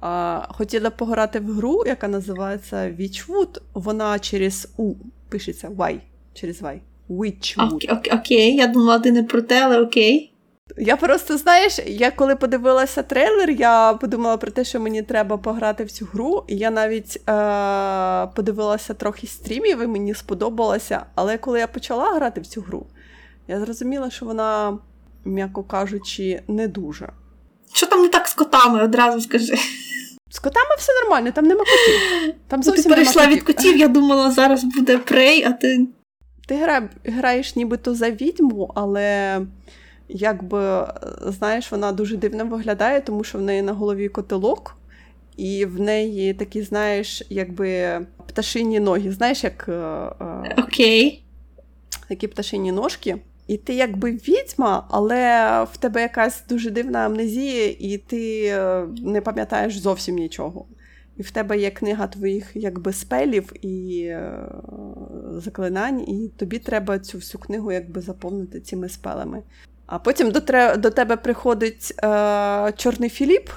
А, 0.00 0.42
Хотіла 0.48 0.90
пограти 0.90 1.40
в 1.40 1.52
гру, 1.52 1.82
яка 1.86 2.08
називається 2.08 2.76
Witchwood. 2.76 3.60
Вона 3.74 4.18
через 4.18 4.68
У 4.76 4.94
пишеться 5.28 5.68
Y, 5.68 6.00
через 6.34 6.62
Y. 6.62 6.80
Witchwood. 7.10 7.74
Окей, 7.74 8.12
окей, 8.12 8.56
я 8.56 8.66
думала, 8.66 8.98
ти 8.98 9.12
не 9.12 9.22
про 9.22 9.42
те, 9.42 9.64
але 9.64 9.80
окей. 9.80 10.29
Я 10.78 10.96
просто, 10.96 11.36
знаєш, 11.36 11.78
я 11.86 12.10
коли 12.10 12.36
подивилася 12.36 13.02
трейлер, 13.02 13.50
я 13.50 13.92
подумала 13.94 14.36
про 14.36 14.50
те, 14.50 14.64
що 14.64 14.80
мені 14.80 15.02
треба 15.02 15.36
пограти 15.36 15.84
в 15.84 15.90
цю 15.90 16.08
гру. 16.12 16.44
І 16.48 16.56
я 16.56 16.70
навіть 16.70 17.16
е- 17.16 18.26
подивилася 18.36 18.94
трохи 18.94 19.26
стрімів, 19.26 19.82
і 19.82 19.86
мені 19.86 20.14
сподобалося. 20.14 21.06
Але 21.14 21.38
коли 21.38 21.58
я 21.58 21.66
почала 21.66 22.14
грати 22.14 22.40
в 22.40 22.46
цю 22.46 22.60
гру, 22.60 22.86
я 23.48 23.60
зрозуміла, 23.60 24.10
що 24.10 24.26
вона, 24.26 24.78
м'яко 25.24 25.62
кажучи, 25.62 26.42
не 26.48 26.68
дуже. 26.68 27.08
Що 27.72 27.86
там 27.86 28.02
не 28.02 28.08
так 28.08 28.28
з 28.28 28.34
котами, 28.34 28.84
одразу 28.84 29.20
скажи. 29.20 29.54
З 30.30 30.38
котами 30.38 30.74
все 30.78 30.92
нормально, 31.02 31.30
там 31.32 31.44
нема 31.44 31.60
котів. 31.60 32.34
Там 32.48 32.62
зовсім 32.62 32.82
ну, 32.82 32.96
Ти 32.96 33.00
перейшла 33.00 33.26
від 33.26 33.42
котів, 33.42 33.76
я 33.76 33.88
думала, 33.88 34.30
зараз 34.30 34.64
буде 34.64 34.98
прей, 34.98 35.44
а 35.44 35.52
ти. 35.52 35.86
ти 36.48 36.56
гра, 36.56 36.88
граєш 37.04 37.56
нібито 37.56 37.94
за 37.94 38.10
відьму, 38.10 38.72
але 38.74 39.40
якби, 40.10 40.86
знаєш, 41.26 41.72
вона 41.72 41.92
дуже 41.92 42.16
дивно 42.16 42.46
виглядає, 42.46 43.00
тому 43.00 43.24
що 43.24 43.38
в 43.38 43.42
неї 43.42 43.62
на 43.62 43.72
голові 43.72 44.08
котелок, 44.08 44.76
і 45.36 45.64
в 45.64 45.80
неї 45.80 46.34
такі, 46.34 46.62
знаєш, 46.62 47.22
якби 47.30 48.00
пташині 48.26 48.80
ноги. 48.80 49.12
Знаєш, 49.12 49.44
як 49.44 49.66
е, 49.68 49.72
е, 49.72 50.54
такі 52.08 52.28
пташині 52.28 52.72
ножки. 52.72 53.16
І 53.46 53.56
ти 53.56 53.74
якби 53.74 54.12
відьма, 54.12 54.86
але 54.90 55.64
в 55.72 55.76
тебе 55.76 56.00
якась 56.00 56.44
дуже 56.48 56.70
дивна 56.70 56.98
амнезія, 56.98 57.74
і 57.78 57.98
ти 57.98 58.44
е, 58.46 58.86
не 59.02 59.20
пам'ятаєш 59.20 59.78
зовсім 59.78 60.16
нічого. 60.16 60.66
І 61.16 61.22
в 61.22 61.30
тебе 61.30 61.58
є 61.58 61.70
книга 61.70 62.06
твоїх 62.06 62.50
якби 62.54 62.92
спелів 62.92 63.52
і 63.66 64.02
е, 64.04 64.32
заклинань, 65.32 66.00
і 66.00 66.30
тобі 66.36 66.58
треба 66.58 66.98
цю 66.98 67.18
всю 67.18 67.42
книгу 67.42 67.72
якби 67.72 68.00
заповнити 68.00 68.60
цими 68.60 68.88
спелами. 68.88 69.42
А 69.90 69.98
потім 69.98 70.30
до, 70.30 70.40
тре- 70.40 70.76
до 70.76 70.90
тебе 70.90 71.16
приходить 71.16 71.94
е, 72.04 72.72
Чорний 72.76 73.10
Філіп, 73.10 73.48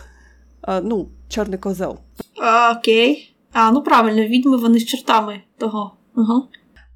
е, 0.67 0.81
ну, 0.81 1.07
Чорний 1.29 1.59
козел. 1.59 1.97
А, 2.41 2.71
окей. 2.77 3.35
А, 3.51 3.71
ну 3.71 3.83
правильно, 3.83 4.23
відьми 4.23 4.57
вони 4.57 4.79
з 4.79 4.85
чортами 4.85 5.41
того. 5.57 5.91
Ага. 6.15 6.41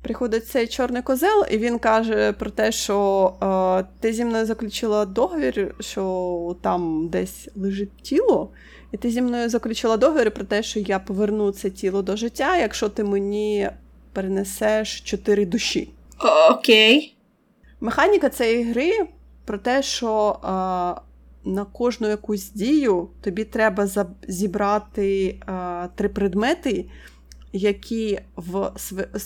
Приходить 0.01 0.47
цей 0.47 0.67
чорний 0.67 1.01
козел, 1.01 1.45
і 1.51 1.57
він 1.57 1.79
каже 1.79 2.33
про 2.33 2.49
те, 2.49 2.71
що 2.71 3.33
е, 3.43 3.87
ти 3.99 4.13
зі 4.13 4.25
мною 4.25 4.45
заключила 4.45 5.05
договір, 5.05 5.75
що 5.79 6.55
там 6.61 7.07
десь 7.09 7.49
лежить 7.55 7.97
тіло, 8.01 8.49
і 8.91 8.97
ти 8.97 9.09
зі 9.09 9.21
мною 9.21 9.49
заключила 9.49 9.97
договір 9.97 10.31
про 10.31 10.43
те, 10.43 10.63
що 10.63 10.79
я 10.79 10.99
поверну 10.99 11.51
це 11.51 11.69
тіло 11.69 12.01
до 12.01 12.15
життя, 12.15 12.57
якщо 12.57 12.89
ти 12.89 13.03
мені 13.03 13.69
перенесеш 14.13 15.01
чотири 15.01 15.45
душі. 15.45 15.89
Окей. 16.51 17.15
Механіка 17.81 18.29
цієї 18.29 18.63
гри 18.63 19.07
про 19.47 19.57
те, 19.57 19.83
що 19.83 20.39
е, 20.43 20.47
на 21.49 21.65
кожну 21.73 22.07
якусь 22.07 22.51
дію 22.51 23.07
тобі 23.21 23.43
треба 23.43 23.87
зібрати 24.27 25.39
е, 25.49 25.89
три 25.95 26.09
предмети, 26.09 26.85
які 27.53 28.19
в 28.35 28.55
св- 28.55 29.19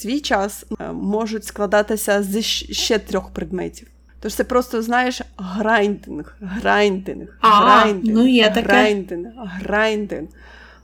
свій 0.00 0.20
час 0.20 0.66
е, 0.80 0.92
можуть 0.92 1.44
складатися 1.44 2.22
з 2.22 2.42
ще 2.42 2.98
трьох 2.98 3.30
предметів. 3.30 3.88
Тож 4.20 4.34
це 4.34 4.44
просто, 4.44 4.82
знаєш, 4.82 5.22
грайндинг, 5.36 6.36
грайндинг, 6.40 7.38
А, 7.40 7.60
грайндинг, 7.60 8.16
ну 8.18 8.26
є 8.26 8.48
таке. 8.50 8.60
грайндинг, 8.62 9.26
грайндинг. 9.36 10.28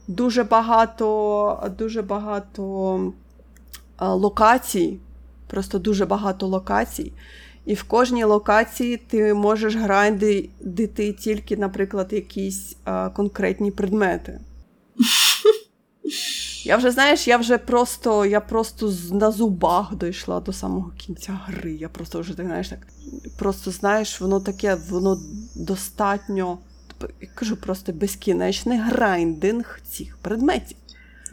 Дуже 0.07 0.43
багато, 0.43 1.71
дуже 1.77 2.01
багато 2.01 3.13
локацій, 3.99 4.99
просто 5.47 5.79
дуже 5.79 6.05
багато 6.05 6.47
локацій. 6.47 7.13
І 7.65 7.73
в 7.73 7.83
кожній 7.83 8.23
локації 8.23 8.97
ти 8.97 9.33
можеш 9.33 9.75
грайндити 9.75 11.13
тільки, 11.13 11.57
наприклад, 11.57 12.13
якісь 12.13 12.75
е, 12.87 13.09
конкретні 13.09 13.71
предмети. 13.71 14.39
Я 16.65 16.77
вже, 16.77 16.91
знаєш, 16.91 17.27
я 17.27 17.37
вже 17.37 17.57
просто, 17.57 18.25
я 18.25 18.41
просто 18.41 18.93
на 19.11 19.31
зубах 19.31 19.95
дійшла 19.95 20.39
до 20.39 20.53
самого 20.53 20.91
кінця 20.97 21.39
гри. 21.45 21.73
Я 21.73 21.89
просто 21.89 22.19
вже 22.19 22.37
так, 22.37 22.45
знаєш, 22.45 22.69
так. 22.69 22.87
Просто 23.37 23.71
знаєш, 23.71 24.21
воно 24.21 24.39
таке, 24.39 24.77
воно 24.89 25.19
достатньо. 25.55 26.57
Я 27.21 27.27
кажу, 27.35 27.57
просто 27.57 27.93
безкінечний 27.93 28.77
грайндинг 28.77 29.79
цих 29.91 30.17
предметів. 30.17 30.77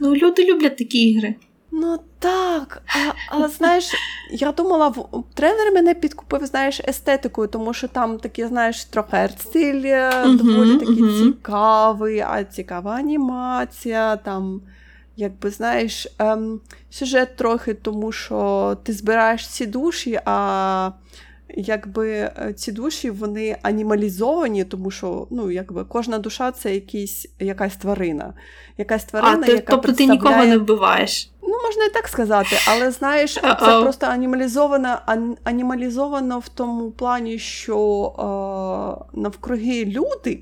Ну, 0.01 0.17
люди 0.17 0.45
люблять 0.45 0.77
такі 0.77 0.99
ігри. 0.99 1.35
Ну 1.75 1.99
так, 2.19 2.83
а, 2.87 3.13
але 3.29 3.49
знаєш, 3.49 3.93
я 4.31 4.53
думала, 4.53 4.89
в 4.89 5.25
тренер 5.35 5.73
мене 5.73 5.95
підкупив, 5.95 6.47
знаєш, 6.47 6.81
естетикою, 6.89 7.49
тому 7.49 7.75
що 7.75 7.89
там 7.89 8.19
такий, 8.19 8.47
знаєш, 8.47 8.85
трохи 8.85 9.17
арт-стиль 9.17 9.85
uh-huh, 9.85 10.37
доволі 10.37 10.79
такий 10.79 11.03
мгм. 11.03 11.25
цікавий, 11.25 12.21
а 12.21 12.45
цікава 12.45 12.95
анімація, 12.95 14.17
там, 14.17 14.61
якби 15.17 15.51
знаєш, 15.51 16.09
ем, 16.19 16.61
сюжет 16.91 17.37
трохи, 17.37 17.75
тому 17.75 18.13
що 18.13 18.77
ти 18.83 18.93
збираєш 18.93 19.49
ці 19.49 19.67
душі, 19.67 20.21
а 20.25 20.91
якби 21.57 22.11
е, 22.11 22.55
ці 22.57 22.73
душі 22.73 23.11
вони 23.11 23.57
анімалізовані, 23.63 24.65
тому 24.65 24.91
що 24.91 25.27
ну, 25.31 25.51
якби 25.51 25.85
кожна 25.85 26.19
душа 26.19 26.53
це 26.53 26.75
якийсь, 26.75 27.27
якась 27.39 27.77
тварина. 27.77 28.35
Якась 28.79 29.05
тварина, 29.05 29.39
а, 29.43 29.47
ти, 29.47 29.53
яка 29.53 29.73
тобто 29.73 29.93
ти 29.93 30.07
нікого 30.07 30.45
не 30.45 30.59
вбиваєш. 30.59 31.31
Ну, 31.43 31.55
можна 31.65 31.85
і 31.85 31.91
так 31.91 32.09
сказати, 32.09 32.57
але 32.69 32.91
знаєш, 32.91 33.35
це 33.41 33.41
Uh-oh. 33.41 33.83
просто 33.83 34.07
анімалізовано, 34.07 34.99
ан- 35.07 35.37
анімалізовано 35.45 36.39
в 36.39 36.49
тому 36.49 36.91
плані, 36.91 37.39
що 37.39 37.79
е, 38.19 39.19
навкруги 39.21 39.85
люди, 39.85 40.41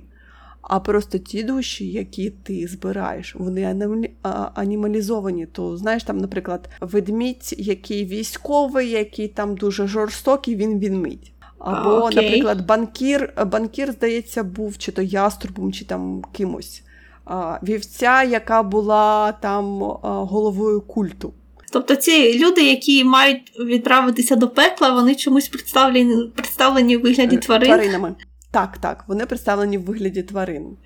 а 0.70 0.80
просто 0.80 1.18
ті 1.18 1.42
душі, 1.42 1.86
які 1.86 2.30
ти 2.30 2.66
збираєш, 2.66 3.34
вони 3.34 3.60
анімалі- 3.60 4.10
анімалізовані. 4.54 5.46
То 5.46 5.76
знаєш, 5.76 6.04
там, 6.04 6.18
наприклад, 6.18 6.68
ведмідь, 6.80 7.54
який 7.58 8.04
військовий, 8.04 8.90
який 8.90 9.28
там 9.28 9.56
дуже 9.56 9.86
жорстокий, 9.86 10.56
він 10.56 10.78
відмідь. 10.78 11.32
Або, 11.58 11.90
окей. 11.90 12.16
наприклад, 12.16 12.66
банкір, 12.66 13.32
банкір, 13.46 13.92
здається, 13.92 14.42
був 14.42 14.78
чи 14.78 14.92
то 14.92 15.02
яструбом, 15.02 15.72
чи 15.72 15.84
там 15.84 16.22
кимось. 16.32 16.82
А, 17.24 17.58
Вівця, 17.62 18.22
яка 18.22 18.62
була 18.62 19.32
там 19.32 19.78
головою 20.02 20.80
культу. 20.80 21.32
Тобто 21.72 21.96
ці 21.96 22.38
люди, 22.38 22.60
які 22.60 23.04
мають 23.04 23.52
відправитися 23.60 24.36
до 24.36 24.48
пекла, 24.48 24.94
вони 24.94 25.14
чомусь 25.14 25.48
представлені, 25.48 26.32
представлені 26.34 26.96
в 26.96 27.02
вигляді 27.02 27.36
тварин. 27.36 27.68
Тваринами. 27.68 28.14
Так, 28.50 28.78
так, 28.78 29.04
вони 29.06 29.26
представлені 29.26 29.78
в 29.78 29.84
вигляді 29.84 30.22
тварин. 30.22 30.76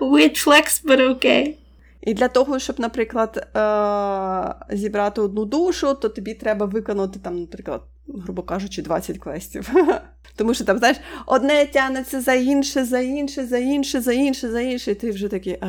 Weird 0.00 0.46
flex, 0.46 0.84
but 0.84 1.10
окей. 1.10 1.58
І 2.00 2.14
для 2.14 2.28
того, 2.28 2.58
щоб, 2.58 2.80
наприклад, 2.80 3.36
е- 3.56 4.76
зібрати 4.76 5.20
одну 5.20 5.44
душу, 5.44 5.94
то 5.94 6.08
тобі 6.08 6.34
треба 6.34 6.66
виконати 6.66 7.18
там, 7.18 7.40
наприклад, 7.40 7.82
грубо 8.08 8.42
кажучи, 8.42 8.82
20 8.82 9.18
квестів. 9.18 9.70
Тому 10.36 10.54
що 10.54 10.64
там, 10.64 10.78
знаєш, 10.78 10.96
одне 11.26 11.66
тягнеться 11.66 12.20
за 12.20 12.34
інше, 12.34 12.84
за 12.84 12.98
інше, 12.98 13.46
за 13.46 13.58
інше, 13.58 14.00
за 14.00 14.12
інше, 14.12 14.50
за 14.50 14.60
інше, 14.60 14.90
і 14.90 14.94
ти 14.94 15.10
вже 15.10 15.28
такий, 15.28 15.60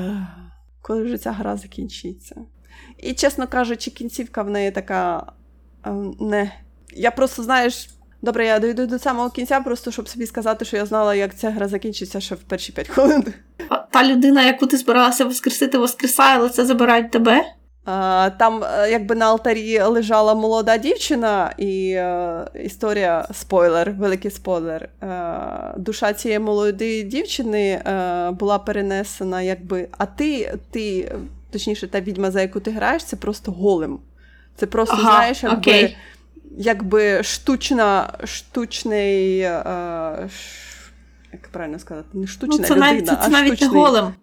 коли 0.81 1.03
вже 1.03 1.17
ця 1.17 1.31
гра 1.31 1.57
закінчиться. 1.57 2.35
І, 2.97 3.13
чесно 3.13 3.47
кажучи, 3.47 3.91
кінцівка 3.91 4.43
в 4.43 4.49
неї 4.49 4.71
така 4.71 5.31
е, 5.85 5.91
не. 6.19 6.51
Я 6.93 7.11
просто, 7.11 7.43
знаєш, 7.43 7.89
добре, 8.25 8.45
я 8.45 8.59
дойду 8.59 8.85
до 8.85 8.99
самого 8.99 9.29
кінця, 9.29 9.59
просто 9.59 9.91
щоб 9.91 10.09
собі 10.09 10.25
сказати, 10.25 10.65
що 10.65 10.77
я 10.77 10.85
знала, 10.85 11.15
як 11.15 11.35
ця 11.35 11.49
гра 11.49 11.67
закінчиться 11.67 12.19
ще 12.19 12.35
в 12.35 12.39
перші 12.39 12.71
5 12.71 12.87
хвилин. 12.87 13.23
А 13.69 13.77
Та 13.77 14.03
людина, 14.07 14.43
яку 14.43 14.67
ти 14.67 14.77
збиралася 14.77 15.25
воскресити, 15.25 15.77
воскресає, 15.77 16.37
але 16.39 16.49
це 16.49 16.65
забирають 16.65 17.11
тебе. 17.11 17.45
А, 17.85 18.29
Там, 18.39 18.63
е, 18.63 18.91
якби 18.91 19.15
на 19.15 19.25
алтарі 19.25 19.81
лежала 19.81 20.33
молода 20.33 20.77
дівчина, 20.77 21.53
і 21.57 21.91
е, 21.91 22.45
історія 22.63 23.27
спойлер, 23.33 23.91
великий 23.91 24.31
спойлер. 24.31 24.89
Е, 25.03 25.17
душа 25.77 26.13
цієї 26.13 26.39
молодої 26.39 27.03
дівчини 27.03 27.69
е, 27.69 28.31
була 28.31 28.59
перенесена, 28.59 29.41
якби. 29.41 29.87
А 29.97 30.05
ти, 30.05 30.57
ти, 30.71 31.15
точніше, 31.51 31.87
та 31.87 32.01
відьма, 32.01 32.31
за 32.31 32.41
яку 32.41 32.59
ти 32.59 32.71
граєш, 32.71 33.03
це 33.03 33.15
просто 33.15 33.51
голем. 33.51 33.99
Це 34.55 34.65
просто, 34.65 34.95
Ага, 34.99 35.11
знаєш, 35.11 35.43
якби, 35.43 35.57
окей. 35.57 35.97
Якби 36.57 37.23
штучна, 37.23 38.13
штучний. 38.23 39.39
Е, 39.39 40.29
ш- 40.29 40.91
як 41.33 41.47
правильно 41.51 41.79
сказати, 41.79 42.07
не 42.13 42.27
штучна 42.27 42.57
Ну, 42.59 42.63
це 42.63 42.73
людина, 42.73 42.91
навіть, 42.91 43.07
це, 43.07 43.17
а 43.19 43.23
це 43.23 43.29
навіть 43.29 43.57
штучний... 43.57 43.81
не 43.81 43.87
голем. 43.87 44.13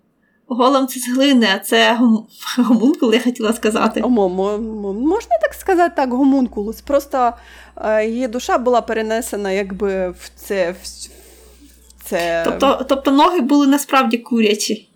Голем 0.46 0.86
це 0.86 1.00
з 1.00 1.08
глини, 1.08 1.48
а 1.54 1.58
це 1.58 1.94
гом... 1.94 2.26
гомункул, 2.58 3.14
я 3.14 3.20
хотіла 3.20 3.52
сказати. 3.52 4.00
Омо, 4.00 4.28
можна 4.92 5.38
так 5.42 5.54
сказати, 5.54 5.92
так, 5.96 6.12
гомункулус. 6.12 6.80
Просто 6.80 7.32
е, 7.76 8.06
її 8.06 8.28
душа 8.28 8.58
була 8.58 8.80
перенесена 8.80 9.50
якби 9.50 10.10
в 10.10 10.30
це. 10.36 10.74
В 10.82 10.86
це... 12.04 12.42
Тобто, 12.44 12.86
тобто 12.88 13.10
ноги 13.10 13.40
були 13.40 13.66
насправді 13.66 14.18
курячі. 14.18 14.88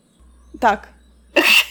Так. 0.58 0.88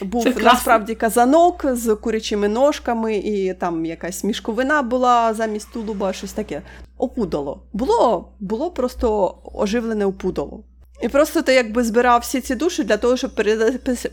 Був 0.01 0.23
Це 0.23 0.33
насправді 0.43 0.95
казанок 0.95 1.65
з 1.71 1.95
курячими 1.95 2.47
ножками, 2.47 3.15
і 3.15 3.53
там 3.53 3.85
якась 3.85 4.23
мішковина 4.23 4.81
була 4.81 5.33
замість 5.33 5.73
тулуба, 5.73 6.13
щось 6.13 6.33
таке. 6.33 6.61
Опудало. 6.97 7.61
Було, 7.73 8.29
було 8.39 8.71
просто 8.71 9.35
оживлене 9.53 10.05
опудало. 10.05 10.63
І 11.01 11.09
просто 11.09 11.41
ти 11.41 11.53
якби 11.53 11.83
збирав 11.83 12.21
всі 12.21 12.41
ці 12.41 12.55
душі 12.55 12.83
для 12.83 12.97
того, 12.97 13.17
щоб 13.17 13.35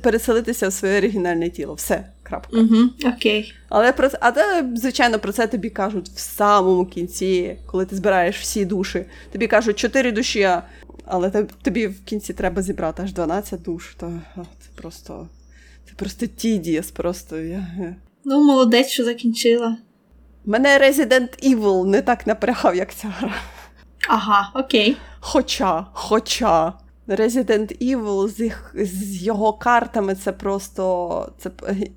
переселитися 0.03 0.68
в 0.68 0.72
своє 0.72 0.98
оригінальне 0.98 1.50
тіло. 1.50 1.74
Все, 1.74 2.05
крапка. 2.22 2.57
Угу, 2.57 2.76
окей. 3.16 3.55
Але 3.68 3.92
про 3.92 4.09
а 4.20 4.30
те, 4.30 4.64
звичайно, 4.74 5.18
про 5.18 5.32
це 5.32 5.46
тобі 5.46 5.70
кажуть 5.70 6.09
в 6.09 6.18
самому 6.18 6.86
кінці, 6.86 7.57
коли 7.66 7.86
ти 7.86 7.96
збираєш 7.96 8.40
всі 8.40 8.64
душі. 8.64 9.05
Тобі 9.32 9.46
кажуть 9.46 9.78
чотири 9.78 10.12
душі, 10.12 10.48
але 11.05 11.30
тобі 11.62 11.86
в 11.86 12.05
кінці 12.05 12.32
треба 12.32 12.62
зібрати 12.62 13.03
аж 13.03 13.12
12 13.12 13.62
душ. 13.62 13.94
То 13.94 14.20
це 14.36 14.68
просто. 14.74 15.28
Це 15.93 15.97
просто 15.97 16.26
тідієс, 16.26 16.90
просто. 16.90 17.38
Я... 17.38 17.66
Ну, 18.24 18.45
молодець, 18.45 18.88
що 18.88 19.05
закінчила. 19.05 19.76
Мене 20.45 20.78
Resident 20.78 21.55
Evil 21.55 21.86
не 21.86 22.03
так 22.03 22.26
напрягав, 22.26 22.76
як 22.76 22.95
ця 22.95 23.09
гра. 23.09 23.34
Ага, 24.09 24.51
окей. 24.55 24.97
Хоча, 25.20 25.86
хоча. 25.93 26.72
Resident 27.09 27.95
Evil 27.95 28.28
з, 28.28 28.40
їх, 28.40 28.74
з 28.74 29.22
його 29.22 29.53
картами 29.53 30.14
це 30.14 30.32
просто. 30.32 31.32
Це, 31.38 31.51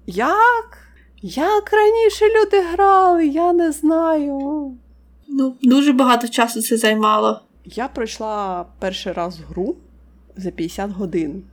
Як? 0.07 0.77
Як 1.21 1.73
раніше 1.73 2.25
люди 2.25 2.61
грали, 2.61 3.27
я 3.27 3.53
не 3.53 3.71
знаю. 3.71 4.37
Ну, 5.27 5.55
дуже 5.61 5.93
багато 5.93 6.27
часу 6.27 6.61
це 6.61 6.77
займало. 6.77 7.41
Я 7.65 7.87
пройшла 7.87 8.65
перший 8.79 9.13
раз 9.13 9.39
гру 9.49 9.75
за 10.35 10.51
50 10.51 10.91
годин. 10.91 11.43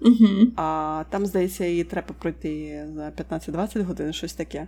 Угу. 0.00 0.46
А 0.56 1.02
там, 1.10 1.26
здається, 1.26 1.64
її 1.64 1.84
треба 1.84 2.14
пройти 2.18 2.84
за 2.94 3.12
15-20 3.24 3.82
годин, 3.82 4.12
щось 4.12 4.32
таке. 4.32 4.66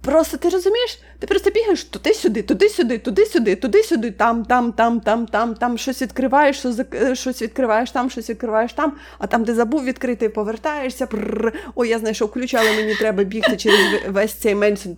Просто 0.00 0.36
ти 0.36 0.48
розумієш, 0.48 1.02
ти 1.18 1.26
просто 1.26 1.50
бігаєш 1.50 1.84
туди-сюди, 1.84 2.42
туди-сюди, 2.42 2.98
туди-сюди, 2.98 3.56
туди-сюди, 3.56 4.10
там, 4.10 4.44
там, 4.44 4.72
там, 4.72 5.00
там, 5.00 5.26
там, 5.26 5.54
там 5.54 5.78
щось 5.78 6.02
відкриваєш, 6.02 6.64
щось 7.12 7.42
відкриваєш 7.42 7.90
там, 7.90 8.10
щось 8.10 8.30
відкриваєш 8.30 8.72
там, 8.72 8.92
а 9.18 9.26
там, 9.26 9.44
де 9.44 9.54
забув 9.54 9.84
відкрити, 9.84 10.28
повертаєшся. 10.28 11.06
Прррр, 11.06 11.52
Ой, 11.74 11.88
я 11.88 11.98
знайшов 11.98 12.32
ключ, 12.32 12.54
але 12.54 12.76
мені 12.76 12.94
треба 12.94 13.24
бігти 13.24 13.56
через 13.56 13.80
весь 14.08 14.32
цей 14.32 14.54
меншин, 14.54 14.96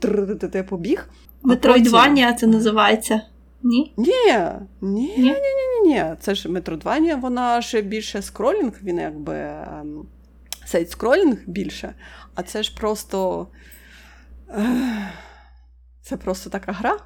ти 0.53 0.62
побіг. 0.62 1.09
Метроїдванія 1.43 2.33
це 2.33 2.47
називається. 2.47 3.21
Ні? 3.65 3.95
Ні, 3.97 4.11
ні, 4.83 5.15
ні, 5.19 5.33
ні, 5.33 5.33
ні, 5.83 5.89
ні. 5.89 6.05
Це 6.21 6.35
ж 6.35 6.49
метродвання, 6.49 7.17
вона 7.17 7.61
ж 7.61 7.83
більше 7.83 8.23
скролінг, 8.23 8.73
він 8.83 8.99
якби 8.99 9.35
ем, 9.35 10.07
сайт 10.67 10.91
скролінг 10.91 11.39
більше, 11.47 11.95
а 12.35 12.43
це 12.43 12.62
ж 12.62 12.77
просто. 12.77 13.47
Це 16.03 16.17
просто 16.17 16.51
така 16.51 16.73
гра. 16.73 16.97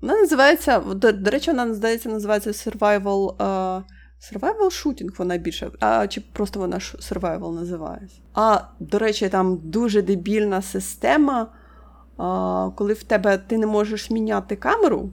Вона 0.00 0.16
називається, 0.16 0.78
до, 0.80 1.12
до 1.12 1.30
речі, 1.30 1.50
вона 1.50 1.74
здається, 1.74 2.08
називається 2.08 2.50
Survival 2.50 3.36
uh, 3.36 3.82
Survival 4.20 4.84
Shooting, 4.84 5.16
вона 5.18 5.36
більше, 5.36 5.70
а 5.80 6.06
чи 6.06 6.20
просто 6.20 6.60
вона 6.60 6.78
Survival 6.78 7.54
називається. 7.54 8.20
А, 8.34 8.60
до 8.80 8.98
речі, 8.98 9.28
там 9.28 9.60
дуже 9.64 10.02
дебільна 10.02 10.62
система, 10.62 11.52
uh, 12.18 12.74
коли 12.74 12.92
в 12.92 13.02
тебе 13.02 13.38
ти 13.38 13.58
не 13.58 13.66
можеш 13.66 14.10
міняти 14.10 14.56
камеру. 14.56 15.10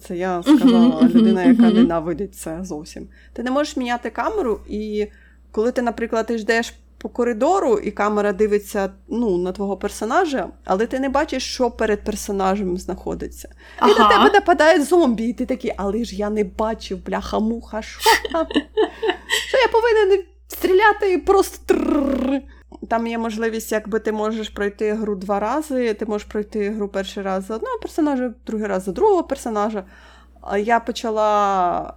Це 0.00 0.16
я 0.16 0.42
сказала 0.42 1.02
людина, 1.02 1.44
яка 1.44 1.70
ненавидить 1.70 2.34
це 2.34 2.58
зовсім. 2.62 3.08
Ти 3.32 3.42
не 3.42 3.50
можеш 3.50 3.76
міняти 3.76 4.10
камеру, 4.10 4.60
і 4.68 5.06
коли 5.50 5.72
ти, 5.72 5.82
наприклад, 5.82 6.26
ти 6.26 6.34
йдеш 6.34 6.74
по 6.98 7.08
коридору, 7.08 7.78
і 7.78 7.90
камера 7.90 8.32
дивиться 8.32 8.90
ну, 9.08 9.38
на 9.38 9.52
твого 9.52 9.76
персонажа, 9.76 10.48
але 10.64 10.86
ти 10.86 11.00
не 11.00 11.08
бачиш, 11.08 11.44
що 11.44 11.70
перед 11.70 12.04
персонажем 12.04 12.78
знаходиться. 12.78 13.48
Ага. 13.78 13.92
І 13.92 13.94
до 13.94 14.08
тебе 14.08 14.30
нападає 14.32 14.82
зомбі, 14.82 15.28
і 15.28 15.32
ти 15.32 15.46
такий, 15.46 15.72
але 15.76 16.04
ж 16.04 16.16
я 16.16 16.30
не 16.30 16.44
бачив, 16.44 17.04
бляха-муха, 17.06 17.82
що? 17.82 18.00
Що 19.48 19.58
я 19.58 19.68
повинен 19.68 20.24
стріляти 20.48 21.12
і 21.12 21.18
просто. 21.18 21.74
Там 22.90 23.06
є 23.06 23.18
можливість, 23.18 23.72
якби 23.72 23.98
ти 23.98 24.12
можеш 24.12 24.48
пройти 24.48 24.92
гру 24.92 25.14
два 25.14 25.40
рази, 25.40 25.94
ти 25.94 26.06
можеш 26.06 26.28
пройти 26.28 26.70
гру 26.70 26.88
перший 26.88 27.22
раз 27.22 27.46
за 27.46 27.54
одного 27.54 27.78
персонажа, 27.78 28.34
другий 28.46 28.66
раз 28.66 28.84
за 28.84 28.92
другого 28.92 29.24
персонажа. 29.24 29.84
Я 30.58 30.80
почала, 30.80 31.94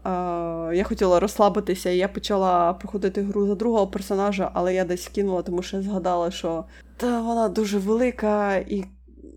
е, 0.72 0.76
я 0.76 0.84
хотіла 0.84 1.20
розслабитися, 1.20 1.90
і 1.90 1.98
я 1.98 2.08
почала 2.08 2.74
проходити 2.74 3.22
гру 3.22 3.48
за 3.48 3.56
другого 3.56 3.88
персонажа, 3.88 4.52
але 4.54 4.74
я 4.74 4.86
десь 4.86 5.08
кинула, 5.08 5.42
тому 5.42 5.64
що 5.64 5.82
згадала, 5.82 6.32
що 6.32 6.66
та 6.98 7.22
вона 7.22 7.50
дуже 7.50 7.78
велика, 7.78 8.56
і 8.56 8.86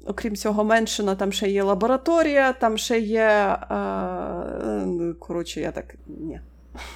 окрім 0.07 0.37
цього, 0.37 0.65
меншина, 0.65 1.15
там 1.15 1.33
ще 1.33 1.49
є 1.49 1.63
лабораторія, 1.63 2.53
там 2.53 2.79
ще 2.79 2.99
є. 2.99 3.59
Е, 3.71 5.15
коротше, 5.19 5.61
я 5.61 5.73
так. 5.73 5.95
ні, 6.07 6.41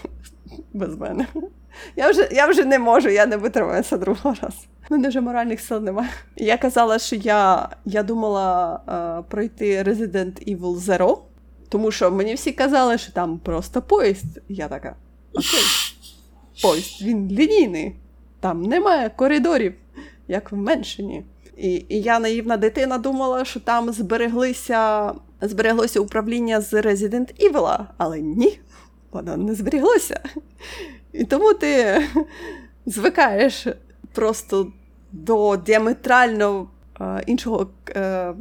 Без 0.73 0.97
мене. 0.97 1.27
Я 1.97 2.11
вже 2.11 2.29
я 2.33 2.47
вже 2.47 2.65
не 2.65 2.79
можу, 2.79 3.09
я 3.09 3.27
не 3.27 3.37
витримаю 3.37 3.83
це 3.83 3.99
другого 3.99 4.37
разу. 4.43 4.59
У 4.91 4.95
мене 4.95 5.09
вже 5.09 5.21
моральних 5.21 5.61
сил 5.61 5.83
немає. 5.83 6.11
Я 6.37 6.57
казала, 6.57 6.99
що 6.99 7.17
я 7.17 7.69
я 7.85 8.03
думала 8.03 8.81
е, 8.89 9.31
пройти 9.31 9.83
Resident 9.83 10.57
Evil 10.57 10.77
Zero. 10.77 11.19
Тому 11.71 11.91
що 11.91 12.11
мені 12.11 12.35
всі 12.35 12.53
казали, 12.53 12.99
що 12.99 13.13
там 13.13 13.39
просто 13.39 13.83
поїзд. 13.83 14.41
Я 14.49 14.69
така. 14.69 14.97
Окей, 15.33 15.65
поїзд, 16.63 17.03
він 17.03 17.29
лінійний, 17.29 17.97
там 18.41 18.63
немає 18.63 19.11
коридорів, 19.17 19.75
як 20.29 20.53
в 20.53 20.57
Меншині. 20.57 21.25
І 21.57 21.85
і 21.89 22.01
я 22.01 22.21
наївна 22.21 22.57
дитина 22.57 22.99
думала, 22.99 23.45
що 23.45 23.61
там 23.61 23.93
збереглися, 23.93 25.13
збереглося 25.41 26.01
управління 26.01 26.61
з 26.61 26.75
Resident 26.75 27.51
Evil, 27.51 27.87
але 27.97 28.21
ні, 28.21 28.61
воно 29.13 29.37
не 29.37 29.55
зберіглося. 29.55 30.21
І 31.13 31.25
тому 31.25 31.55
ти 31.55 32.03
звикаєш 32.87 33.67
просто 34.13 34.73
до 35.13 35.57
діаметрально 35.57 36.69
іншого 37.27 37.67
е, 37.97 38.35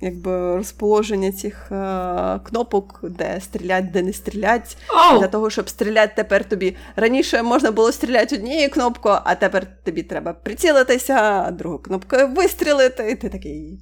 якби 0.00 0.56
розположення 0.56 1.32
цих 1.32 1.72
е, 1.72 2.40
кнопок, 2.44 3.00
де 3.02 3.40
стрілять, 3.40 3.90
де 3.90 4.02
не 4.02 4.12
стрілять. 4.12 4.76
Oh. 4.88 5.18
Для 5.18 5.28
того, 5.28 5.50
щоб 5.50 5.68
стріляти 5.68 6.12
тепер 6.16 6.48
тобі. 6.48 6.76
Раніше 6.96 7.42
можна 7.42 7.70
було 7.70 7.92
стріляти 7.92 8.36
однією 8.36 8.70
кнопкою, 8.70 9.18
а 9.24 9.34
тепер 9.34 9.66
тобі 9.84 10.02
треба 10.02 10.32
прицілитися, 10.32 11.50
другою 11.50 11.82
кнопкою 11.82 12.28
вистрілити, 12.28 13.10
і 13.10 13.14
ти 13.14 13.28
такий. 13.28 13.78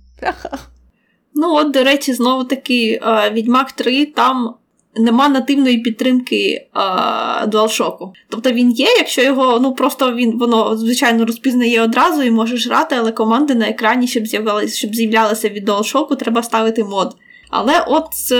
Ну, 1.35 1.55
от, 1.55 1.71
до 1.71 1.85
речі, 1.85 2.13
знову 2.15 2.45
таки, 2.45 3.01
е, 3.03 3.31
Відьмак 3.31 3.73
3 3.73 4.07
там 4.07 4.55
нема 4.97 5.29
нативної 5.29 5.79
підтримки 5.79 6.67
а, 6.73 7.47
DualShock. 7.47 8.11
Тобто 8.29 8.53
він 8.53 8.71
є, 8.71 8.87
якщо 8.99 9.23
його 9.23 9.61
ну 9.61 9.75
просто 9.75 10.13
він 10.13 10.39
воно 10.39 10.77
звичайно 10.77 11.25
розпізнає 11.25 11.83
одразу 11.83 12.23
і 12.23 12.31
можеш 12.31 12.67
грати, 12.67 12.97
але 12.99 13.13
команди 13.13 13.55
на 13.55 13.69
екрані, 13.69 14.07
щоб 14.07 14.27
з'являлися, 14.27 14.77
щоб 14.77 14.95
з'являлися 14.95 15.49
від 15.49 15.69
DualShock, 15.69 16.17
треба 16.17 16.43
ставити 16.43 16.85
мод. 16.85 17.17
Але 17.51 17.85
от 17.87 18.07
з 18.13 18.33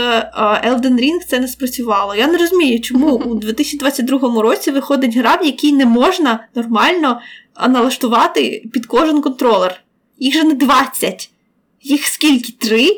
Elden 0.67 1.01
Ring 1.01 1.19
це 1.29 1.41
не 1.41 1.49
спрацювало. 1.49 2.15
Я 2.15 2.27
не 2.27 2.39
розумію, 2.39 2.81
чому 2.81 3.13
у 3.13 3.35
2022 3.39 4.43
році 4.43 4.71
виходить 4.71 5.17
гра, 5.17 5.37
в 5.37 5.47
якій 5.47 5.73
не 5.73 5.87
можна 5.87 6.49
нормально 6.55 7.21
налаштувати 7.69 8.65
під 8.73 8.87
кожен 8.87 9.21
контролер. 9.21 9.83
Їх 10.19 10.35
же 10.35 10.45
не 10.45 10.55
20. 10.55 11.31
Їх 11.83 12.07
скільки? 12.07 12.53
Три? 12.53 12.89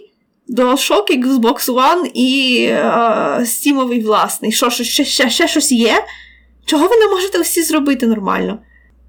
DualShock, 0.49 1.25
Xbox 1.25 1.69
One 1.69 2.11
і 2.15 2.65
е, 2.65 3.47
Стімовий 3.47 4.03
власний. 4.03 4.53
Що, 4.53 4.71
ще, 4.71 5.05
ще, 5.05 5.31
ще 5.31 5.49
щось 5.49 5.73
є? 5.73 6.05
Чого 6.65 6.89
ви 6.89 6.97
не 6.97 7.09
можете 7.09 7.41
всі 7.41 7.63
зробити 7.63 8.07
нормально? 8.07 8.59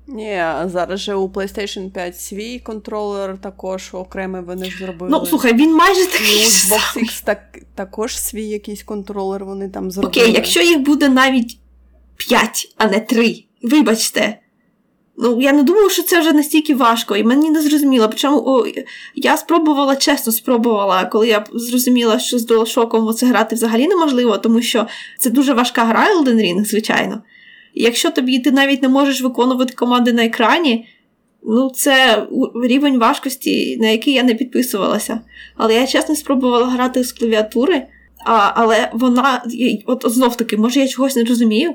Ні, 0.07 0.43
зараз 0.65 0.99
же 0.99 1.15
у 1.15 1.27
PlayStation 1.27 1.91
5 1.91 2.21
свій 2.21 2.59
контролер 2.59 3.37
також 3.37 3.89
окремий 3.93 4.41
вони 4.41 4.73
зробили. 4.79 5.11
Ну, 5.11 5.25
слухай, 5.25 5.53
він 5.53 5.75
майже 5.75 6.05
такий. 6.05 6.41
І 6.41 6.45
у 6.45 6.47
Xbox 6.47 6.97
X 6.97 7.23
так, 7.23 7.39
також 7.75 8.19
свій 8.19 8.45
якийсь 8.45 8.83
контролер 8.83 9.45
вони 9.45 9.69
там 9.69 9.91
зробили. 9.91 10.23
Окей, 10.23 10.33
якщо 10.33 10.61
їх 10.61 10.79
буде 10.79 11.09
навіть 11.09 11.57
5, 12.17 12.73
а 12.77 12.87
не 12.87 12.99
3, 12.99 13.43
вибачте. 13.61 14.39
Ну, 15.17 15.41
я 15.41 15.53
не 15.53 15.63
думаю, 15.63 15.89
що 15.89 16.03
це 16.03 16.19
вже 16.19 16.33
настільки 16.33 16.75
важко, 16.75 17.15
і 17.15 17.23
мені 17.23 17.49
не 17.49 17.61
зрозуміло. 17.61 18.07
Причому 18.09 18.43
о, 18.45 18.65
я 19.15 19.37
спробувала, 19.37 19.95
чесно 19.95 20.33
спробувала, 20.33 21.05
коли 21.05 21.27
я 21.27 21.45
зрозуміла, 21.53 22.19
що 22.19 22.39
з 22.39 22.51
DualShock 22.51 23.13
це 23.13 23.25
грати 23.25 23.55
взагалі 23.55 23.87
неможливо, 23.87 24.37
тому 24.37 24.61
що 24.61 24.87
це 25.19 25.29
дуже 25.29 25.53
важка 25.53 25.83
гра 25.83 26.07
Elden 26.15 26.35
Ring, 26.35 26.65
звичайно. 26.65 27.23
І 27.73 27.83
якщо 27.83 28.11
тобі 28.11 28.39
ти 28.39 28.51
навіть 28.51 28.81
не 28.81 28.89
можеш 28.89 29.21
виконувати 29.21 29.73
команди 29.73 30.13
на 30.13 30.25
екрані, 30.25 30.87
ну 31.43 31.69
це 31.69 32.23
рівень 32.63 32.99
важкості, 32.99 33.77
на 33.77 33.87
який 33.87 34.13
я 34.13 34.23
не 34.23 34.33
підписувалася. 34.35 35.21
Але 35.57 35.75
я 35.75 35.87
чесно 35.87 36.15
спробувала 36.15 36.67
грати 36.67 37.03
з 37.03 37.11
клавіатури, 37.11 37.87
а, 38.25 38.51
але 38.55 38.89
вона, 38.93 39.43
от 39.85 40.05
знов 40.07 40.37
таки, 40.37 40.57
може, 40.57 40.79
я 40.79 40.87
чогось 40.87 41.15
не 41.15 41.23
розумію. 41.23 41.73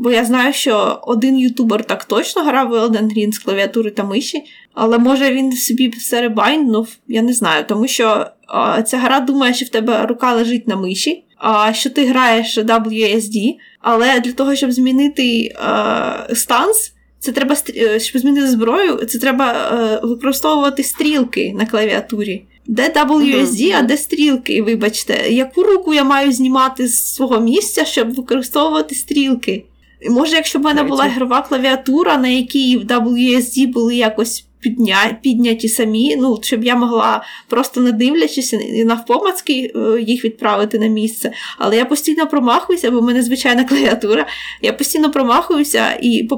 Бо 0.00 0.10
я 0.10 0.24
знаю, 0.24 0.52
що 0.52 1.00
один 1.02 1.38
ютубер 1.38 1.84
так 1.84 2.04
точно 2.04 2.42
грав 2.42 2.68
в 2.68 2.72
Elden 2.72 3.18
Ring 3.18 3.32
з 3.32 3.38
клавіатури 3.38 3.90
та 3.90 4.04
миші, 4.04 4.42
але 4.74 4.98
може 4.98 5.32
він 5.32 5.52
собі 5.52 5.88
все 5.88 6.20
ребайнув, 6.20 6.88
я 7.08 7.22
не 7.22 7.32
знаю, 7.32 7.64
тому 7.68 7.86
що 7.86 8.26
а, 8.46 8.82
ця 8.82 8.98
гра 8.98 9.20
думає, 9.20 9.54
що 9.54 9.66
в 9.66 9.68
тебе 9.68 10.06
рука 10.06 10.32
лежить 10.32 10.68
на 10.68 10.76
миші, 10.76 11.24
а 11.36 11.72
що 11.72 11.90
ти 11.90 12.06
граєш 12.06 12.58
WSD, 12.58 13.54
але 13.80 14.20
для 14.20 14.32
того, 14.32 14.54
щоб 14.54 14.72
змінити 14.72 15.54
а, 15.62 16.34
станс, 16.34 16.92
це 17.18 17.32
треба 17.32 17.56
е, 17.76 18.00
щоб 18.00 18.22
змінити 18.22 18.48
зброю, 18.48 18.96
це 18.96 19.18
треба 19.18 19.44
а, 19.44 19.76
е, 19.76 20.00
використовувати 20.02 20.82
стрілки 20.82 21.52
на 21.58 21.66
клавіатурі. 21.66 22.44
Де 22.66 22.88
WSD, 22.88 23.74
а 23.78 23.82
де 23.82 23.96
стрілки, 23.96 24.62
вибачте, 24.62 25.30
яку 25.30 25.62
руку 25.62 25.94
я 25.94 26.04
маю 26.04 26.32
знімати 26.32 26.88
з 26.88 27.14
свого 27.14 27.40
місця, 27.40 27.84
щоб 27.84 28.14
використовувати 28.14 28.94
стрілки? 28.94 29.64
Може, 30.08 30.36
якщо 30.36 30.58
б 30.58 30.62
в 30.62 30.64
мене 30.64 30.82
була 30.82 31.06
ігрова 31.06 31.42
клавіатура, 31.42 32.16
на 32.16 32.28
якій 32.28 32.76
в 32.76 32.84
WSD 32.84 33.72
були 33.72 33.94
якось 33.94 34.46
підня... 34.60 35.18
підняті 35.22 35.68
самі, 35.68 36.16
ну, 36.16 36.38
щоб 36.42 36.64
я 36.64 36.76
могла 36.76 37.22
просто 37.48 37.80
не 37.80 37.92
дивлячись 37.92 38.52
і 38.52 38.84
навпомацьки 38.84 39.72
е, 39.76 40.00
їх 40.00 40.24
відправити 40.24 40.78
на 40.78 40.86
місце. 40.86 41.32
Але 41.58 41.76
я 41.76 41.84
постійно 41.84 42.26
промахуюся, 42.26 42.90
бо 42.90 43.00
в 43.00 43.02
мене 43.02 43.22
звичайна 43.22 43.64
клавіатура. 43.64 44.26
Я 44.62 44.72
постійно 44.72 45.10
промахуюся 45.10 45.98
і 46.02 46.28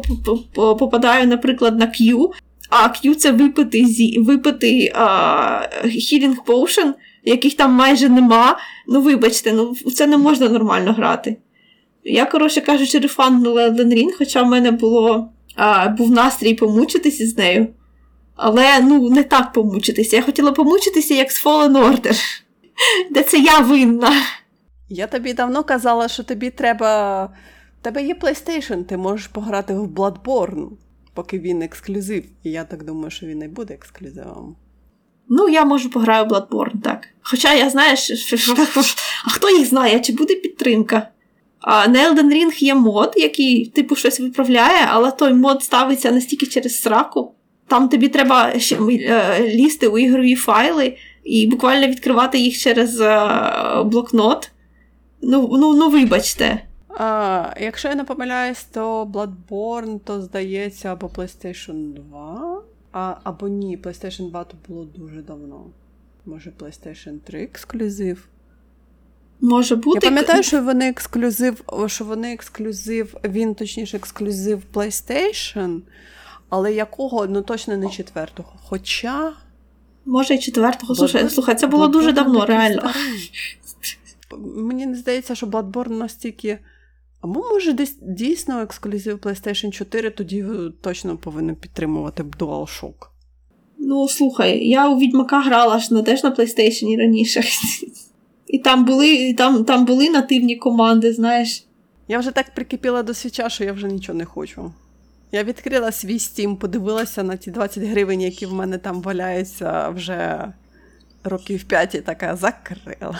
попадаю, 0.55 1.27
наприклад, 1.27 1.79
на 1.79 1.87
Q. 1.87 2.29
А 2.71 2.89
Q 2.89 3.15
це 3.15 3.31
випити 3.31 3.87
зі... 3.87 4.19
випити 4.19 4.93
а, 4.95 5.07
Healing 5.85 6.37
Potion, 6.47 6.93
яких 7.25 7.55
там 7.55 7.73
майже 7.73 8.09
нема. 8.09 8.59
Ну, 8.89 9.01
вибачте, 9.01 9.53
ну 9.53 9.77
це 9.95 10.07
не 10.07 10.17
можна 10.17 10.49
нормально 10.49 10.93
грати. 10.93 11.37
Я, 12.05 12.27
коротше 12.27 12.61
кажучи, 12.61 12.99
рефанднула 12.99 13.69
Elden 13.69 13.95
Ring, 13.95 14.11
хоча 14.19 14.43
в 14.43 14.47
мене 14.47 14.71
було, 14.71 15.33
а, 15.57 15.89
був 15.89 16.11
настрій 16.11 16.55
помучитися 16.55 17.27
з 17.27 17.39
нею. 17.39 17.67
Але 18.37 18.81
ну, 18.81 19.11
не 19.11 19.25
так 19.25 19.53
помучитися. 19.53 20.17
Я 20.17 20.23
хотіла 20.23 20.53
помучитися 20.53 21.15
як 21.15 21.31
з 21.31 21.47
Fallen 21.47 21.73
Order, 21.73 22.21
де 23.11 23.23
це 23.23 23.39
я 23.39 23.59
винна. 23.59 24.13
Я 24.89 25.07
тобі 25.07 25.33
давно 25.33 25.65
казала, 25.65 26.09
що 26.09 26.23
тобі 26.23 26.51
треба. 26.51 27.25
У 27.81 27.85
тебе 27.85 28.03
є 28.03 28.15
PlayStation, 28.15 28.85
ти 28.85 28.97
можеш 28.97 29.27
пограти 29.27 29.75
в 29.75 29.87
Bloodborne, 29.87 30.69
поки 31.15 31.39
він 31.39 31.63
ексклюзив. 31.63 32.25
І 32.43 32.51
я 32.51 32.65
так 32.65 32.85
думаю, 32.85 33.11
що 33.11 33.27
він 33.27 33.43
і 33.43 33.49
буде 33.49 33.75
ексклюзивом. 33.75 34.57
Ну, 35.29 35.49
я 35.49 35.65
можу 35.65 35.91
пограю 35.91 36.25
в 36.25 36.29
Bloodborne, 36.29 36.81
так. 36.83 37.09
Хоча 37.23 37.55
я 37.55 37.71
знаю, 37.71 37.97
що, 37.97 38.55
а 39.27 39.31
хто 39.31 39.51
їх 39.51 39.67
знає, 39.67 40.01
чи 40.01 40.13
буде 40.13 40.35
підтримка? 40.35 41.09
На 41.67 42.09
Elden 42.09 42.33
Ring 42.33 42.63
є 42.63 42.75
мод, 42.75 43.13
який, 43.17 43.67
типу, 43.67 43.97
щось 43.97 44.21
виправляє, 44.21 44.87
але 44.89 45.11
той 45.11 45.33
мод 45.33 45.63
ставиться 45.63 46.11
настільки 46.11 46.47
через 46.47 46.81
сраку. 46.81 47.35
Там 47.67 47.89
тобі 47.89 48.09
треба 48.09 48.59
ще 48.59 48.77
е, 48.77 49.55
лізти 49.55 49.89
у 49.89 49.99
ігрові 49.99 50.35
файли 50.35 50.97
і 51.25 51.47
буквально 51.47 51.87
відкривати 51.87 52.39
їх 52.39 52.59
через 52.59 53.01
е, 53.01 53.29
блокнот. 53.85 54.51
Ну, 55.23 55.49
ну, 55.53 55.75
ну 55.75 55.91
вибачте. 55.91 56.63
А, 56.89 57.55
Якщо 57.61 57.89
я 57.89 57.95
не 57.95 58.05
помиляюсь, 58.05 58.65
то 58.65 59.05
Bloodborne, 59.05 60.01
то 60.01 60.23
здається, 60.23 60.93
або 60.93 61.07
PlayStation 61.07 61.95
2, 61.95 62.63
а, 62.93 63.15
або 63.23 63.49
ні, 63.49 63.79
PlayStation 63.79 64.31
2 64.31 64.45
то 64.45 64.57
було 64.69 64.85
дуже 64.85 65.23
давно. 65.23 65.65
Може, 66.27 66.51
PlayStation 66.51 67.19
3 67.19 67.43
ексклюзив. 67.43 68.29
Може 69.43 69.77
бути. 69.77 69.99
Я 70.03 70.11
пам'ятаю, 70.11 70.43
що 70.43 70.63
вони 70.63 70.89
ексклюзив, 70.89 71.65
що 71.87 72.05
вони 72.05 72.33
ексклюзив, 72.33 73.17
він 73.25 73.55
точніше 73.55 73.97
ексклюзив 73.97 74.63
PlayStation, 74.75 75.81
але 76.49 76.73
якого, 76.73 77.27
ну 77.27 77.43
точно 77.43 77.77
не 77.77 77.91
четвертого. 77.91 78.53
Хоча. 78.65 79.33
Може, 80.05 80.35
і 80.35 80.39
четвертого. 80.39 80.95
Слухай, 80.95 81.29
слухай, 81.29 81.55
це 81.55 81.67
було 81.67 81.87
Bloodborne 81.87 81.93
дуже 81.93 82.13
давно, 82.13 82.47
реально. 82.47 82.91
Мені 84.57 84.87
не 84.87 84.97
здається, 84.97 85.35
що 85.35 85.47
Bloodborne 85.47 85.99
настільки. 85.99 86.59
Або, 87.21 87.41
може, 87.51 87.73
десь 87.73 87.97
дійсно 88.03 88.61
ексклюзив 88.61 89.17
PlayStation 89.17 89.71
4, 89.71 90.11
тоді 90.11 90.45
точно 90.81 91.17
повинен 91.17 91.57
підтримувати 91.57 92.23
DualShock. 92.23 92.95
Ну, 93.79 94.09
слухай, 94.09 94.69
я 94.69 94.89
у 94.89 94.99
Відьмака 94.99 95.41
грала 95.41 95.79
ж 95.79 95.95
на 95.95 96.03
теж 96.03 96.23
на 96.23 96.31
PlayStation 96.31 96.99
раніше. 96.99 97.43
І 98.53 98.59
там 98.59 98.85
були 98.85 99.35
там, 99.35 99.65
там 99.65 99.85
були 99.85 100.11
нативні 100.11 100.57
команди, 100.57 101.13
знаєш. 101.13 101.65
Я 102.09 102.19
вже 102.19 102.31
так 102.31 102.55
прикипіла 102.55 103.03
до 103.03 103.15
свіча, 103.15 103.49
що 103.49 103.65
я 103.65 103.73
вже 103.73 103.87
нічого 103.87 104.19
не 104.19 104.25
хочу. 104.25 104.73
Я 105.33 105.45
відкрила 105.45 105.93
свій 105.93 106.19
Steam, 106.19 106.57
подивилася 106.57 107.23
на 107.23 107.37
ті 107.37 107.51
20 107.51 107.85
гривень, 107.85 108.21
які 108.21 108.47
в 108.47 108.53
мене 108.53 108.79
там 108.79 109.03
валяються 109.03 109.89
вже 109.89 110.53
років 111.25 111.65
5 111.65 111.95
і 111.95 112.01
така 112.01 112.37
закрила. 112.37 113.19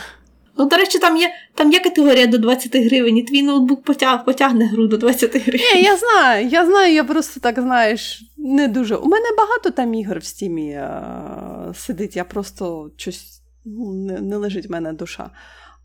Ну, 0.59 0.65
до 0.65 0.77
речі, 0.77 0.99
там 0.99 1.17
є 1.17 1.31
там 1.55 1.73
є 1.73 1.81
категорія 1.81 2.27
до 2.27 2.39
20 2.39 2.77
гривень, 2.77 3.17
і 3.17 3.23
твій 3.23 3.43
ноутбук 3.43 3.85
потяг, 3.85 4.25
потягне 4.25 4.67
гру 4.67 4.87
до 4.87 4.97
20 4.97 5.37
гривень. 5.37 5.67
Ні, 5.75 5.83
я 5.83 5.97
знаю, 5.97 6.47
я 6.47 6.67
знаю, 6.67 6.95
я 6.95 7.05
просто 7.05 7.41
так, 7.41 7.61
знаєш, 7.61 8.23
не 8.37 8.69
дуже. 8.69 8.97
У 8.97 9.09
мене 9.09 9.27
багато 9.39 9.71
там 9.71 9.95
ігор 9.95 10.19
в 10.19 10.25
стімі 10.25 10.75
а, 10.75 11.73
сидить, 11.75 12.17
я 12.17 12.25
просто 12.25 12.91
щось 12.97 13.42
не, 13.65 14.21
не 14.21 14.37
лежить 14.37 14.69
в 14.69 14.73
мене 14.73 14.93
душа. 14.93 15.31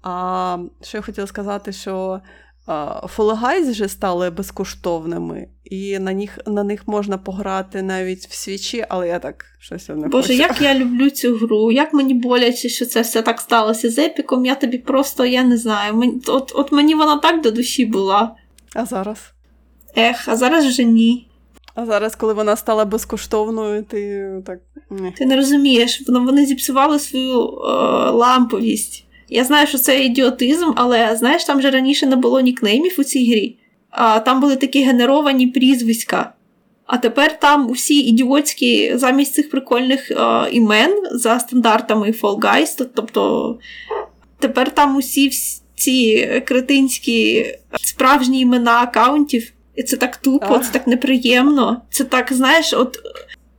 А 0.01 0.57
що 0.81 0.97
я 0.97 1.01
хотіла 1.01 1.27
сказати, 1.27 1.71
що 1.71 2.21
Фолгайз 3.07 3.69
вже 3.69 3.87
стали 3.87 4.29
безкоштовними, 4.29 5.47
і 5.63 5.99
на 5.99 6.13
них 6.13 6.39
на 6.47 6.63
них 6.63 6.87
можна 6.87 7.17
пограти 7.17 7.81
навіть 7.81 8.27
в 8.27 8.33
свічі, 8.33 8.85
але 8.89 9.07
я 9.07 9.19
так 9.19 9.45
щось 9.59 9.89
не 9.89 10.07
Боже, 10.07 10.27
хочу. 10.27 10.39
як 10.39 10.61
я 10.61 10.75
люблю 10.75 11.09
цю 11.09 11.35
гру, 11.35 11.71
як 11.71 11.93
мені 11.93 12.13
боляче, 12.13 12.69
що 12.69 12.85
це 12.85 13.01
все 13.01 13.21
так 13.21 13.41
сталося 13.41 13.89
з 13.89 13.97
епіком. 13.99 14.45
Я 14.45 14.55
тобі 14.55 14.77
просто 14.77 15.25
я 15.25 15.43
не 15.43 15.57
знаю. 15.57 16.21
От, 16.27 16.51
от 16.55 16.71
мені 16.71 16.95
вона 16.95 17.17
так 17.17 17.41
до 17.41 17.51
душі 17.51 17.85
була. 17.85 18.35
А 18.73 18.85
зараз? 18.85 19.17
Ех, 19.97 20.27
а 20.27 20.35
зараз 20.35 20.65
вже 20.65 20.83
ні. 20.83 21.27
А 21.77 21.85
зараз, 21.85 22.15
коли 22.15 22.33
вона 22.33 22.55
стала 22.55 22.85
безкоштовною, 22.85 23.83
ти 23.83 24.29
так. 24.45 24.59
Ти 25.17 25.25
не 25.25 25.35
розумієш, 25.35 26.03
вони 26.07 26.45
зіпсували 26.45 26.99
свою 26.99 27.41
е, 27.41 27.49
ламповість. 28.11 29.05
Я 29.29 29.43
знаю, 29.43 29.67
що 29.67 29.77
це 29.77 30.03
ідіотизм, 30.05 30.71
але 30.75 31.15
знаєш, 31.15 31.45
там 31.45 31.61
же 31.61 31.71
раніше 31.71 32.05
не 32.05 32.15
було 32.15 32.39
нікнеймів 32.39 32.95
у 32.97 33.03
цій 33.03 33.31
грі, 33.31 33.57
а 33.89 34.19
там 34.19 34.41
були 34.41 34.55
такі 34.55 34.83
генеровані 34.83 35.47
прізвиська. 35.47 36.33
А 36.85 36.97
тепер 36.97 37.39
там 37.39 37.69
усі 37.69 37.99
ідіотські 37.99 38.97
замість 38.97 39.33
цих 39.33 39.49
прикольних 39.49 40.11
е, 40.11 40.15
імен 40.51 41.03
за 41.11 41.39
стандартами 41.39 42.11
Fall 42.11 42.39
Guys, 42.39 42.87
тобто 42.93 43.59
тепер 44.39 44.71
там 44.71 44.95
усі 44.95 45.29
ці 45.75 46.27
кретинські 46.45 47.45
справжні 47.81 48.39
імена 48.39 48.81
аккаунтів. 48.81 49.53
І 49.77 49.83
це 49.83 49.97
так 49.97 50.17
тупо, 50.17 50.45
Ах. 50.49 50.65
це 50.65 50.71
так 50.71 50.87
неприємно. 50.87 51.81
Це 51.89 52.03
так, 52.03 52.33
знаєш, 52.33 52.73
от 52.73 52.97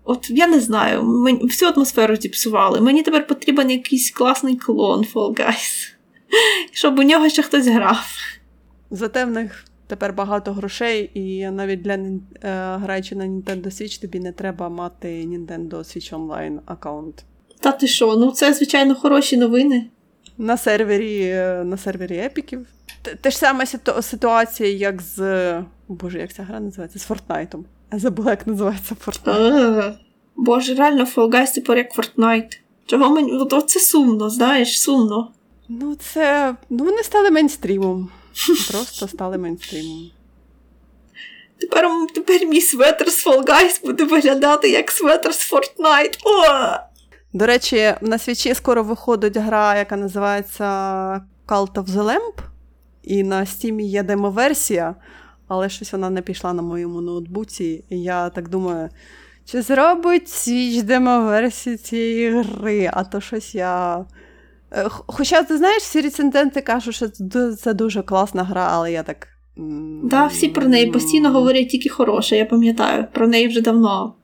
от 0.05 0.31
я 0.31 0.47
не 0.47 0.61
знаю, 0.61 1.03
мені, 1.03 1.39
всю 1.43 1.73
атмосферу 1.73 2.16
зіпсували. 2.16 2.81
Мені 2.81 3.03
тепер 3.03 3.27
потрібен 3.27 3.71
якийсь 3.71 4.11
класний 4.11 4.57
клон 4.57 5.07
Fall 5.14 5.41
Guys, 5.41 5.93
щоб 6.73 6.99
у 6.99 7.03
нього 7.03 7.29
ще 7.29 7.43
хтось 7.43 7.66
грав. 7.66 8.07
Зате 8.91 9.25
в 9.25 9.31
них 9.31 9.64
тепер 9.87 10.12
багато 10.12 10.53
грошей, 10.53 11.11
і 11.14 11.51
навіть 11.51 11.83
для 11.83 11.95
е, 11.95 12.19
граючи 12.77 13.16
на 13.16 13.25
Nintendo 13.25 13.66
Switch, 13.66 14.01
тобі 14.01 14.21
не 14.21 14.33
треба 14.33 14.69
мати 14.69 15.09
Nintendo 15.09 15.71
Switch 15.71 16.14
Online 16.14 16.59
аккаунт. 16.66 17.25
Та 17.61 17.73
ти 17.73 17.87
що? 17.87 18.16
Ну 18.16 18.31
це, 18.31 18.53
звичайно, 18.53 18.95
хороші 18.95 19.37
новини. 19.37 19.87
На 20.39 20.57
сервері 20.57 21.21
е, 21.23 21.64
на 21.64 21.77
сервері 21.77 22.16
епіків. 22.16 22.66
Те 23.21 23.31
ж 23.31 23.39
саме 23.39 23.66
ситуація, 24.03 24.71
як 24.71 25.03
з. 25.03 25.19
Боже, 25.89 26.18
як 26.18 26.32
ця 26.32 26.43
гра 26.43 26.61
називається? 26.61 26.99
З 26.99 27.03
Фортнайтом. 27.03 27.64
Я 27.93 27.99
забула, 27.99 28.30
як 28.30 28.47
називається 28.47 28.97
Fortnite. 29.07 29.95
Боже, 30.36 30.74
реально 30.74 31.05
Fall 31.05 31.30
Guys 31.30 31.55
тепер 31.55 31.76
як 31.76 31.99
Fortnite. 31.99 32.59
Чого 32.86 33.11
мені. 33.11 33.32
От 33.32 33.70
це 33.70 33.80
сумно, 33.80 34.30
знаєш, 34.30 34.82
сумно. 34.82 35.32
Ну, 35.68 35.95
це. 35.95 36.55
Ну, 36.70 36.84
вони 36.84 37.03
стали 37.03 37.30
мейнстрімом. 37.30 38.09
Просто 38.70 39.09
стали 39.09 39.39
мейнстрімом. 39.39 40.11
Тепер 41.61 41.91
тепер 42.14 42.47
мій 42.47 42.61
светр 42.61 43.11
з 43.11 43.26
Fall 43.26 43.45
Guys 43.45 43.86
буде 43.86 44.05
виглядати 44.05 44.70
як 44.70 44.91
светр 44.91 45.34
з 45.34 45.53
Fortnite. 45.53 46.18
О! 46.24 46.89
До 47.32 47.47
речі, 47.47 47.95
на 48.01 48.18
свічі 48.18 48.55
скоро 48.55 48.82
виходить 48.82 49.36
гра, 49.36 49.76
яка 49.78 49.97
називається 49.97 50.64
Cult 51.47 51.72
of 51.72 51.84
the 51.84 52.03
Lamp. 52.03 52.34
І 53.03 53.22
на 53.22 53.41
Steam 53.41 53.80
є 53.80 54.03
демоверсія, 54.03 54.95
але 55.49 55.68
щось 55.68 55.92
вона 55.92 56.11
не 56.11 56.22
пішла 56.22 56.53
на 56.53 56.62
моєму 56.62 57.01
ноутбуці. 57.01 57.84
І 57.90 58.03
я 58.03 58.30
так 58.30 58.49
думаю, 58.49 58.88
чи 59.44 59.62
зробить 59.62 60.28
свіч 60.28 60.82
демоверсію 60.82 61.76
цієї 61.76 62.30
гри, 62.30 62.90
а 62.92 63.05
то 63.05 63.20
щось 63.20 63.55
я. 63.55 64.05
Е, 64.72 64.86
хоча, 64.88 65.42
ти 65.42 65.57
знаєш, 65.57 65.82
всі 65.82 66.01
рецензенти 66.01 66.61
кажуть, 66.61 66.94
що 66.94 67.09
це 67.57 67.74
дуже 67.74 68.03
класна 68.03 68.44
гра, 68.44 68.68
але 68.72 68.92
я 68.92 69.03
так. 69.03 69.28
Да, 70.03 70.26
всі 70.26 70.49
про 70.49 70.68
неї 70.68 70.86
постійно 70.86 71.30
говорять 71.30 71.68
тільки 71.68 71.88
хороше, 71.88 72.36
я 72.36 72.44
пам'ятаю, 72.44 73.07
про 73.12 73.28
неї 73.28 73.49
вже 73.49 73.61
давно. 73.61 74.14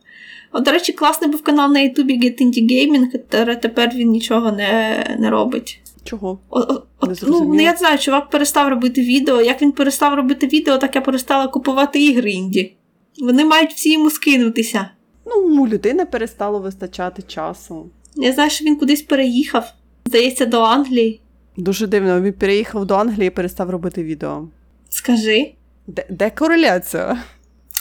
От, 0.52 0.64
до 0.64 0.70
речі, 0.70 0.92
класний 0.92 1.30
був 1.30 1.42
канал 1.42 1.72
на 1.72 1.80
Ютубі 1.80 2.20
Get 2.20 2.42
Indie 2.42 2.70
Gaming, 2.70 3.54
тепер 3.60 3.90
він 3.94 4.10
нічого 4.10 4.52
не 4.52 5.04
не 5.18 5.30
робить. 5.30 5.80
Чого? 6.04 6.38
От, 6.50 6.86
ну, 7.22 7.44
ну, 7.44 7.60
Я 7.60 7.74
знаю, 7.76 7.98
чувак 7.98 8.30
перестав 8.30 8.68
робити 8.68 9.00
відео. 9.00 9.42
Як 9.42 9.62
він 9.62 9.72
перестав 9.72 10.14
робити 10.14 10.46
відео, 10.46 10.78
так 10.78 10.94
я 10.94 11.00
перестала 11.00 11.48
купувати 11.48 12.04
ігри 12.04 12.30
інді. 12.30 12.76
Вони 13.18 13.44
мають 13.44 13.72
всі 13.72 13.92
йому 13.92 14.10
скинутися. 14.10 14.90
Ну, 15.26 15.62
у 15.62 15.68
людини 15.68 16.04
перестало 16.04 16.58
вистачати 16.58 17.22
часу. 17.22 17.90
Я 18.16 18.32
знаю, 18.32 18.50
що 18.50 18.64
він 18.64 18.76
кудись 18.76 19.02
переїхав. 19.02 19.72
Здається, 20.06 20.46
до 20.46 20.60
Англії. 20.60 21.20
Дуже 21.56 21.86
дивно, 21.86 22.20
він 22.20 22.32
переїхав 22.32 22.86
до 22.86 22.94
Англії 22.94 23.26
і 23.26 23.30
перестав 23.30 23.70
робити 23.70 24.02
відео. 24.02 24.48
Скажи. 24.88 25.52
Де, 25.86 26.06
де 26.10 26.30
кореляція? 26.30 27.22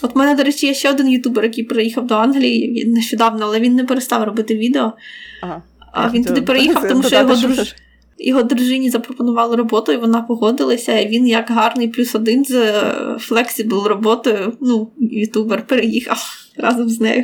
От 0.01 0.15
мене, 0.15 0.35
до 0.35 0.43
речі, 0.43 0.67
є 0.67 0.73
ще 0.73 0.89
один 0.89 1.09
ютубер, 1.09 1.43
який 1.43 1.63
приїхав 1.63 2.07
до 2.07 2.15
Англії 2.15 2.85
нещодавно, 2.85 3.45
але 3.45 3.59
він 3.59 3.75
не 3.75 3.83
перестав 3.83 4.23
робити 4.23 4.55
відео. 4.55 4.93
Ага. 5.41 5.61
А 5.91 6.09
він 6.09 6.23
туди 6.23 6.41
переїхав, 6.51 6.87
тому 6.89 7.03
що 7.03 7.15
його 7.15 7.35
друж... 7.35 7.75
його 8.23 8.43
дружині 8.43 8.89
запропонували 8.89 9.55
роботу, 9.55 9.91
і 9.91 9.97
вона 9.97 10.21
погодилася. 10.21 10.99
І 10.99 11.07
він, 11.07 11.27
як 11.27 11.49
гарний 11.49 11.87
плюс 11.87 12.15
один 12.15 12.45
з 12.45 12.83
flexible 13.19 13.85
роботою, 13.85 14.57
ну, 14.61 14.91
ютубер 14.97 15.67
переїхав 15.67 16.23
разом 16.57 16.89
з 16.89 16.99
нею. 16.99 17.23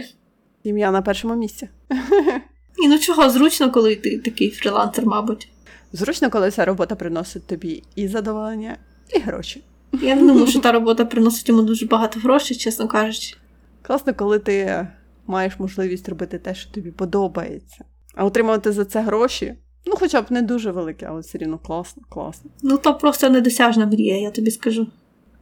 Ім'я 0.64 0.92
на 0.92 1.02
першому 1.02 1.36
місці. 1.36 1.70
І 2.84 2.88
ну 2.88 3.00
чого, 3.00 3.30
зручно, 3.30 3.72
коли 3.72 3.96
ти 3.96 4.18
такий 4.18 4.50
фрілансер, 4.50 5.06
мабуть. 5.06 5.50
Зручно, 5.94 6.30
коли 6.30 6.52
ця 6.52 6.66
робота 6.66 6.96
приносить 6.96 7.48
тобі 7.48 7.84
і 7.96 8.08
задоволення, 8.08 8.78
і 9.16 9.20
гроші. 9.20 9.64
Я 10.02 10.16
не 10.16 10.22
думаю, 10.22 10.48
що 10.52 10.60
та 10.60 10.72
робота 10.72 11.06
приносить 11.06 11.50
йому 11.50 11.62
дуже 11.62 11.86
багато 11.86 12.20
грошей, 12.20 12.58
чесно 12.58 12.88
кажучи. 12.88 13.36
Класно, 13.82 14.14
коли 14.14 14.40
ти 14.40 14.88
маєш 15.28 15.60
можливість 15.60 16.10
робити 16.10 16.40
те, 16.40 16.56
що 16.56 16.72
тобі 16.72 16.92
подобається. 16.92 17.86
А 18.16 18.26
отримувати 18.26 18.72
за 18.72 18.86
це 18.86 19.02
гроші, 19.02 19.56
ну 19.90 19.96
хоча 20.00 20.22
б 20.22 20.26
не 20.30 20.42
дуже 20.42 20.72
велике, 20.72 21.06
але 21.10 21.22
все 21.22 21.38
рівно 21.38 21.58
класно, 21.58 22.04
класно. 22.10 22.52
Ну, 22.62 22.78
то 22.78 22.94
просто 22.94 23.30
недосяжна 23.30 23.86
мрія, 23.86 24.20
я 24.20 24.32
тобі 24.32 24.52
скажу. 24.52 24.88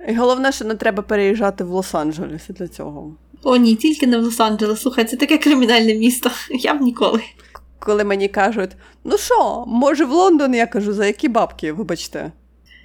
І 0.10 0.16
головне, 0.16 0.52
що 0.52 0.66
не 0.66 0.76
треба 0.76 1.04
переїжджати 1.04 1.64
в 1.64 1.74
Лос-Анджелес 1.74 2.54
для 2.54 2.68
цього. 2.68 3.16
О, 3.44 3.58
ні, 3.58 3.76
тільки 3.76 4.08
не 4.08 4.18
в 4.18 4.24
Лос-Анджелес. 4.24 4.78
Слухай, 4.78 5.06
це 5.06 5.18
таке 5.18 5.38
кримінальне 5.38 5.96
місто. 5.96 6.32
Я 6.50 6.74
б 6.74 6.82
ніколи. 6.82 7.22
Коли 7.80 8.04
мені 8.04 8.28
кажуть, 8.28 8.72
ну 9.04 9.18
що, 9.18 9.64
може 9.68 10.06
в 10.06 10.12
Лондон, 10.12 10.56
я 10.56 10.68
кажу, 10.68 10.94
за 10.94 11.06
які 11.06 11.28
бабки, 11.28 11.72
вибачте. 11.72 12.32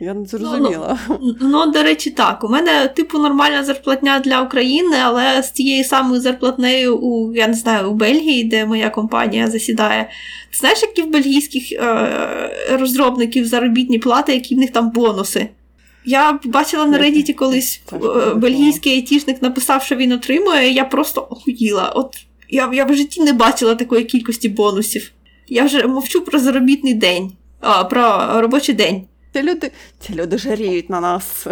Я 0.02 0.14
не 0.14 0.24
зрозуміла. 0.24 0.98
Ну, 1.08 1.18
ну, 1.22 1.36
ну, 1.40 1.72
до 1.72 1.82
речі, 1.82 2.10
так. 2.10 2.44
У 2.44 2.48
мене, 2.48 2.88
типу, 2.88 3.18
нормальна 3.18 3.64
зарплатня 3.64 4.18
для 4.24 4.42
України, 4.42 4.96
але 5.02 5.42
з 5.42 5.50
тією 5.50 5.84
самою 5.84 6.20
зарплатнею 6.20 6.96
у, 6.98 7.34
я 7.34 7.48
не 7.48 7.54
знаю, 7.54 7.90
у 7.90 7.94
Бельгії, 7.94 8.44
де 8.44 8.66
моя 8.66 8.90
компанія 8.90 9.50
засідає. 9.50 10.08
Ти 10.50 10.58
знаєш, 10.58 10.82
які 10.82 11.02
в 11.02 11.10
бельгійських 11.10 11.72
е- 11.72 12.50
розробників 12.70 13.46
заробітні 13.46 13.98
плати, 13.98 14.34
які 14.34 14.54
в 14.54 14.58
них 14.58 14.70
там 14.70 14.90
бонуси? 14.90 15.48
Я 16.04 16.38
бачила 16.44 16.86
на 16.86 16.98
Reddit 16.98 17.32
колись 17.34 17.82
е- 17.92 18.34
бельгійський 18.34 18.92
айтішник 18.92 19.42
написав, 19.42 19.82
що 19.82 19.96
він 19.96 20.12
отримує, 20.12 20.70
і 20.70 20.74
я 20.74 20.84
просто 20.84 21.26
охуїла. 21.30 21.88
От 21.88 22.16
я, 22.48 22.70
я 22.72 22.84
в 22.84 22.94
житті 22.94 23.22
не 23.22 23.32
бачила 23.32 23.74
такої 23.74 24.04
кількості 24.04 24.48
бонусів. 24.48 25.12
Я 25.48 25.64
вже 25.64 25.86
мовчу 25.86 26.20
про 26.20 26.38
заробітний 26.38 26.94
день, 26.94 27.32
а, 27.60 27.84
про 27.84 28.40
робочий 28.40 28.74
день. 28.74 29.02
Ці 29.32 29.42
люди 29.42 29.72
ці 29.98 30.14
люди 30.14 30.38
жаріють 30.38 30.90
на 30.90 31.00
нас. 31.00 31.46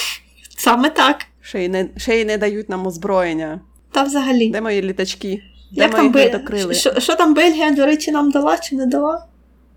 Саме 0.58 0.90
так. 0.90 1.16
Ще 1.40 1.64
й 1.64 1.68
не 1.68 1.88
ще 1.96 2.20
й 2.20 2.24
не 2.24 2.38
дають 2.38 2.68
нам 2.68 2.86
озброєння. 2.86 3.60
Та 3.90 4.02
взагалі. 4.02 4.50
Де 4.50 4.60
мої 4.60 4.82
літачки? 4.82 5.42
Де 5.72 5.82
Як 5.82 5.98
мої 5.98 6.30
там 6.30 6.40
докрили? 6.40 6.74
Що, 6.74 7.00
що 7.00 7.16
там 7.16 7.34
Бельгія, 7.34 7.70
до 7.70 7.86
речі, 7.86 8.10
нам 8.12 8.30
дала 8.30 8.58
чи 8.58 8.76
не 8.76 8.86
дала? 8.86 9.26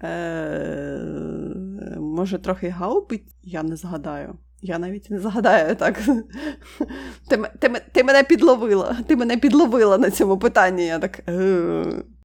Е, 0.03 0.99
Може, 1.99 2.37
трохи 2.37 2.69
гаубить? 2.69 3.23
Я 3.43 3.63
не 3.63 3.75
згадаю. 3.75 4.35
Я 4.61 4.79
навіть 4.79 5.09
не 5.09 5.19
згадаю 5.19 5.75
так. 5.75 5.99
Ти 7.29 7.37
ти, 7.59 7.81
ти 7.91 8.03
мене 8.03 8.23
підловила. 8.23 8.97
Ти 9.07 9.15
мене 9.15 9.37
підловила 9.37 9.97
на 9.97 10.11
цьому 10.11 10.37
питанні. 10.37 10.85
Я 10.85 10.99
так. 10.99 11.19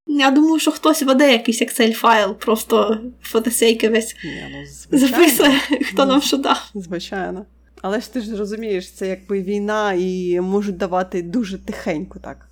Я 0.07 0.30
думаю, 0.30 0.59
що 0.59 0.70
хтось 0.70 1.02
веде 1.02 1.32
якийсь 1.32 1.62
Excel 1.62 1.92
файл, 1.92 2.34
просто 2.34 3.00
фотосейки 3.22 3.88
весь 3.88 4.16
Ні, 4.24 4.66
ну, 4.90 4.98
записує, 4.98 5.61
хто 5.92 6.07
нам 6.07 6.22
що 6.22 6.36
дав. 6.36 6.70
Звичайно. 6.74 7.46
Але 7.82 8.00
ж 8.00 8.12
ти 8.12 8.20
ж 8.20 8.36
розумієш, 8.36 8.92
це 8.92 9.09
якби 9.09 9.42
війна 9.42 9.92
і 9.92 10.40
можуть 10.40 10.76
давати 10.76 11.22
дуже 11.22 11.59
тихенько 11.59 12.18
так. 12.18 12.48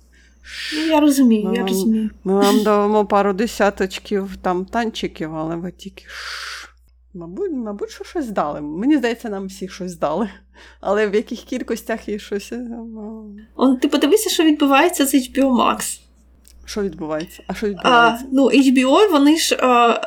Ну, 0.73 0.85
Я 0.85 0.99
розумію, 0.99 1.49
ми 1.49 1.55
я 1.55 1.61
вам, 1.61 1.69
розумію. 1.69 2.09
Ми 2.23 2.33
вам 2.33 2.59
дамо 2.63 3.05
пару 3.05 3.33
десяточків 3.33 4.29
там 4.41 4.65
танчиків, 4.65 5.35
але 5.35 5.55
ви 5.55 5.71
тільки. 5.71 6.05
Мабуть, 7.13 7.51
мабуть, 7.51 7.91
що 7.91 8.03
щось 8.03 8.27
дали. 8.27 8.61
Мені 8.61 8.97
здається, 8.97 9.29
нам 9.29 9.47
всіх 9.47 9.73
щось 9.73 9.95
дали. 9.95 10.29
Але 10.81 11.07
в 11.07 11.15
яких 11.15 11.39
кількостях 11.39 12.09
і 12.09 12.19
щось. 12.19 12.53
Он, 13.55 13.77
ти 13.77 13.87
подивися, 13.87 14.29
що 14.29 14.43
відбувається 14.43 15.05
з 15.05 15.15
HBO 15.15 15.51
Max. 15.51 15.99
Що 16.65 16.81
відбувається? 16.81 17.43
А 17.47 17.53
що 17.53 17.67
відбувається? 17.67 18.25
А, 18.25 18.29
ну, 18.31 18.45
HBO, 18.45 19.11
вони 19.11 19.37
ж. 19.37 19.55
А, 19.55 20.01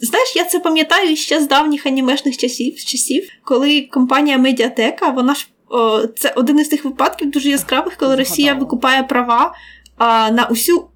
знаєш, 0.00 0.36
я 0.36 0.44
це 0.44 0.60
пам'ятаю 0.60 1.16
ще 1.16 1.40
з 1.40 1.48
давніх 1.48 1.86
анімешних 1.86 2.36
часів, 2.36 2.76
часів, 2.76 3.28
коли 3.44 3.80
компанія 3.92 4.38
Медіатека, 4.38 5.08
вона 5.08 5.34
ж 5.34 5.48
о, 5.68 6.06
це 6.06 6.32
один 6.36 6.58
із 6.58 6.68
тих 6.68 6.84
випадків 6.84 7.30
дуже 7.30 7.48
яскравих, 7.48 7.96
коли 7.96 8.16
Росія 8.16 8.54
викупає 8.54 9.02
права 9.02 9.54
а, 9.96 10.30
на 10.30 10.46
усю 10.46 10.88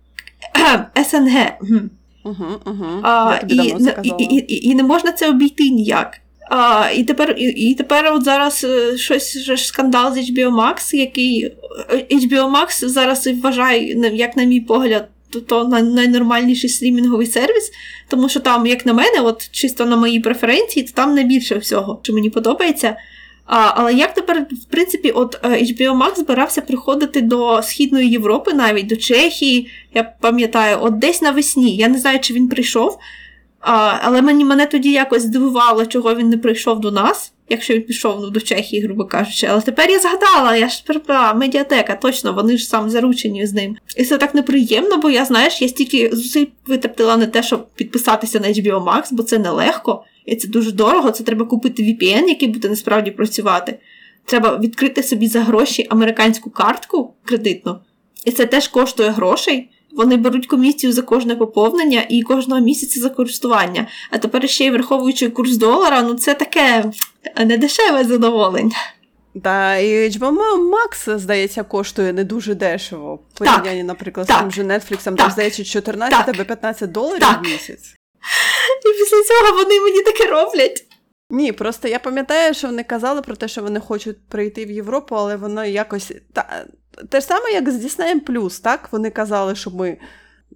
СНГ. 1.10 1.58
Угу, 2.24 2.44
угу. 2.66 2.86
А, 3.02 3.38
і, 3.48 3.56
і, 4.02 4.08
і, 4.18 4.24
і, 4.34 4.68
і 4.68 4.74
не 4.74 4.82
можна 4.82 5.12
це 5.12 5.28
обійти 5.28 5.70
ніяк. 5.70 6.20
А, 6.48 6.90
І 6.94 7.04
тепер 7.04 7.34
і, 7.38 7.44
і 7.44 7.74
тепер 7.74 8.12
от 8.14 8.24
зараз 8.24 8.66
щось 8.96 9.38
ж 9.38 9.56
скандал 9.56 10.14
з 10.14 10.18
HBO 10.18 10.50
Max, 10.50 10.94
який 10.94 11.54
HBO 12.10 12.52
Max 12.56 12.88
зараз 12.88 13.28
вважає, 13.42 14.10
як 14.16 14.36
на 14.36 14.44
мій 14.44 14.60
погляд, 14.60 15.08
то, 15.30 15.40
то 15.40 15.64
найнормальніший 15.68 16.70
стрімінговий 16.70 17.26
сервіс, 17.26 17.70
тому 18.08 18.28
що 18.28 18.40
там, 18.40 18.66
як 18.66 18.86
на 18.86 18.92
мене, 18.92 19.20
от 19.20 19.50
чисто 19.50 19.86
на 19.86 19.96
мої 19.96 20.20
преференції, 20.20 20.86
то 20.86 20.92
там 20.94 21.14
найбільше 21.14 21.58
всього, 21.58 22.00
що 22.02 22.12
мені 22.12 22.30
подобається. 22.30 22.96
А, 23.46 23.72
Але 23.74 23.94
як 23.94 24.14
тепер, 24.14 24.46
в 24.52 24.70
принципі, 24.70 25.10
от 25.10 25.44
HBO 25.44 26.02
Max 26.02 26.16
збирався 26.16 26.60
приходити 26.60 27.20
до 27.20 27.62
Східної 27.62 28.10
Європи, 28.10 28.52
навіть 28.54 28.86
до 28.86 28.96
Чехії, 28.96 29.70
я 29.94 30.12
пам'ятаю, 30.20 30.78
от 30.80 30.98
десь 30.98 31.22
навесні. 31.22 31.76
Я 31.76 31.88
не 31.88 31.98
знаю, 31.98 32.20
чи 32.20 32.34
він 32.34 32.48
прийшов, 32.48 32.98
а, 33.60 33.98
але 34.02 34.22
мені 34.22 34.44
мене 34.44 34.66
тоді 34.66 34.92
якось 34.92 35.22
здивувало, 35.22 35.86
чого 35.86 36.14
він 36.14 36.28
не 36.28 36.38
прийшов 36.38 36.80
до 36.80 36.90
нас, 36.90 37.32
якщо 37.48 37.74
він 37.74 37.82
пішов 37.82 38.20
ну, 38.20 38.30
до 38.30 38.40
Чехії, 38.40 38.82
грубо 38.82 39.04
кажучи. 39.04 39.46
Але 39.50 39.60
тепер 39.60 39.90
я 39.90 39.98
згадала, 39.98 40.56
я 40.56 40.68
ж 40.68 40.86
тепер 40.86 41.34
медіатека, 41.36 41.94
точно, 41.94 42.32
вони 42.32 42.58
ж 42.58 42.64
сам 42.64 42.90
заручені 42.90 43.46
з 43.46 43.52
ним. 43.52 43.76
І 43.96 44.04
це 44.04 44.18
так 44.18 44.34
неприємно, 44.34 44.96
бо 44.96 45.10
я, 45.10 45.24
знаєш, 45.24 45.62
я 45.62 45.68
стільки 45.68 46.10
зусиль 46.12 46.46
витратила 46.66 47.16
на 47.16 47.26
те, 47.26 47.42
щоб 47.42 47.66
підписатися 47.74 48.40
на 48.40 48.48
HBO 48.48 48.84
Max, 48.84 49.02
бо 49.10 49.22
це 49.22 49.38
нелегко. 49.38 50.04
І 50.26 50.36
це 50.36 50.48
дуже 50.48 50.72
дорого, 50.72 51.10
це 51.10 51.24
треба 51.24 51.46
купити 51.46 51.82
VPN, 51.82 52.28
який 52.28 52.48
буде 52.48 52.68
насправді 52.68 53.10
працювати. 53.10 53.78
Треба 54.24 54.56
відкрити 54.56 55.02
собі 55.02 55.26
за 55.26 55.40
гроші 55.40 55.86
американську 55.90 56.50
картку 56.50 57.14
кредитну. 57.24 57.78
І 58.24 58.30
це 58.30 58.46
теж 58.46 58.68
коштує 58.68 59.10
грошей. 59.10 59.70
Вони 59.98 60.16
беруть 60.16 60.46
комісію 60.46 60.92
за 60.92 61.02
кожне 61.02 61.36
поповнення 61.36 62.06
і 62.08 62.22
кожного 62.22 62.60
місяця 62.60 63.00
за 63.00 63.10
користування. 63.10 63.86
А 64.10 64.18
тепер 64.18 64.48
ще 64.48 64.64
й 64.64 64.70
враховуючи 64.70 65.30
курс 65.30 65.56
долара, 65.56 66.02
ну 66.02 66.14
це 66.14 66.34
таке 66.34 66.84
недешеве 67.44 68.04
задоволення. 68.04 68.76
Та 69.42 69.76
і 69.76 70.08
HBO 70.08 70.36
Max, 70.70 71.18
здається, 71.18 71.62
коштує 71.62 72.12
не 72.12 72.24
дуже 72.24 72.54
дешево. 72.54 73.18
Порівнянні, 73.34 73.82
наприклад, 73.82 74.26
з 74.30 74.38
тим 74.38 74.50
же 74.50 74.62
Netflix, 74.62 75.16
там, 75.16 75.30
здається, 75.30 75.64
14 75.64 76.28
або 76.28 76.44
15 76.44 76.92
доларів 76.92 77.20
так. 77.20 77.40
в 77.40 77.42
місяць. 77.42 77.94
І 78.86 78.98
після 78.98 79.22
цього 79.22 79.56
вони 79.56 79.80
мені 79.80 80.02
таке 80.02 80.24
роблять. 80.26 80.84
Ні, 81.30 81.52
просто 81.52 81.88
я 81.88 81.98
пам'ятаю, 81.98 82.54
що 82.54 82.66
вони 82.66 82.84
казали 82.84 83.22
про 83.22 83.36
те, 83.36 83.48
що 83.48 83.62
вони 83.62 83.80
хочуть 83.80 84.16
прийти 84.28 84.64
в 84.64 84.70
Європу, 84.70 85.16
але 85.16 85.36
воно 85.36 85.64
якось. 85.64 86.12
Та, 86.32 86.64
те 87.08 87.20
ж 87.20 87.26
саме, 87.26 87.50
як 87.50 87.70
з 87.70 87.84
Disney+, 87.84 88.62
так? 88.62 88.88
Вони 88.92 89.10
казали, 89.10 89.54
що 89.54 89.70
ми 89.70 89.98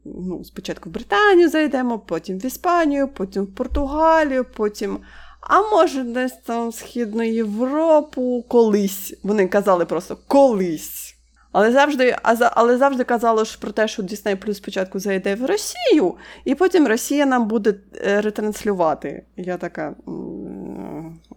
ну, 0.05 0.45
спочатку 0.45 0.90
в 0.90 0.93
Британію 0.93 1.49
зайдемо, 1.49 1.99
потім 1.99 2.38
в 2.38 2.47
Іспанію, 2.47 3.09
потім 3.09 3.43
в 3.43 3.55
Португалію, 3.55 4.45
потім. 4.57 4.99
А 5.40 5.62
може, 5.62 6.03
десь 6.03 6.32
там 6.32 6.72
Східну 6.72 7.22
Європу 7.22 8.45
колись. 8.49 9.14
Вони 9.22 9.49
казали 9.49 9.84
просто 9.84 10.18
колись. 10.26 11.16
Але 11.53 11.72
завжди 11.72 12.16
але 12.40 12.78
завжди 12.78 13.05
казали 13.05 13.45
ж 13.45 13.59
про 13.61 13.72
те, 13.72 13.88
що 13.88 14.03
Disney 14.03 14.36
Plus 14.36 14.55
спочатку 14.55 14.99
зайде 14.99 15.34
в 15.34 15.47
Росію, 15.47 16.14
і 16.45 16.55
потім 16.55 16.86
Росія 16.86 17.26
нам 17.26 17.49
буде 17.49 17.74
ретранслювати. 18.05 19.24
Я 19.36 19.57
така 19.57 19.95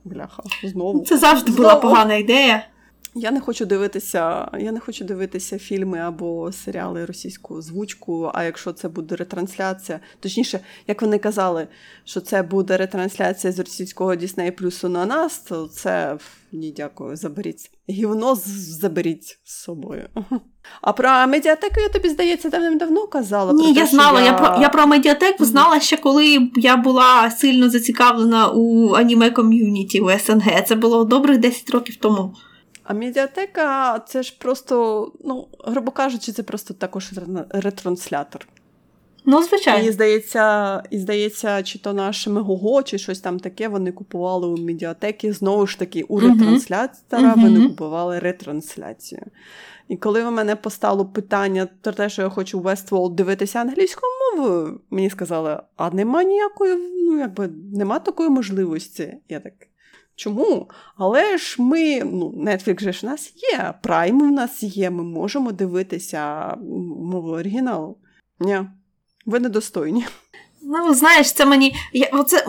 бляха, 0.04 0.44
знову. 0.64 1.06
Це 1.06 1.18
завжди 1.18 1.52
знову. 1.52 1.70
була 1.70 1.76
погана 1.76 2.16
ідея. 2.16 2.68
Я 3.18 3.32
не 3.32 3.40
хочу 3.40 3.66
дивитися, 3.66 4.52
я 4.60 4.72
не 4.72 4.80
хочу 4.80 5.06
дивитися 5.06 5.60
фільми 5.60 6.00
або 6.00 6.52
серіали 6.52 7.06
російською 7.06 7.60
озвучкою, 7.60 8.32
а 8.34 8.44
якщо 8.44 8.72
це 8.72 8.90
буде 8.90 9.16
ретрансляція, 9.16 10.00
точніше, 10.20 10.60
як 10.88 11.02
вони 11.02 11.18
казали, 11.18 11.68
що 12.04 12.22
це 12.22 12.44
буде 12.44 12.78
ретрансляція 12.78 13.54
з 13.54 13.60
російського 13.60 14.12
Disney 14.12 14.52
Плюсу 14.52 14.90
на 14.90 15.06
нас, 15.06 15.40
то 15.40 15.68
це 15.68 16.18
ні, 16.52 16.74
дякую, 16.78 17.16
заберіть. 17.16 17.72
Гівно 17.90 18.36
заберіть 18.36 19.40
з 19.44 19.54
собою. 19.64 20.10
А 20.82 20.94
про 20.94 21.28
медіатеку 21.28 21.80
я 21.80 21.90
тобі, 21.90 22.10
здається, 22.10 22.50
давним-давно 22.50 23.08
казала. 23.08 23.54
Ні, 23.54 23.64
про 23.64 23.74
те, 23.74 23.80
я 23.80 23.86
знала. 23.86 24.20
Я... 24.20 24.26
я 24.26 24.34
про 24.34 24.62
я 24.62 24.70
про 24.70 24.88
медіатеку 24.88 25.46
знала 25.46 25.80
ще 25.80 25.98
коли 25.98 26.52
я 26.56 26.78
була 26.78 27.32
сильно 27.32 27.70
зацікавлена 27.70 28.50
у 28.50 28.94
аніме 28.94 29.32
ком'юніті 29.32 30.02
у 30.02 30.10
СНГ. 30.10 30.66
Це 30.68 30.76
було 30.76 31.06
добрих 31.06 31.38
10 31.38 31.70
років 31.70 31.96
тому. 31.96 32.36
А 32.86 32.94
медіатека 32.94 34.00
це 34.00 34.24
ж 34.24 34.36
просто, 34.40 35.12
ну, 35.24 35.48
грубо 35.64 35.92
кажучи, 35.92 36.32
це 36.32 36.44
просто 36.44 36.74
також 36.74 37.12
ретранслятор. 37.50 38.48
Ну, 39.26 39.44
звичайно. 39.44 39.88
І 39.88 39.92
здається, 39.92 40.84
і 40.90 41.00
здається, 41.00 41.64
чи 41.64 41.80
то 41.80 41.94
наше 41.94 42.30
Мегого, 42.30 42.84
чи 42.84 42.98
щось 42.98 43.20
там 43.20 43.40
таке, 43.40 43.68
вони 43.68 43.92
купували 43.92 44.48
у 44.48 44.58
медіатеки. 44.58 45.34
Знову 45.34 45.68
ж 45.68 45.80
таки, 45.80 46.04
у 46.04 46.20
ретранслятора 46.20 47.34
uh-huh. 47.34 47.42
вони 47.42 47.68
купували 47.68 48.20
ретрансляцію. 48.20 49.22
І 49.88 49.98
коли 49.98 50.24
в 50.24 50.32
мене 50.32 50.56
постало 50.56 51.06
питання 51.06 51.68
про 51.82 51.94
те, 51.94 52.10
що 52.10 52.22
я 52.22 52.30
хочу 52.30 52.60
Westworld 52.60 53.16
дивитися 53.16 53.60
англійською 53.60 54.12
мовою, 54.36 54.80
мені 54.90 55.10
сказали, 55.10 55.60
а 55.76 55.90
нема 55.90 56.24
ніякої, 56.24 56.76
ну 56.76 57.20
якби 57.20 57.50
нема 57.74 58.00
такої 58.00 58.30
можливості. 58.30 59.18
Я 59.30 59.40
так. 59.40 59.54
Чому? 60.16 60.70
Але 60.98 61.38
ж 61.38 61.56
ми, 61.62 62.04
ну, 62.04 62.34
Netflix 62.38 62.82
же 62.82 62.94
ж 62.94 63.08
у 63.08 63.10
нас 63.10 63.34
є, 63.54 63.74
Prime 63.84 64.22
у 64.22 64.32
нас 64.32 64.64
є, 64.64 64.90
ми 64.90 65.04
можемо 65.04 65.52
дивитися 65.52 66.56
мову 67.02 67.32
оригіналу. 67.32 67.98
Ні, 68.40 68.60
ви 69.26 69.40
недостойні. 69.40 70.06
Ну, 70.68 70.94
знаєш, 70.94 71.32
це 71.32 71.46
мені. 71.46 71.76
Я, 71.94 72.10
оце, 72.12 72.46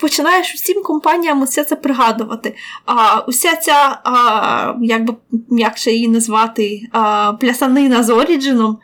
Починаєш 0.00 0.54
всім 0.54 0.82
компаніям 0.82 1.42
усе 1.42 1.64
це 1.64 1.76
пригадувати. 1.76 2.54
А 2.84 3.20
уся 3.20 3.56
ця, 3.56 4.00
а, 4.04 4.74
як 4.82 5.04
би 5.04 5.14
м'якше 5.50 5.90
її 5.90 6.08
назвати, 6.08 6.80
а, 6.92 7.32
плясанина 7.32 8.02
з 8.02 8.10
Оріджином, 8.10 8.78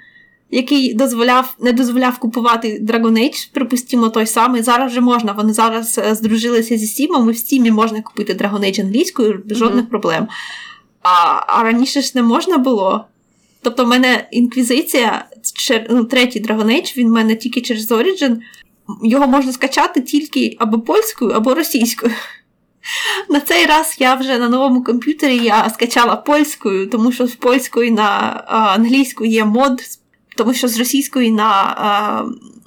який 0.51 0.95
дозволяв, 0.95 1.57
не 1.61 1.73
дозволяв 1.73 2.19
купувати 2.19 2.83
Dragon 2.83 3.19
Age, 3.19 3.51
припустимо, 3.53 4.09
той 4.09 4.27
самий. 4.27 4.63
Зараз 4.63 4.91
вже 4.91 5.01
можна. 5.01 5.33
Вони 5.33 5.53
зараз 5.53 5.99
е, 5.99 6.15
здружилися 6.15 6.77
зі 6.77 6.87
Steam, 6.87 7.31
і 7.31 7.33
в 7.33 7.37
Steam 7.37 7.71
можна 7.71 8.03
купити 8.03 8.35
Dragon 8.35 8.61
Age 8.61 8.81
англійською, 8.81 9.43
жодних 9.51 9.85
mm-hmm. 9.85 9.89
проблем. 9.89 10.29
А, 11.03 11.43
а 11.47 11.63
раніше 11.63 12.03
ж 12.03 12.13
не 12.15 12.23
можна 12.23 12.59
було. 12.59 13.05
Тобто, 13.63 13.85
в 13.85 13.89
мене 13.89 14.29
інквізиція, 14.31 15.25
ну, 15.91 16.05
третій 16.05 16.43
Dragon 16.43 16.67
Age, 16.67 16.97
він 16.97 17.09
в 17.09 17.13
мене 17.13 17.37
тільки 17.37 17.61
через 17.61 17.91
Origin, 17.93 18.37
його 19.03 19.27
можна 19.27 19.53
скачати 19.53 20.01
тільки 20.01 20.57
або 20.59 20.81
польською, 20.81 21.31
або 21.31 21.55
російською. 21.55 22.13
На 23.29 23.41
цей 23.41 23.67
раз 23.67 23.97
я 23.99 24.15
вже 24.15 24.39
на 24.39 24.49
новому 24.49 24.85
комп'ютері 24.85 25.37
я 25.37 25.71
скачала 25.71 26.17
польською, 26.17 26.91
тому 26.91 27.13
що 27.13 27.27
з 27.27 27.35
польської 27.35 27.91
на 27.91 28.07
англійську 28.47 29.25
є 29.25 29.45
мод, 29.45 29.81
тому 30.37 30.55
що 30.55 30.69
з 30.69 30.79
російської 30.79 31.31
на 31.31 31.75
а, 31.77 32.25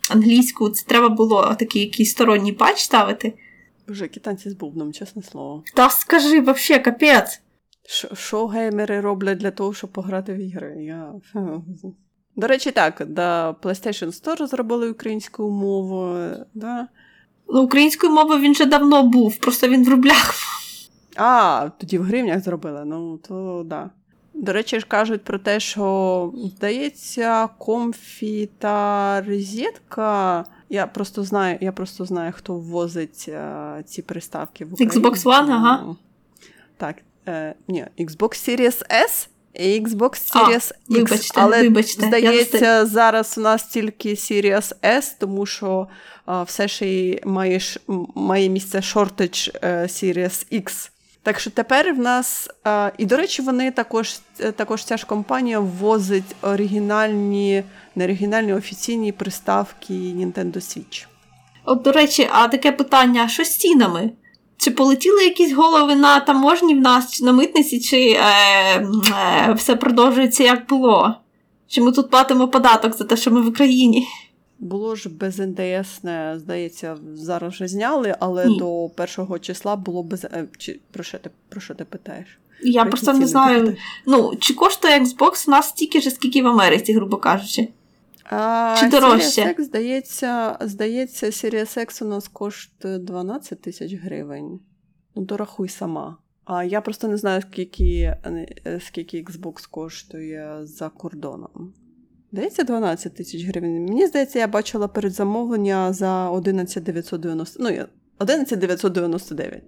англійську 0.09 0.70
це 0.70 0.86
треба 0.86 1.09
було 1.09 1.55
такий 1.59 1.82
якийсь 1.82 2.11
сторонній 2.11 2.53
патч 2.53 2.80
ставити. 2.80 3.34
Вже 3.88 4.07
китайці 4.07 4.49
з 4.49 4.53
бубном, 4.53 4.93
чесне 4.93 5.24
слово. 5.24 5.63
Та 5.74 5.89
скажи, 5.89 6.41
взагалі, 6.41 6.84
капець. 6.84 7.41
Що 8.13 8.47
геймери 8.47 9.01
роблять 9.01 9.38
для 9.38 9.51
того, 9.51 9.74
щоб 9.74 9.89
пограти 9.89 10.34
в 10.34 10.38
ігри? 10.38 10.84
Я... 10.84 11.13
До 12.36 12.47
речі, 12.47 12.72
так, 12.72 13.03
да, 13.07 13.51
PlayStation 13.51 14.07
Store 14.07 14.47
зробили 14.47 14.91
українською 14.91 15.49
мовою. 15.49 16.45
Да? 16.53 16.88
Ну, 17.47 17.61
Українською 17.61 18.13
мовою 18.13 18.39
він 18.39 18.51
вже 18.51 18.65
давно 18.65 19.03
був, 19.03 19.38
просто 19.38 19.68
він 19.68 19.86
в 19.86 19.89
рублях. 19.89 20.34
А, 21.15 21.70
тоді 21.80 21.97
в 21.97 22.03
гривнях 22.03 22.43
зробили, 22.43 22.86
ну 22.86 23.18
то 23.18 23.63
да. 23.65 23.89
До 24.38 24.53
речі, 24.53 24.79
ж 24.79 24.85
кажуть 24.85 25.23
про 25.23 25.39
те, 25.39 25.59
що, 25.59 26.33
здається, 26.57 27.47
Comfy 27.47 28.49
та 28.57 29.21
розетка. 29.21 30.45
Я 30.69 30.88
просто 30.88 31.23
знаю, 31.23 31.57
я 31.61 31.71
просто 31.71 32.05
знаю, 32.05 32.33
хто 32.35 32.53
ввозить 32.53 33.29
а, 33.29 33.77
е, 33.79 33.83
ці 33.83 34.01
приставки 34.01 34.65
в 34.65 34.73
Україну. 34.73 35.09
Xbox 35.09 35.23
One, 35.23 35.51
ага. 35.51 35.95
Так, 36.77 36.95
е, 37.27 37.55
ні, 37.67 37.85
Xbox 37.99 38.49
Series 38.49 38.83
S 38.91 39.27
Xbox 39.59 40.33
Series 40.33 40.71
а, 40.71 40.93
X, 40.93 40.97
вибачте, 40.97 41.41
але 41.41 41.61
вибачте, 41.61 42.07
здається, 42.07 42.65
я... 42.65 42.85
зараз 42.85 43.38
у 43.38 43.41
нас 43.41 43.67
тільки 43.67 44.09
Series 44.09 44.73
S, 44.83 45.15
тому 45.19 45.45
що 45.45 45.88
а, 46.25 46.43
все 46.43 46.67
ще 46.67 47.19
має, 47.25 47.59
має 48.15 48.49
місце 48.49 48.81
шортич 48.81 49.51
е, 49.61 49.81
Series 49.81 50.61
X. 50.61 50.89
Так 51.28 51.39
що 51.39 51.49
тепер 51.49 51.93
в 51.93 51.99
нас. 51.99 52.49
А, 52.63 52.91
і, 52.97 53.05
до 53.05 53.17
речі, 53.17 53.41
вони 53.41 53.71
також 53.71 54.15
е, 54.39 54.51
також 54.51 54.84
ця 54.84 54.97
ж 54.97 55.05
компанія 55.05 55.59
ввозить 55.59 56.36
оригінальні, 56.41 57.63
не 57.95 58.03
оригінальні 58.03 58.53
офіційні 58.53 59.11
приставки 59.11 59.93
Nintendo 59.93 60.55
Switch. 60.55 61.05
От, 61.65 61.82
до 61.82 61.91
речі, 61.91 62.28
а 62.32 62.47
таке 62.47 62.71
питання: 62.71 63.28
що 63.28 63.43
з 63.43 63.57
цінами? 63.57 64.11
Чи 64.57 64.71
полетіли 64.71 65.23
якісь 65.23 65.53
голови 65.53 65.95
на 65.95 66.19
таможні 66.19 66.75
в 66.75 66.82
нас, 66.82 67.11
чи 67.11 67.23
на 67.23 67.32
митниці, 67.32 67.80
чи 67.80 68.09
е, 68.09 68.23
е, 69.49 69.53
все 69.53 69.75
продовжується 69.75 70.43
як 70.43 70.67
було? 70.67 71.15
Чи 71.67 71.82
ми 71.82 71.91
тут 71.91 72.09
платимо 72.09 72.47
податок 72.47 72.95
за 72.95 73.03
те, 73.03 73.17
що 73.17 73.32
ми 73.32 73.41
в 73.41 73.47
Україні? 73.47 74.07
Було 74.59 74.95
ж 74.95 75.09
без 75.09 75.39
НДС, 75.39 76.03
не, 76.03 76.39
здається, 76.39 76.97
зараз 77.13 77.53
вже 77.53 77.67
зняли, 77.67 78.15
але 78.19 78.45
Ні. 78.45 78.59
до 78.59 78.89
першого 78.95 79.39
числа 79.39 79.75
було 79.75 80.03
без. 80.03 80.23
Е, 80.23 80.47
чи, 80.57 80.79
Про 80.91 81.03
що 81.03 81.17
ти 81.17 81.29
про 81.49 81.61
що 81.61 81.75
ти 81.75 81.85
питаєш? 81.85 82.39
Я 82.61 82.81
про 82.81 82.91
просто 82.91 83.13
не 83.13 83.27
знаю. 83.27 83.75
Ну, 84.05 84.35
Чи 84.39 84.53
коштує 84.53 84.99
Xbox 84.99 85.47
у 85.47 85.51
нас 85.51 85.69
стільки 85.69 86.01
ж, 86.01 86.09
скільки 86.09 86.43
в 86.43 86.47
Америці, 86.47 86.93
грубо 86.93 87.17
кажучи? 87.17 87.67
А 88.23 88.75
Чи 88.79 88.87
дорожче? 88.87 89.41
Series 89.41 89.59
X, 89.59 89.61
здається, 89.61 90.57
здається, 90.61 91.25
Series 91.25 91.77
X 91.77 92.03
у 92.03 92.07
нас 92.07 92.27
коштує 92.27 92.97
12 92.99 93.61
тисяч 93.61 93.93
гривень. 93.93 94.59
Ну, 95.15 95.21
дорахуй 95.21 95.69
сама. 95.69 96.17
А 96.45 96.63
я 96.63 96.81
просто 96.81 97.07
не 97.07 97.17
знаю, 97.17 97.41
скільки 97.41 98.15
е, 98.65 98.79
скільки 98.85 99.23
Xbox 99.23 99.69
коштує 99.69 100.59
за 100.63 100.89
кордоном. 100.89 101.73
Здається, 102.32 102.63
12 102.63 103.15
тисяч 103.15 103.45
гривень. 103.45 103.86
Мені 103.86 104.07
здається, 104.07 104.39
я 104.39 104.47
бачила 104.47 104.88
передзамовлення 104.88 105.93
за 105.93 106.30
11 106.30 106.84
990. 106.84 107.63
Ну, 107.63 107.86
11 108.19 108.59
999. 108.59 109.61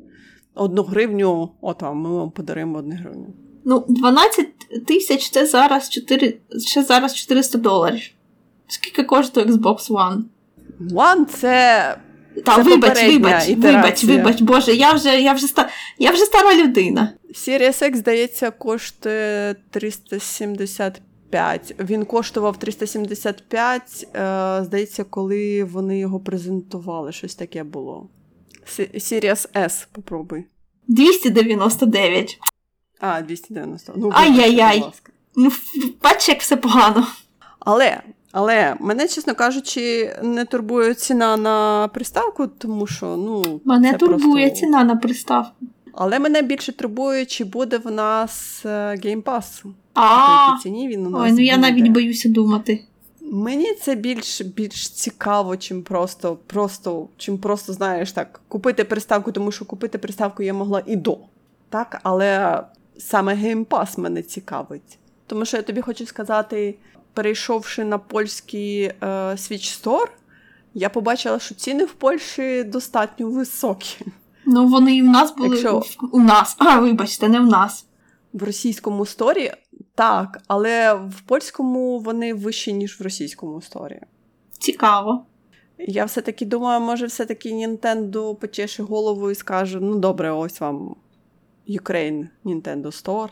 Одну 0.56 0.84
гривню, 0.84 1.52
отам, 1.62 1.98
ми 1.98 2.10
вам 2.10 2.32
подаруємо 2.32 2.78
одну 2.78 2.96
гривню. 2.96 3.28
Ну, 3.66 3.86
12 3.88 4.48
тисяч 4.88 5.30
це 5.30 5.46
зараз 5.46 5.90
4, 5.90 6.38
ще 6.68 6.84
зараз 6.84 7.16
400 7.16 7.58
доларів. 7.58 8.12
Скільки 8.68 9.04
коштує 9.04 9.46
Xbox 9.46 9.90
One? 9.90 10.22
One 10.92 11.26
це. 11.26 11.98
Та, 12.46 12.56
це 12.56 12.64
вибач, 12.64 13.04
вибач, 13.04 13.50
вибач, 13.50 14.04
вибач, 14.04 14.42
Боже, 14.42 14.74
я 14.74 14.94
вже 14.94 15.22
я 15.22 15.34
вже, 15.34 15.46
ста, 15.46 15.70
я 15.98 16.12
вже 16.12 16.26
стара 16.26 16.56
людина. 16.56 17.14
Series 17.30 17.84
X, 17.84 17.96
здається, 17.96 18.52
коштує 18.52 19.56
375. 19.70 21.02
Він 21.80 22.06
коштував 22.06 22.58
375, 22.58 24.08
е, 24.16 24.64
здається, 24.64 25.04
коли 25.04 25.64
вони 25.64 26.00
його 26.00 26.20
презентували. 26.20 27.12
Щось 27.12 27.36
таке 27.36 27.64
було. 27.64 28.10
Series 28.80 29.54
S, 29.56 29.88
попробуй. 29.92 30.46
299. 30.88 32.40
А, 33.00 33.22
290. 33.22 33.94
Ну, 33.96 34.12
Ай-яй-яй. 34.14 34.84
Ну, 35.36 35.52
бач, 36.04 36.30
як 36.30 36.42
все 36.42 36.58
погано. 36.58 37.08
Але 37.60 38.02
але 38.32 38.76
мене, 38.80 39.08
чесно 39.08 39.36
кажучи, 39.36 40.16
не 40.24 40.46
турбує 40.46 40.94
ціна 40.94 41.38
на 41.38 41.88
приставку, 41.88 42.48
тому 42.48 42.88
що 42.88 43.06
ну. 43.18 43.62
Мене 43.66 43.92
це 43.92 43.98
турбує 43.98 44.48
просто... 44.48 44.66
ціна 44.66 44.84
на 44.84 44.96
приставку. 44.96 45.66
Але 45.94 46.20
мене 46.20 46.42
більше 46.42 46.72
турбує, 46.72 47.26
чи 47.26 47.44
буде 47.44 47.78
в 47.78 47.92
нас 47.92 48.62
Game 48.66 49.24
Pass. 49.24 49.64
А, 49.94 50.58
ціні 50.64 50.88
він 50.88 51.08
у 51.08 51.10
нас 51.10 51.22
Ой, 51.24 51.32
ну 51.32 51.40
я 51.40 51.58
навіть 51.58 51.88
боюся 51.88 52.30
думати. 52.30 52.86
Мені 53.22 53.74
це 53.74 53.96
більш 53.96 54.42
більш 54.42 54.90
цікаво, 54.90 55.58
чим 55.58 55.82
просто, 55.82 56.38
просто, 56.48 57.08
чим 57.18 57.38
просто, 57.38 57.74
знаєш, 57.74 58.12
так, 58.12 58.42
купити 58.48 58.84
приставку, 58.84 59.32
тому 59.32 59.52
що 59.52 59.66
купити 59.66 59.98
приставку 59.98 60.44
я 60.44 60.54
могла 60.54 60.84
і 60.86 60.96
до. 60.96 61.18
Так, 61.70 62.00
але 62.04 62.64
саме 62.98 63.56
Pass 63.56 64.00
мене 64.00 64.22
цікавить. 64.22 64.98
Тому 65.28 65.46
що 65.46 65.58
я 65.58 65.64
тобі 65.64 65.82
хочу 65.82 66.06
сказати, 66.06 66.76
перейшовши 67.14 67.84
на 67.84 67.98
польський 67.98 68.82
е, 68.82 68.96
Switch 69.32 69.84
Store, 69.84 70.08
я 70.74 70.90
побачила, 70.90 71.40
що 71.40 71.56
ціни 71.56 71.86
в 71.86 71.94
Польщі 71.94 72.64
достатньо 72.64 73.30
високі. 73.30 74.06
Ну, 74.46 74.68
вони 74.68 74.96
і 74.96 75.02
в 75.02 75.06
нас 75.06 75.36
були 75.36 75.50
Якщо... 75.50 75.84
у 76.12 76.20
нас. 76.20 76.56
А, 76.60 76.80
вибачте, 76.80 77.30
не 77.30 77.40
в 77.40 77.46
нас. 77.46 77.86
В 78.34 78.44
російському 78.44 79.06
сторі 79.06 79.52
так, 80.00 80.42
але 80.48 80.94
в 80.94 81.22
польському 81.22 82.00
вони 82.00 82.34
вищі, 82.34 82.74
ніж 82.74 83.00
в 83.00 83.04
російському 83.04 83.62
сторі. 83.62 84.02
Цікаво. 84.60 85.26
Я 85.78 86.06
все-таки 86.06 86.46
думаю, 86.46 86.82
може, 86.82 87.06
все-таки 87.06 87.54
Nintendo 87.54 88.36
почеше 88.36 88.84
голову 88.84 89.32
і 89.32 89.36
скаже: 89.36 89.80
ну 89.82 90.00
добре, 90.00 90.32
ось 90.32 90.62
вам 90.62 90.96
Ukraine 91.70 92.28
Nintendo 92.46 92.86
Store. 92.86 93.30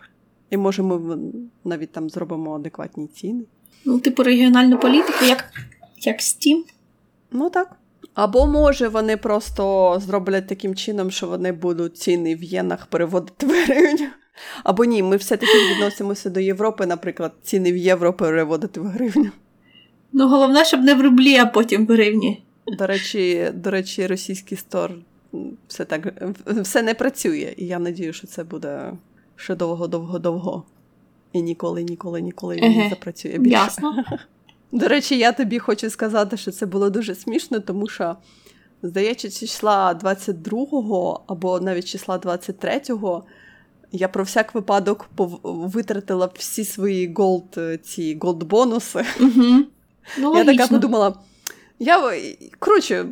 І 0.49 0.57
може 0.57 0.83
ми 0.83 1.17
навіть 1.63 1.91
там 1.91 2.09
зробимо 2.09 2.55
адекватні 2.55 3.07
ціни. 3.07 3.43
Ну, 3.85 3.99
типу, 3.99 4.23
регіональну 4.23 4.79
політику, 4.79 5.25
як 5.25 5.45
як 5.97 6.19
Steam. 6.19 6.63
Ну 7.31 7.49
так. 7.49 7.75
Або 8.13 8.47
може 8.47 8.87
вони 8.87 9.17
просто 9.17 9.95
зроблять 10.05 10.47
таким 10.47 10.75
чином, 10.75 11.11
що 11.11 11.27
вони 11.27 11.51
будуть 11.51 11.97
ціни 11.97 12.35
в 12.35 12.43
єнах 12.43 12.85
переводити 12.85 13.45
в 13.45 13.49
гривню. 13.49 14.07
Або 14.63 14.85
ні, 14.85 15.03
ми 15.03 15.15
все-таки 15.15 15.53
відносимося 15.71 16.29
до 16.29 16.39
Європи, 16.39 16.85
наприклад, 16.85 17.33
ціни 17.43 17.71
в 17.71 17.77
євро 17.77 18.13
переводити 18.13 18.79
в 18.79 18.85
гривню. 18.85 19.31
Ну, 20.13 20.27
головне, 20.27 20.65
щоб 20.65 20.81
не 20.81 20.93
в 20.95 21.01
рублі, 21.01 21.37
а 21.37 21.45
потім 21.45 21.85
в 21.85 21.91
гривні. 21.91 22.43
До 22.77 22.87
речі, 22.87 23.51
до 23.53 23.71
речі, 23.71 24.07
російський 24.07 24.57
store 24.57 24.91
все 25.67 25.85
так 25.85 26.13
все 26.47 26.81
не 26.81 26.93
працює. 26.93 27.53
І 27.57 27.65
я 27.65 27.79
надію, 27.79 28.13
що 28.13 28.27
це 28.27 28.43
буде 28.43 28.93
ще 29.35 29.55
довго-довго-довго. 29.55 30.63
І 31.33 31.41
ніколи, 31.41 31.83
ніколи, 31.83 32.21
ніколи 32.21 32.55
він 32.55 32.77
не 32.77 32.89
запрацює 32.89 33.37
більше. 33.37 33.57
Ясно. 33.57 34.03
До 34.71 34.87
речі, 34.87 35.17
я 35.17 35.31
тобі 35.31 35.59
хочу 35.59 35.89
сказати, 35.89 36.37
що 36.37 36.51
це 36.51 36.65
було 36.65 36.89
дуже 36.89 37.15
смішно, 37.15 37.59
тому 37.59 37.87
що, 37.87 38.15
здається, 38.83 39.29
числа 39.29 39.99
22-го 40.03 41.23
або 41.27 41.59
навіть 41.59 41.85
числа 41.85 42.17
23-го 42.17 43.23
я 43.91 44.07
про 44.07 44.23
всяк 44.23 44.55
випадок 44.55 45.09
витратила 45.43 46.29
всі 46.35 46.65
свої 46.65 47.13
gold, 47.13 47.59
ці 47.83 48.17
gold-бонуси. 48.17 49.05
Угу. 49.19 49.65
Ну, 50.17 50.37
Я 50.37 50.45
така 50.45 50.67
подумала, 50.67 51.13
я 51.79 52.13
коротше, 52.59 53.05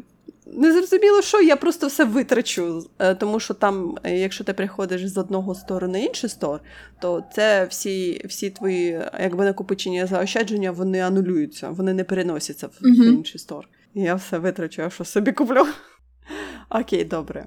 не 0.45 0.73
зрозуміло, 0.73 1.21
що 1.21 1.41
я 1.41 1.55
просто 1.55 1.87
все 1.87 2.03
витрачу. 2.03 2.89
Е, 2.99 3.15
тому 3.15 3.39
що 3.39 3.53
там, 3.53 3.97
е, 4.03 4.17
якщо 4.17 4.43
ти 4.43 4.53
приходиш 4.53 5.07
з 5.07 5.17
одного 5.17 5.55
стору 5.55 5.87
на 5.87 5.97
інший 5.97 6.29
стор, 6.29 6.59
то 7.01 7.23
це 7.33 7.65
всі 7.65 8.21
всі 8.25 8.49
твої 8.49 9.01
якби 9.19 9.45
накопичення 9.45 10.05
заощадження 10.05 10.71
вони 10.71 10.99
анулюються, 10.99 11.69
вони 11.69 11.93
не 11.93 12.03
переносяться 12.03 12.67
в 12.67 12.85
uh-huh. 12.85 13.13
інший 13.13 13.39
стор. 13.39 13.69
Я 13.93 14.15
все 14.15 14.37
витрачу, 14.37 14.81
а 14.81 14.89
що 14.89 15.05
собі 15.05 15.31
куплю. 15.31 15.65
Окей, 16.69 17.05
добре. 17.05 17.45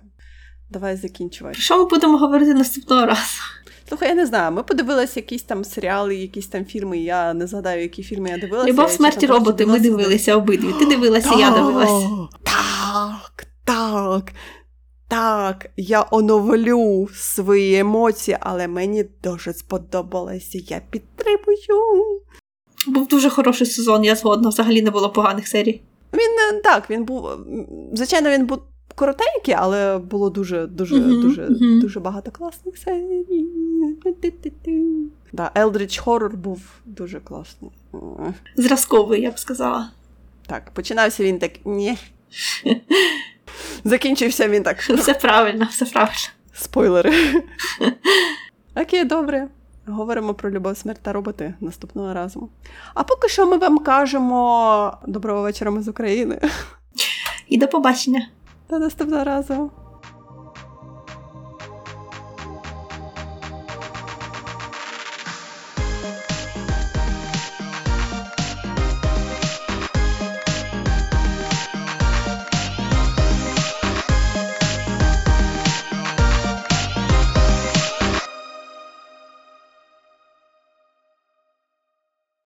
Давай 0.71 0.97
закінчувати. 0.97 1.55
Про 1.55 1.63
що 1.63 1.79
ми 1.79 1.85
будемо 1.85 2.19
говорити 2.19 2.55
наступного 2.55 3.07
разу? 3.07 3.41
Слухай, 3.89 4.09
я 4.09 4.15
не 4.15 4.27
знаю. 4.27 4.53
Ми 4.53 4.63
подивилися 4.63 5.21
якісь 5.21 5.43
там 5.43 5.65
серіали, 5.65 6.17
якісь 6.17 6.47
там 6.47 6.65
фільми. 6.65 6.99
Я 6.99 7.35
не 7.35 7.47
згадаю, 7.47 7.83
які 7.83 8.03
фільми 8.03 8.31
я 8.31 8.39
дивилася. 8.39 8.73
Любов 8.73 8.91
смерті 8.91 9.27
роботи. 9.27 9.67
Ми 9.67 9.81
дивилися 9.81 10.37
обидві. 10.37 10.73
Ти 10.79 10.87
дивилася, 10.87 11.35
я 11.35 11.51
дивилася. 11.51 12.09
Так, 12.43 13.47
так. 13.65 14.33
Так, 15.09 15.67
я 15.77 16.07
оновлю 16.11 17.09
свої 17.15 17.79
емоції, 17.79 18.37
але 18.41 18.69
мені 18.69 19.05
дуже 19.23 19.53
сподобалося. 19.53 20.59
Я 20.69 20.81
підтримую. 20.91 22.21
Був 22.87 23.09
дуже 23.09 23.31
хороший 23.31 23.67
сезон, 23.67 24.05
я 24.05 24.15
згодна. 24.15 24.49
Взагалі 24.49 24.83
не 24.83 24.91
було 24.91 25.11
поганих 25.11 25.49
серій. 25.49 25.83
Він 26.13 26.63
так, 26.63 26.91
він 26.91 27.05
був. 27.05 27.29
Звичайно, 27.93 28.31
він 28.31 28.47
був 28.47 28.59
коротенькі, 28.99 29.53
але 29.53 29.99
було 29.99 30.31
дуже 30.31 30.67
дуже 30.67 30.95
uh-huh, 30.95 31.21
дуже 31.21 31.43
uh-huh. 31.47 31.81
дуже 31.81 32.01
багато 32.01 32.31
класних 32.31 32.79
серій. 32.79 33.25
Да, 35.33 35.51
Eldritch 35.55 36.05
Horror 36.05 36.37
був 36.37 36.63
дуже 36.85 37.21
класний. 37.21 37.71
Зразковий, 38.57 39.23
я 39.23 39.31
б 39.31 39.39
сказала. 39.39 39.91
Так, 40.47 40.71
починався 40.71 41.25
він 41.25 41.39
так. 41.39 41.53
ні. 41.65 41.99
Закінчився 43.85 44.49
він 44.49 44.63
так. 44.63 44.79
Все 44.81 45.15
правильно, 45.15 45.69
все 45.71 45.85
правильно. 45.85 46.29
Спойлери. 46.53 47.13
Окей, 48.77 49.05
добре. 49.05 49.49
Говоримо 49.87 50.35
про 50.35 50.51
любов, 50.51 50.77
смерть 50.77 51.01
та 51.03 51.13
роботи 51.13 51.55
наступного 51.61 52.15
разу. 52.15 52.49
А 52.95 53.03
поки 53.03 53.29
що 53.29 53.47
ми 53.47 53.57
вам 53.57 53.79
кажемо 53.79 54.99
доброго 55.07 55.43
вечора 55.43 55.71
ми 55.71 55.83
з 55.83 55.89
України. 55.89 56.41
І 57.49 57.59
до 57.59 57.69
побачення. 57.69 58.29
До 58.69 58.79
наступного 58.79 59.25
разу. 59.25 59.71